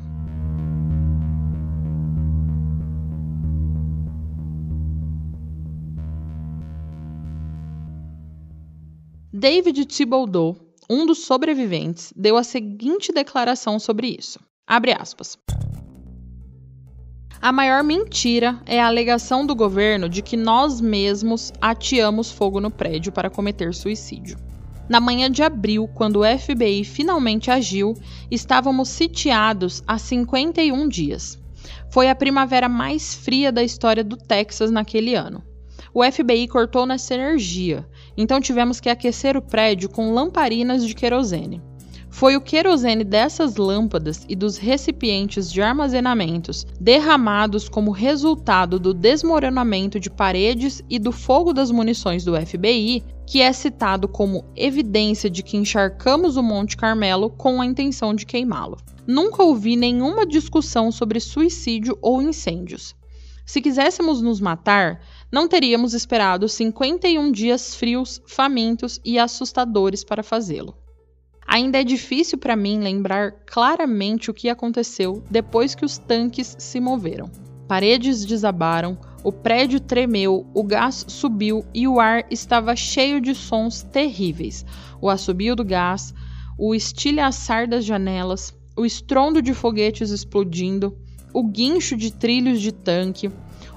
David 9.31 9.85
Thibodeau, 9.85 10.57
um 10.89 11.05
dos 11.05 11.19
sobreviventes, 11.19 12.13
deu 12.13 12.35
a 12.35 12.43
seguinte 12.43 13.13
declaração 13.13 13.79
sobre 13.79 14.17
isso. 14.19 14.37
Abre 14.67 14.91
aspas. 14.91 15.37
A 17.41 17.51
maior 17.51 17.83
mentira 17.83 18.61
é 18.67 18.79
a 18.79 18.85
alegação 18.85 19.43
do 19.43 19.55
governo 19.55 20.07
de 20.07 20.21
que 20.21 20.37
nós 20.37 20.79
mesmos 20.79 21.51
ateamos 21.59 22.29
fogo 22.29 22.61
no 22.61 22.69
prédio 22.69 23.11
para 23.11 23.31
cometer 23.31 23.73
suicídio. 23.73 24.37
Na 24.87 24.99
manhã 24.99 25.29
de 25.29 25.41
abril, 25.41 25.87
quando 25.87 26.19
o 26.19 26.37
FBI 26.37 26.83
finalmente 26.83 27.49
agiu, 27.49 27.95
estávamos 28.29 28.89
sitiados 28.89 29.81
há 29.87 29.97
51 29.97 30.87
dias. 30.87 31.39
Foi 31.89 32.11
a 32.11 32.15
primavera 32.15 32.69
mais 32.69 33.15
fria 33.15 33.51
da 33.51 33.63
história 33.63 34.03
do 34.03 34.17
Texas 34.17 34.69
naquele 34.69 35.15
ano. 35.15 35.43
O 35.91 36.03
FBI 36.03 36.47
cortou 36.47 36.85
nossa 36.85 37.15
energia, 37.15 37.89
então 38.15 38.39
tivemos 38.39 38.79
que 38.79 38.87
aquecer 38.87 39.35
o 39.35 39.41
prédio 39.41 39.89
com 39.89 40.13
lamparinas 40.13 40.85
de 40.85 40.93
querosene. 40.93 41.59
Foi 42.13 42.35
o 42.35 42.41
querosene 42.41 43.05
dessas 43.05 43.55
lâmpadas 43.55 44.25
e 44.27 44.35
dos 44.35 44.57
recipientes 44.57 45.51
de 45.51 45.61
armazenamentos 45.61 46.67
derramados 46.79 47.69
como 47.69 47.89
resultado 47.89 48.77
do 48.77 48.93
desmoronamento 48.93 49.97
de 49.97 50.09
paredes 50.09 50.83
e 50.89 50.99
do 50.99 51.13
fogo 51.13 51.53
das 51.53 51.71
munições 51.71 52.25
do 52.25 52.35
FBI 52.35 53.01
que 53.25 53.41
é 53.41 53.51
citado 53.53 54.09
como 54.09 54.43
evidência 54.57 55.29
de 55.29 55.41
que 55.41 55.55
encharcamos 55.55 56.35
o 56.35 56.43
Monte 56.43 56.75
Carmelo 56.75 57.29
com 57.29 57.61
a 57.61 57.65
intenção 57.65 58.13
de 58.13 58.25
queimá-lo. 58.25 58.77
Nunca 59.07 59.41
ouvi 59.41 59.77
nenhuma 59.77 60.25
discussão 60.25 60.91
sobre 60.91 61.19
suicídio 61.19 61.97
ou 62.01 62.21
incêndios. 62.21 62.93
Se 63.45 63.61
quiséssemos 63.61 64.21
nos 64.21 64.41
matar, 64.41 65.01
não 65.31 65.47
teríamos 65.47 65.93
esperado 65.93 66.47
51 66.47 67.31
dias 67.31 67.73
frios, 67.73 68.21
famintos 68.27 68.99
e 69.03 69.17
assustadores 69.17 70.03
para 70.03 70.21
fazê-lo. 70.21 70.80
Ainda 71.51 71.81
é 71.81 71.83
difícil 71.83 72.37
para 72.37 72.55
mim 72.55 72.79
lembrar 72.79 73.33
claramente 73.45 74.31
o 74.31 74.33
que 74.33 74.47
aconteceu 74.47 75.21
depois 75.29 75.75
que 75.75 75.83
os 75.83 75.97
tanques 75.97 76.55
se 76.57 76.79
moveram. 76.79 77.29
Paredes 77.67 78.23
desabaram, 78.23 78.97
o 79.21 79.33
prédio 79.33 79.81
tremeu, 79.81 80.47
o 80.53 80.63
gás 80.63 81.03
subiu 81.09 81.65
e 81.73 81.89
o 81.89 81.99
ar 81.99 82.25
estava 82.31 82.73
cheio 82.73 83.19
de 83.19 83.35
sons 83.35 83.83
terríveis. 83.83 84.65
O 85.01 85.09
assobio 85.09 85.53
do 85.53 85.65
gás, 85.65 86.13
o 86.57 86.73
estilhaçar 86.73 87.67
das 87.67 87.83
janelas, 87.83 88.57
o 88.77 88.85
estrondo 88.85 89.41
de 89.41 89.53
foguetes 89.53 90.09
explodindo, 90.09 90.97
o 91.33 91.43
guincho 91.43 91.97
de 91.97 92.13
trilhos 92.13 92.61
de 92.61 92.71
tanque. 92.71 93.29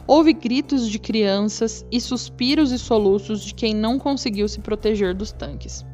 Houve 0.07 0.33
gritos 0.33 0.89
de 0.89 1.01
crianças 1.01 1.85
e 1.91 2.01
suspiros 2.01 2.71
e 2.71 2.79
soluços 2.79 3.43
de 3.43 3.53
quem 3.53 3.75
não 3.75 3.99
conseguiu 3.99 4.47
se 4.47 4.61
proteger 4.61 5.13
dos 5.13 5.33
tanques. 5.33 5.85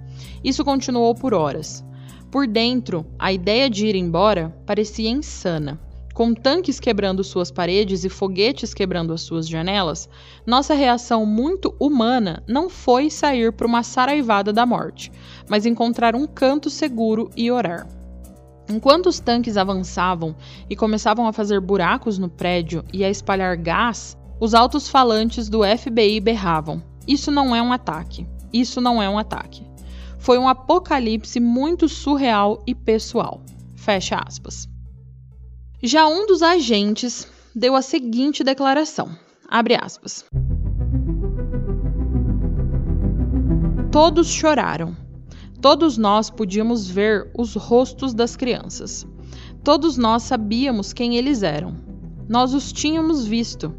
Isso 0.42 0.64
continuou 0.64 1.14
por 1.14 1.34
horas. 1.34 1.84
Por 2.30 2.46
dentro, 2.46 3.04
a 3.18 3.32
ideia 3.32 3.68
de 3.68 3.86
ir 3.86 3.94
embora 3.94 4.54
parecia 4.64 5.10
insana. 5.10 5.80
Com 6.14 6.34
tanques 6.34 6.78
quebrando 6.78 7.24
suas 7.24 7.50
paredes 7.50 8.04
e 8.04 8.08
foguetes 8.08 8.74
quebrando 8.74 9.12
as 9.12 9.22
suas 9.22 9.48
janelas, 9.48 10.08
nossa 10.46 10.74
reação 10.74 11.24
muito 11.24 11.74
humana 11.80 12.42
não 12.46 12.68
foi 12.68 13.10
sair 13.10 13.52
para 13.52 13.66
uma 13.66 13.82
saraivada 13.82 14.52
da 14.52 14.66
morte, 14.66 15.10
mas 15.48 15.66
encontrar 15.66 16.14
um 16.14 16.26
canto 16.26 16.68
seguro 16.68 17.30
e 17.36 17.50
orar. 17.50 17.88
Enquanto 18.68 19.06
os 19.06 19.18
tanques 19.18 19.56
avançavam 19.56 20.36
e 20.68 20.76
começavam 20.76 21.26
a 21.26 21.32
fazer 21.32 21.60
buracos 21.60 22.18
no 22.18 22.28
prédio 22.28 22.84
e 22.92 23.04
a 23.04 23.10
espalhar 23.10 23.56
gás, 23.56 24.16
os 24.38 24.54
altos 24.54 24.88
falantes 24.88 25.48
do 25.48 25.62
FBI 25.64 26.20
berravam: 26.20 26.82
Isso 27.06 27.30
não 27.30 27.54
é 27.54 27.60
um 27.60 27.72
ataque. 27.72 28.26
Isso 28.52 28.80
não 28.80 29.02
é 29.02 29.08
um 29.08 29.18
ataque. 29.18 29.69
Foi 30.20 30.38
um 30.38 30.46
apocalipse 30.46 31.40
muito 31.40 31.88
surreal 31.88 32.62
e 32.66 32.74
pessoal. 32.74 33.40
Fecha 33.74 34.16
aspas. 34.16 34.68
Já 35.82 36.06
um 36.06 36.26
dos 36.26 36.42
agentes 36.42 37.26
deu 37.56 37.74
a 37.74 37.80
seguinte 37.80 38.44
declaração: 38.44 39.10
abre 39.48 39.74
aspas. 39.74 40.26
Todos 43.90 44.28
choraram. 44.28 44.94
Todos 45.58 45.96
nós 45.96 46.28
podíamos 46.28 46.86
ver 46.86 47.30
os 47.34 47.54
rostos 47.54 48.12
das 48.12 48.36
crianças. 48.36 49.06
Todos 49.64 49.96
nós 49.96 50.24
sabíamos 50.24 50.92
quem 50.92 51.16
eles 51.16 51.42
eram. 51.42 51.74
Nós 52.28 52.52
os 52.52 52.72
tínhamos 52.72 53.26
visto. 53.26 53.74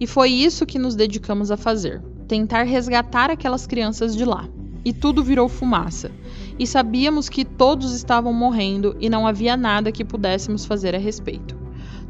E 0.00 0.06
foi 0.06 0.30
isso 0.30 0.66
que 0.66 0.80
nos 0.80 0.96
dedicamos 0.96 1.52
a 1.52 1.56
fazer: 1.56 2.02
tentar 2.26 2.64
resgatar 2.64 3.30
aquelas 3.30 3.68
crianças 3.68 4.16
de 4.16 4.24
lá. 4.24 4.48
E 4.84 4.92
tudo 4.92 5.22
virou 5.22 5.48
fumaça 5.48 6.10
e 6.58 6.66
sabíamos 6.66 7.30
que 7.30 7.42
todos 7.42 7.94
estavam 7.94 8.34
morrendo 8.34 8.94
e 9.00 9.08
não 9.08 9.26
havia 9.26 9.56
nada 9.56 9.90
que 9.90 10.04
pudéssemos 10.04 10.66
fazer 10.66 10.94
a 10.94 10.98
respeito. 10.98 11.56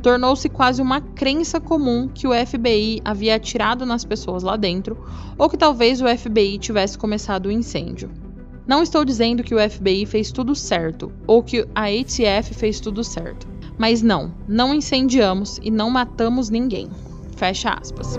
Tornou-se 0.03 0.49
quase 0.49 0.83
uma 0.83 1.01
crença 1.01 1.61
comum 1.61 2.09
que 2.09 2.27
o 2.27 2.33
FBI 2.33 3.01
havia 3.05 3.37
atirado 3.37 3.87
nas 3.87 4.05
pessoas 4.05 4.43
lá 4.43 4.57
dentro, 4.57 4.99
ou 5.39 5.49
que 5.49 5.59
talvez 5.59 6.01
o 6.01 6.09
FBI 6.09 6.59
tivesse 6.59 6.99
começado 6.99 7.47
o 7.47 7.53
incêndio. 7.53 8.11
Não 8.67 8.83
estou 8.83 9.05
dizendo 9.05 9.43
que 9.43 9.55
o 9.55 9.71
FBI 9.71 10.07
fez 10.07 10.33
tudo 10.33 10.55
certo 10.55 11.13
ou 11.27 11.43
que 11.43 11.67
a 11.75 11.85
ATF 11.85 12.55
fez 12.55 12.81
tudo 12.81 13.05
certo, 13.05 13.47
mas 13.79 14.03
não, 14.03 14.33
não 14.49 14.75
incendiamos 14.75 15.61
e 15.63 15.71
não 15.71 15.91
matamos 15.91 16.51
ninguém. 16.51 16.89
Fecha 17.37 17.71
aspas. 17.71 18.19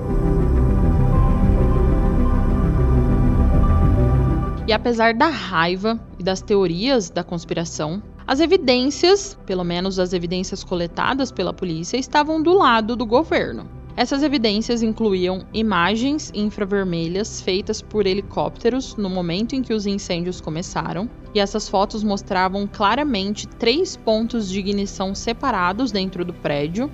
E 4.68 4.74
apesar 4.74 5.14
da 5.14 5.28
raiva 5.28 6.00
e 6.20 6.24
das 6.24 6.42
teorias 6.42 7.10
da 7.10 7.24
conspiração, 7.24 8.02
as 8.28 8.40
evidências, 8.40 9.38
pelo 9.46 9.64
menos 9.64 9.98
as 9.98 10.14
evidências 10.14 10.64
coletadas 10.64 11.32
pela 11.32 11.52
polícia, 11.52 11.98
estavam 11.98 12.42
do 12.42 12.54
lado 12.54 12.96
do 12.96 13.06
governo. 13.06 13.68
Essas 13.98 14.24
evidências 14.24 14.82
incluíam 14.82 15.44
imagens 15.54 16.32
infravermelhas 16.34 17.42
feitas 17.42 17.82
por 17.82 18.08
helicópteros 18.08 18.96
no 18.96 19.10
momento 19.10 19.54
em 19.54 19.62
que 19.62 19.74
os 19.74 19.86
incêndios 19.86 20.40
começaram, 20.40 21.10
e 21.34 21.40
essas 21.40 21.68
fotos 21.68 22.04
mostravam 22.04 22.68
claramente 22.68 23.48
três 23.48 23.98
pontos 23.98 24.50
de 24.50 24.60
ignição 24.60 25.14
separados 25.14 25.92
dentro 25.92 26.24
do 26.24 26.34
prédio, 26.34 26.90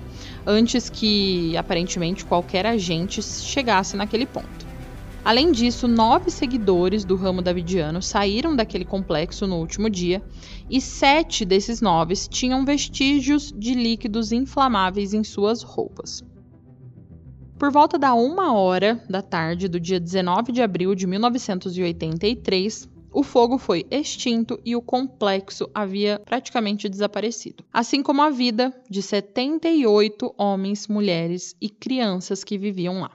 antes 0.46 0.90
que 0.90 1.56
aparentemente 1.56 2.24
qualquer 2.24 2.66
agente 2.66 3.22
chegasse 3.22 3.96
naquele 3.96 4.26
ponto. 4.26 4.67
Além 5.28 5.52
disso, 5.52 5.86
nove 5.86 6.30
seguidores 6.30 7.04
do 7.04 7.14
ramo 7.14 7.42
davidiano 7.42 8.00
saíram 8.00 8.56
daquele 8.56 8.86
complexo 8.86 9.46
no 9.46 9.56
último 9.56 9.90
dia 9.90 10.22
e 10.70 10.80
sete 10.80 11.44
desses 11.44 11.82
nove 11.82 12.14
tinham 12.30 12.64
vestígios 12.64 13.52
de 13.54 13.74
líquidos 13.74 14.32
inflamáveis 14.32 15.12
em 15.12 15.22
suas 15.22 15.62
roupas. 15.62 16.24
Por 17.58 17.70
volta 17.70 17.98
da 17.98 18.14
uma 18.14 18.54
hora 18.54 19.04
da 19.06 19.20
tarde 19.20 19.68
do 19.68 19.78
dia 19.78 20.00
19 20.00 20.50
de 20.50 20.62
abril 20.62 20.94
de 20.94 21.06
1983, 21.06 22.88
o 23.12 23.22
fogo 23.22 23.58
foi 23.58 23.84
extinto 23.90 24.58
e 24.64 24.74
o 24.74 24.80
complexo 24.80 25.68
havia 25.74 26.18
praticamente 26.24 26.88
desaparecido, 26.88 27.62
assim 27.70 28.02
como 28.02 28.22
a 28.22 28.30
vida 28.30 28.72
de 28.88 29.02
78 29.02 30.34
homens, 30.38 30.88
mulheres 30.88 31.54
e 31.60 31.68
crianças 31.68 32.42
que 32.42 32.56
viviam 32.56 33.02
lá. 33.02 33.12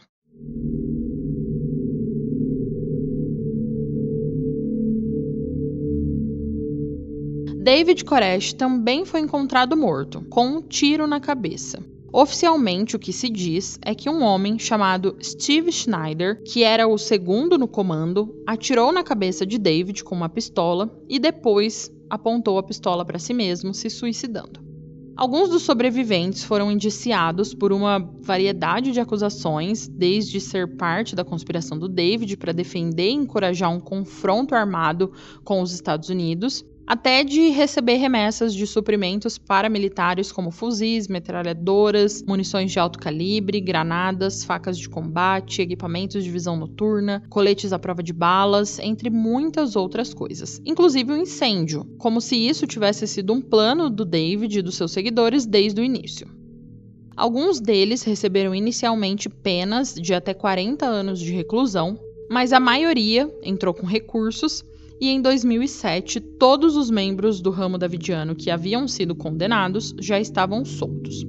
David 7.63 8.03
Koresh 8.03 8.51
também 8.51 9.05
foi 9.05 9.21
encontrado 9.21 9.77
morto, 9.77 10.21
com 10.29 10.47
um 10.47 10.61
tiro 10.61 11.07
na 11.07 11.21
cabeça. 11.21 11.81
Oficialmente, 12.11 12.97
o 12.97 12.99
que 12.99 13.13
se 13.13 13.29
diz 13.29 13.79
é 13.81 13.95
que 13.95 14.09
um 14.09 14.21
homem 14.21 14.59
chamado 14.59 15.15
Steve 15.23 15.71
Schneider, 15.71 16.43
que 16.43 16.61
era 16.61 16.85
o 16.85 16.97
segundo 16.97 17.57
no 17.57 17.65
comando, 17.65 18.35
atirou 18.45 18.91
na 18.91 19.01
cabeça 19.01 19.45
de 19.45 19.57
David 19.57 20.03
com 20.03 20.13
uma 20.13 20.27
pistola 20.27 20.93
e 21.07 21.17
depois 21.17 21.89
apontou 22.09 22.57
a 22.57 22.63
pistola 22.63 23.05
para 23.05 23.17
si 23.17 23.33
mesmo, 23.33 23.73
se 23.73 23.89
suicidando. 23.89 24.59
Alguns 25.15 25.47
dos 25.47 25.63
sobreviventes 25.63 26.43
foram 26.43 26.69
indiciados 26.69 27.53
por 27.53 27.71
uma 27.71 27.97
variedade 28.19 28.91
de 28.91 28.99
acusações, 28.99 29.87
desde 29.87 30.41
ser 30.41 30.75
parte 30.75 31.15
da 31.15 31.23
conspiração 31.23 31.79
do 31.79 31.87
David 31.87 32.35
para 32.35 32.51
defender 32.51 33.07
e 33.07 33.13
encorajar 33.13 33.71
um 33.71 33.79
confronto 33.79 34.53
armado 34.53 35.13
com 35.45 35.61
os 35.61 35.71
Estados 35.71 36.09
Unidos, 36.09 36.65
até 36.85 37.23
de 37.23 37.49
receber 37.49 37.95
remessas 37.95 38.53
de 38.53 38.67
suprimentos 38.67 39.37
paramilitares 39.37 40.31
como 40.31 40.51
fuzis, 40.51 41.07
metralhadoras, 41.07 42.21
munições 42.23 42.71
de 42.71 42.79
alto 42.79 42.99
calibre, 42.99 43.61
granadas, 43.61 44.43
facas 44.43 44.77
de 44.77 44.89
combate, 44.89 45.61
equipamentos 45.61 46.23
de 46.23 46.29
visão 46.29 46.57
noturna, 46.57 47.23
coletes 47.29 47.71
à 47.71 47.79
prova 47.79 48.03
de 48.03 48.11
balas, 48.11 48.79
entre 48.79 49.09
muitas 49.09 49.75
outras 49.75 50.13
coisas, 50.13 50.61
inclusive 50.65 51.11
um 51.11 51.17
incêndio, 51.17 51.85
como 51.97 52.19
se 52.19 52.35
isso 52.35 52.67
tivesse 52.67 53.07
sido 53.07 53.33
um 53.33 53.41
plano 53.41 53.89
do 53.89 54.03
David 54.03 54.59
e 54.59 54.61
dos 54.61 54.75
seus 54.75 54.91
seguidores 54.91 55.45
desde 55.45 55.79
o 55.79 55.83
início. 55.83 56.27
Alguns 57.15 57.59
deles 57.59 58.03
receberam 58.03 58.55
inicialmente 58.55 59.29
penas 59.29 59.93
de 59.93 60.13
até 60.13 60.33
40 60.33 60.85
anos 60.85 61.19
de 61.19 61.31
reclusão, 61.31 61.97
mas 62.29 62.51
a 62.51 62.59
maioria 62.59 63.31
entrou 63.43 63.73
com 63.73 63.85
recursos 63.85 64.65
e 65.03 65.09
em 65.09 65.21
2007 65.21 66.21
todos 66.21 66.77
os 66.77 66.89
membros 66.89 67.41
do 67.41 67.49
ramo 67.49 67.77
davidiano 67.77 68.33
que 68.33 68.49
haviam 68.49 68.87
sido 68.87 69.13
condenados 69.13 69.93
já 69.99 70.17
estavam 70.17 70.63
soltos. 70.63 71.25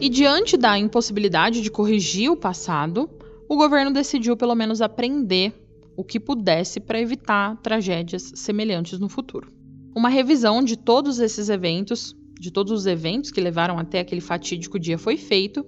E 0.00 0.08
diante 0.08 0.56
da 0.56 0.76
impossibilidade 0.76 1.62
de 1.62 1.70
corrigir 1.70 2.32
o 2.32 2.36
passado, 2.36 3.08
o 3.48 3.56
governo 3.56 3.92
decidiu 3.92 4.36
pelo 4.36 4.56
menos 4.56 4.82
aprender 4.82 5.52
o 5.96 6.02
que 6.02 6.18
pudesse 6.18 6.80
para 6.80 7.00
evitar 7.00 7.56
tragédias 7.62 8.32
semelhantes 8.34 8.98
no 8.98 9.08
futuro. 9.08 9.52
Uma 9.94 10.08
revisão 10.08 10.64
de 10.64 10.76
todos 10.76 11.20
esses 11.20 11.48
eventos 11.48 12.16
de 12.40 12.50
todos 12.50 12.72
os 12.72 12.86
eventos 12.86 13.30
que 13.30 13.38
levaram 13.38 13.78
até 13.78 14.00
aquele 14.00 14.22
fatídico 14.22 14.78
dia 14.78 14.96
foi 14.96 15.18
feito 15.18 15.62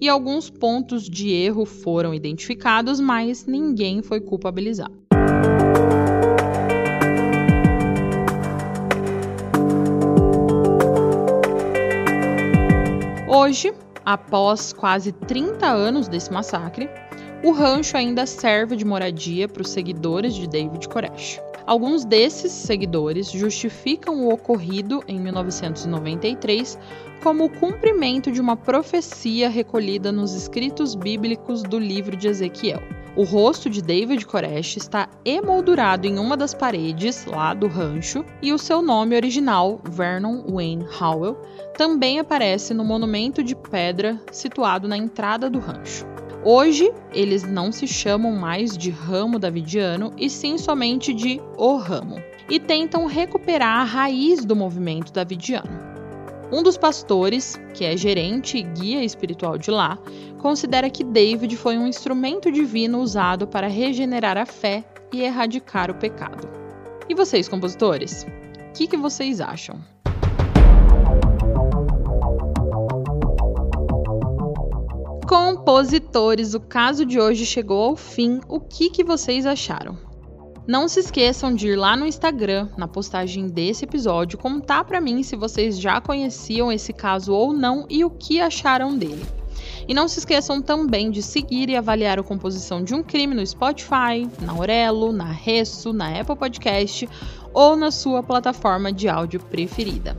e 0.00 0.08
alguns 0.08 0.48
pontos 0.48 1.04
de 1.04 1.30
erro 1.30 1.66
foram 1.66 2.14
identificados, 2.14 2.98
mas 2.98 3.44
ninguém 3.44 4.02
foi 4.02 4.22
culpabilizado. 4.22 4.94
Hoje, 13.28 13.74
após 14.02 14.72
quase 14.72 15.12
30 15.12 15.66
anos 15.66 16.08
desse 16.08 16.32
massacre, 16.32 16.88
o 17.44 17.52
rancho 17.52 17.98
ainda 17.98 18.24
serve 18.24 18.76
de 18.76 18.84
moradia 18.84 19.46
para 19.46 19.60
os 19.60 19.68
seguidores 19.68 20.34
de 20.34 20.48
David 20.48 20.88
Koresh. 20.88 21.38
Alguns 21.66 22.04
desses 22.04 22.52
seguidores 22.52 23.30
justificam 23.30 24.26
o 24.26 24.32
ocorrido 24.32 25.02
em 25.08 25.18
1993 25.18 26.78
como 27.22 27.44
o 27.44 27.48
cumprimento 27.48 28.30
de 28.30 28.38
uma 28.38 28.54
profecia 28.54 29.48
recolhida 29.48 30.12
nos 30.12 30.34
escritos 30.34 30.94
bíblicos 30.94 31.62
do 31.62 31.78
livro 31.78 32.16
de 32.16 32.28
Ezequiel. 32.28 32.82
O 33.16 33.22
rosto 33.22 33.70
de 33.70 33.80
David 33.80 34.26
Koresh 34.26 34.76
está 34.76 35.08
emoldurado 35.24 36.06
em 36.06 36.18
uma 36.18 36.36
das 36.36 36.52
paredes 36.52 37.24
lá 37.24 37.54
do 37.54 37.66
rancho 37.66 38.24
e 38.42 38.52
o 38.52 38.58
seu 38.58 38.82
nome 38.82 39.16
original, 39.16 39.80
Vernon 39.84 40.42
Wayne 40.46 40.84
Howell, 41.00 41.40
também 41.78 42.18
aparece 42.18 42.74
no 42.74 42.84
monumento 42.84 43.42
de 43.42 43.54
pedra 43.54 44.20
situado 44.30 44.86
na 44.86 44.98
entrada 44.98 45.48
do 45.48 45.60
rancho. 45.60 46.04
Hoje, 46.46 46.92
eles 47.10 47.42
não 47.42 47.72
se 47.72 47.88
chamam 47.88 48.30
mais 48.32 48.76
de 48.76 48.90
ramo 48.90 49.38
davidiano 49.38 50.12
e 50.18 50.28
sim 50.28 50.58
somente 50.58 51.14
de 51.14 51.40
o 51.56 51.76
ramo, 51.76 52.22
e 52.50 52.60
tentam 52.60 53.06
recuperar 53.06 53.80
a 53.80 53.84
raiz 53.84 54.44
do 54.44 54.54
movimento 54.54 55.10
davidiano. 55.10 55.70
Um 56.52 56.62
dos 56.62 56.76
pastores, 56.76 57.58
que 57.72 57.82
é 57.82 57.96
gerente 57.96 58.58
e 58.58 58.62
guia 58.62 59.02
espiritual 59.02 59.56
de 59.56 59.70
lá, 59.70 59.98
considera 60.38 60.90
que 60.90 61.02
David 61.02 61.56
foi 61.56 61.78
um 61.78 61.86
instrumento 61.86 62.52
divino 62.52 63.00
usado 63.00 63.46
para 63.46 63.66
regenerar 63.66 64.36
a 64.36 64.44
fé 64.44 64.84
e 65.10 65.22
erradicar 65.22 65.90
o 65.90 65.94
pecado. 65.94 66.46
E 67.08 67.14
vocês, 67.14 67.48
compositores? 67.48 68.26
O 68.68 68.72
que, 68.74 68.86
que 68.86 68.98
vocês 68.98 69.40
acham? 69.40 69.80
Compositores, 75.34 76.54
o 76.54 76.60
caso 76.60 77.04
de 77.04 77.18
hoje 77.18 77.44
chegou 77.44 77.82
ao 77.82 77.96
fim. 77.96 78.38
O 78.46 78.60
que, 78.60 78.88
que 78.88 79.02
vocês 79.02 79.44
acharam? 79.44 79.98
Não 80.64 80.86
se 80.86 81.00
esqueçam 81.00 81.52
de 81.52 81.70
ir 81.70 81.76
lá 81.76 81.96
no 81.96 82.06
Instagram, 82.06 82.68
na 82.78 82.86
postagem 82.86 83.48
desse 83.48 83.84
episódio, 83.84 84.38
contar 84.38 84.84
para 84.84 85.00
mim 85.00 85.24
se 85.24 85.34
vocês 85.34 85.80
já 85.80 86.00
conheciam 86.00 86.70
esse 86.70 86.92
caso 86.92 87.32
ou 87.32 87.52
não 87.52 87.84
e 87.90 88.04
o 88.04 88.10
que 88.10 88.40
acharam 88.40 88.96
dele. 88.96 89.26
E 89.88 89.92
não 89.92 90.06
se 90.06 90.20
esqueçam 90.20 90.62
também 90.62 91.10
de 91.10 91.20
seguir 91.20 91.68
e 91.68 91.74
avaliar 91.74 92.16
a 92.16 92.22
composição 92.22 92.84
de 92.84 92.94
um 92.94 93.02
crime 93.02 93.34
no 93.34 93.44
Spotify, 93.44 94.30
na 94.40 94.54
Orelo, 94.56 95.10
na 95.10 95.32
Resso, 95.32 95.92
na 95.92 96.16
Apple 96.16 96.36
Podcast 96.36 97.08
ou 97.52 97.74
na 97.74 97.90
sua 97.90 98.22
plataforma 98.22 98.92
de 98.92 99.08
áudio 99.08 99.40
preferida. 99.40 100.16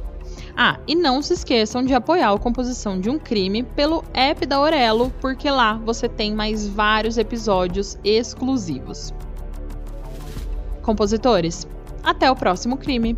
Ah, 0.58 0.80
e 0.88 0.95
não 0.95 1.22
se 1.22 1.34
esqueçam 1.34 1.84
de 1.84 1.93
apoiar 1.93 2.32
a 2.32 2.39
composição 2.39 2.99
de 2.99 3.10
um 3.10 3.20
crime 3.20 3.62
pelo 3.62 4.06
app 4.14 4.45
da 4.45 4.60
Orelo, 4.60 5.12
porque 5.20 5.49
lá 5.49 5.74
você 5.74 6.08
tem 6.08 6.34
mais 6.34 6.66
vários 6.66 7.18
episódios 7.18 7.97
exclusivos. 8.06 9.14
Compositores, 10.82 11.68
até 12.01 12.32
o 12.32 12.36
próximo 12.36 12.78
crime! 12.78 13.18